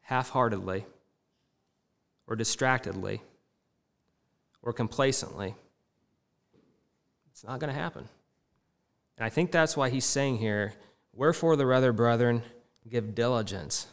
half 0.01 0.30
heartedly, 0.30 0.86
or 2.26 2.36
distractedly, 2.36 3.21
or 4.61 4.74
complacently, 4.74 5.53
it's 7.32 7.43
not 7.43 7.59
going 7.59 7.71
to 7.71 7.80
happen. 7.80 8.07
And 9.17 9.26
I 9.26 9.30
think 9.30 9.51
that's 9.51 9.78
why 9.78 9.89
he's 9.89 10.05
saying 10.05 10.38
here, 10.38 10.74
Wherefore 11.13 11.55
the 11.55 11.65
rather, 11.65 11.93
brethren, 11.93 12.41
give 12.89 13.13
diligence. 13.13 13.88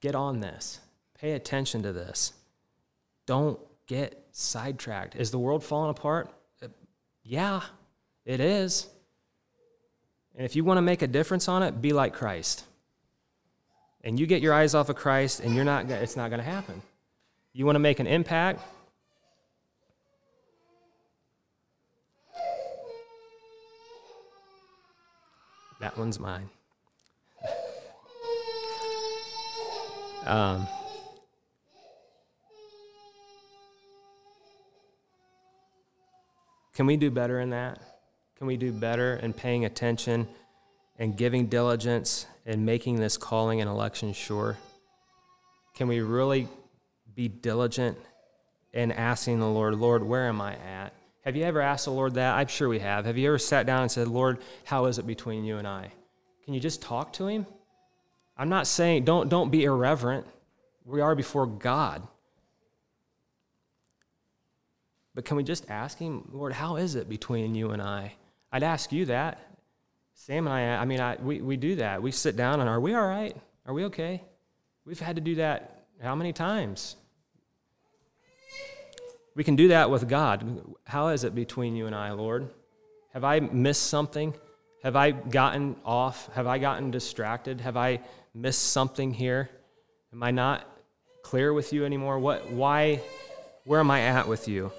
Get 0.00 0.14
on 0.14 0.40
this. 0.40 0.80
Pay 1.18 1.32
attention 1.32 1.82
to 1.82 1.92
this. 1.92 2.34
Don't 3.26 3.58
get 3.86 4.26
sidetracked. 4.32 5.16
Is 5.16 5.30
the 5.30 5.38
world 5.38 5.62
falling 5.62 5.90
apart? 5.90 6.30
Uh, 6.62 6.68
yeah, 7.22 7.62
it 8.24 8.40
is. 8.40 8.88
And 10.36 10.44
if 10.44 10.56
you 10.56 10.64
want 10.64 10.78
to 10.78 10.82
make 10.82 11.02
a 11.02 11.06
difference 11.06 11.48
on 11.48 11.62
it, 11.62 11.80
be 11.80 11.92
like 11.92 12.12
Christ. 12.12 12.64
And 14.02 14.18
you 14.18 14.26
get 14.26 14.42
your 14.42 14.52
eyes 14.52 14.74
off 14.74 14.88
of 14.88 14.96
Christ, 14.96 15.40
and 15.40 15.54
you're 15.54 15.64
not, 15.64 15.88
it's 15.90 16.16
not 16.16 16.28
going 16.28 16.40
to 16.40 16.44
happen. 16.44 16.82
You 17.52 17.64
want 17.64 17.76
to 17.76 17.80
make 17.80 18.00
an 18.00 18.06
impact? 18.06 18.60
That 25.80 25.96
one's 25.96 26.18
mine. 26.18 26.48
um, 30.26 30.66
Can 36.74 36.86
we 36.86 36.96
do 36.96 37.10
better 37.10 37.40
in 37.40 37.50
that? 37.50 37.78
Can 38.36 38.46
we 38.46 38.56
do 38.56 38.72
better 38.72 39.16
in 39.16 39.32
paying 39.32 39.64
attention 39.64 40.26
and 40.98 41.16
giving 41.16 41.46
diligence 41.46 42.26
and 42.46 42.66
making 42.66 42.96
this 42.96 43.16
calling 43.16 43.60
and 43.60 43.70
election 43.70 44.12
sure? 44.12 44.56
Can 45.74 45.88
we 45.88 46.00
really 46.00 46.48
be 47.14 47.28
diligent 47.28 47.96
in 48.72 48.90
asking 48.90 49.38
the 49.38 49.48
Lord, 49.48 49.76
Lord, 49.76 50.02
where 50.02 50.28
am 50.28 50.40
I 50.40 50.54
at? 50.56 50.92
Have 51.24 51.36
you 51.36 51.44
ever 51.44 51.60
asked 51.60 51.86
the 51.86 51.92
Lord 51.92 52.14
that? 52.14 52.34
I'm 52.34 52.48
sure 52.48 52.68
we 52.68 52.80
have. 52.80 53.06
Have 53.06 53.16
you 53.16 53.28
ever 53.28 53.38
sat 53.38 53.66
down 53.66 53.82
and 53.82 53.90
said, 53.90 54.08
Lord, 54.08 54.38
how 54.64 54.86
is 54.86 54.98
it 54.98 55.06
between 55.06 55.44
you 55.44 55.58
and 55.58 55.66
I? 55.66 55.90
Can 56.44 56.54
you 56.54 56.60
just 56.60 56.82
talk 56.82 57.12
to 57.14 57.28
Him? 57.28 57.46
I'm 58.36 58.48
not 58.48 58.66
saying 58.66 59.04
don't, 59.04 59.28
don't 59.28 59.50
be 59.50 59.64
irreverent. 59.64 60.26
We 60.84 61.00
are 61.00 61.14
before 61.14 61.46
God. 61.46 62.06
But 65.14 65.24
can 65.24 65.36
we 65.36 65.44
just 65.44 65.70
ask 65.70 65.98
him, 65.98 66.28
Lord, 66.32 66.52
how 66.52 66.76
is 66.76 66.94
it 66.96 67.08
between 67.08 67.54
you 67.54 67.70
and 67.70 67.80
I? 67.80 68.14
I'd 68.50 68.62
ask 68.62 68.92
you 68.92 69.06
that. 69.06 69.38
Sam 70.14 70.46
and 70.46 70.54
I, 70.54 70.76
I 70.76 70.84
mean, 70.84 71.00
I, 71.00 71.16
we, 71.16 71.40
we 71.40 71.56
do 71.56 71.76
that. 71.76 72.02
We 72.02 72.10
sit 72.10 72.36
down 72.36 72.60
and 72.60 72.68
are 72.68 72.80
we 72.80 72.94
all 72.94 73.06
right? 73.06 73.36
Are 73.66 73.74
we 73.74 73.84
okay? 73.86 74.22
We've 74.84 75.00
had 75.00 75.16
to 75.16 75.22
do 75.22 75.36
that 75.36 75.86
how 76.02 76.14
many 76.14 76.32
times? 76.32 76.96
We 79.34 79.42
can 79.42 79.56
do 79.56 79.68
that 79.68 79.90
with 79.90 80.08
God. 80.08 80.62
How 80.84 81.08
is 81.08 81.24
it 81.24 81.34
between 81.34 81.74
you 81.74 81.86
and 81.86 81.94
I, 81.94 82.12
Lord? 82.12 82.48
Have 83.12 83.24
I 83.24 83.40
missed 83.40 83.84
something? 83.84 84.34
Have 84.82 84.96
I 84.96 85.12
gotten 85.12 85.76
off? 85.84 86.32
Have 86.34 86.46
I 86.46 86.58
gotten 86.58 86.90
distracted? 86.90 87.60
Have 87.60 87.76
I 87.76 88.00
missed 88.34 88.72
something 88.72 89.12
here? 89.12 89.48
Am 90.12 90.22
I 90.22 90.30
not 90.30 90.68
clear 91.22 91.52
with 91.52 91.72
you 91.72 91.84
anymore? 91.84 92.18
What 92.18 92.50
why 92.50 93.00
where 93.64 93.80
am 93.80 93.90
I 93.90 94.02
at 94.02 94.28
with 94.28 94.46
you? 94.46 94.70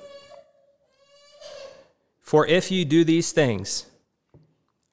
For 2.25 2.47
if 2.47 2.71
you 2.71 2.85
do 2.85 3.03
these 3.03 3.31
things, 3.31 3.85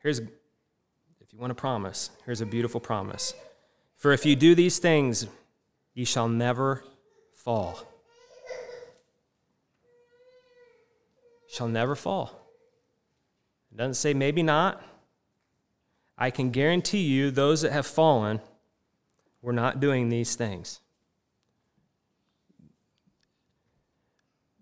here's 0.03 0.19
if 0.19 1.33
you 1.33 1.39
want 1.39 1.51
a 1.51 1.55
promise, 1.55 2.11
here's 2.27 2.43
a 2.43 2.47
beautiful 2.47 2.79
promise. 2.79 3.33
For 3.97 4.13
if 4.13 4.27
you 4.27 4.37
do 4.37 4.55
these 4.55 4.79
things, 4.79 5.27
ye 5.95 6.05
shall 6.05 6.29
never 6.29 6.85
fall. 7.35 7.79
Shall 11.49 11.69
never 11.69 11.95
fall. 11.95 12.39
It 13.73 13.79
doesn't 13.79 13.95
say 13.95 14.13
maybe 14.13 14.43
not. 14.43 14.85
I 16.19 16.31
can 16.31 16.51
guarantee 16.51 17.05
you, 17.05 17.31
those 17.31 17.63
that 17.63 17.73
have 17.73 17.87
fallen 17.87 18.43
were 19.41 19.55
not 19.55 19.81
doing 19.81 20.11
these 20.11 20.35
things. 20.35 20.81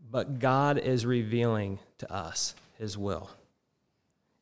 But 0.09 0.39
God 0.39 0.79
is 0.79 1.05
revealing 1.05 1.81
to 1.99 2.13
us 2.13 2.55
his 2.81 2.97
will. 2.97 3.31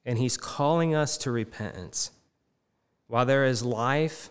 And 0.04 0.16
he's 0.16 0.36
calling 0.36 0.94
us 0.94 1.18
to 1.18 1.30
repentance. 1.30 2.12
While 3.08 3.26
there 3.26 3.44
is 3.44 3.62
life, 3.64 4.30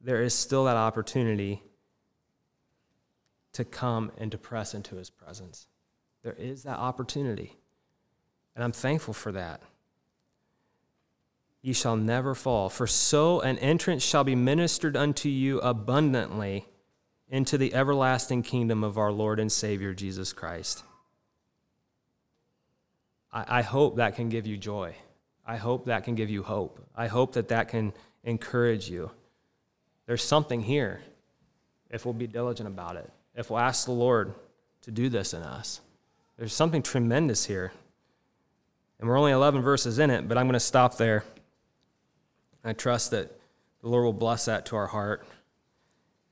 there 0.00 0.22
is 0.22 0.34
still 0.34 0.64
that 0.64 0.76
opportunity 0.76 1.62
to 3.52 3.64
come 3.64 4.10
and 4.16 4.32
to 4.32 4.38
press 4.38 4.74
into 4.74 4.96
his 4.96 5.10
presence. 5.10 5.66
There 6.22 6.36
is 6.38 6.62
that 6.62 6.78
opportunity. 6.78 7.56
And 8.54 8.64
I'm 8.64 8.72
thankful 8.72 9.14
for 9.14 9.32
that. 9.32 9.60
Ye 11.62 11.72
shall 11.72 11.96
never 11.96 12.34
fall, 12.34 12.68
for 12.68 12.86
so 12.86 13.40
an 13.40 13.58
entrance 13.58 14.02
shall 14.02 14.24
be 14.24 14.34
ministered 14.34 14.96
unto 14.96 15.28
you 15.28 15.58
abundantly 15.60 16.66
into 17.28 17.58
the 17.58 17.74
everlasting 17.74 18.42
kingdom 18.42 18.84
of 18.84 18.96
our 18.96 19.10
Lord 19.12 19.40
and 19.40 19.50
Savior 19.50 19.92
Jesus 19.92 20.32
Christ. 20.32 20.84
I, 23.36 23.58
I 23.58 23.62
hope 23.62 23.96
that 23.96 24.16
can 24.16 24.30
give 24.30 24.46
you 24.46 24.56
joy. 24.56 24.94
I 25.46 25.56
hope 25.56 25.84
that 25.84 26.04
can 26.04 26.14
give 26.14 26.30
you 26.30 26.42
hope. 26.42 26.80
I 26.96 27.06
hope 27.06 27.34
that 27.34 27.48
that 27.48 27.68
can 27.68 27.92
encourage 28.24 28.88
you. 28.88 29.10
There's 30.06 30.24
something 30.24 30.62
here 30.62 31.02
if 31.90 32.04
we'll 32.04 32.14
be 32.14 32.26
diligent 32.26 32.66
about 32.66 32.96
it, 32.96 33.10
if 33.34 33.50
we'll 33.50 33.60
ask 33.60 33.84
the 33.84 33.92
Lord 33.92 34.34
to 34.82 34.90
do 34.90 35.08
this 35.08 35.34
in 35.34 35.42
us. 35.42 35.80
There's 36.38 36.54
something 36.54 36.82
tremendous 36.82 37.44
here. 37.44 37.72
And 38.98 39.08
we're 39.08 39.18
only 39.18 39.32
11 39.32 39.60
verses 39.60 39.98
in 39.98 40.10
it, 40.10 40.26
but 40.26 40.38
I'm 40.38 40.46
going 40.46 40.54
to 40.54 40.60
stop 40.60 40.96
there. 40.96 41.22
I 42.64 42.72
trust 42.72 43.10
that 43.10 43.38
the 43.82 43.88
Lord 43.88 44.04
will 44.04 44.12
bless 44.12 44.46
that 44.46 44.66
to 44.66 44.76
our 44.76 44.86
heart 44.86 45.26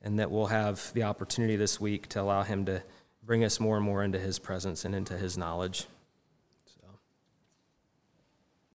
and 0.01 0.19
that 0.19 0.31
we'll 0.31 0.47
have 0.47 0.91
the 0.93 1.03
opportunity 1.03 1.55
this 1.55 1.79
week 1.79 2.09
to 2.09 2.21
allow 2.21 2.43
Him 2.43 2.65
to 2.65 2.81
bring 3.23 3.43
us 3.43 3.59
more 3.59 3.77
and 3.77 3.85
more 3.85 4.03
into 4.03 4.19
His 4.19 4.39
presence 4.39 4.83
and 4.83 4.95
into 4.95 5.17
His 5.17 5.37
knowledge. 5.37 5.85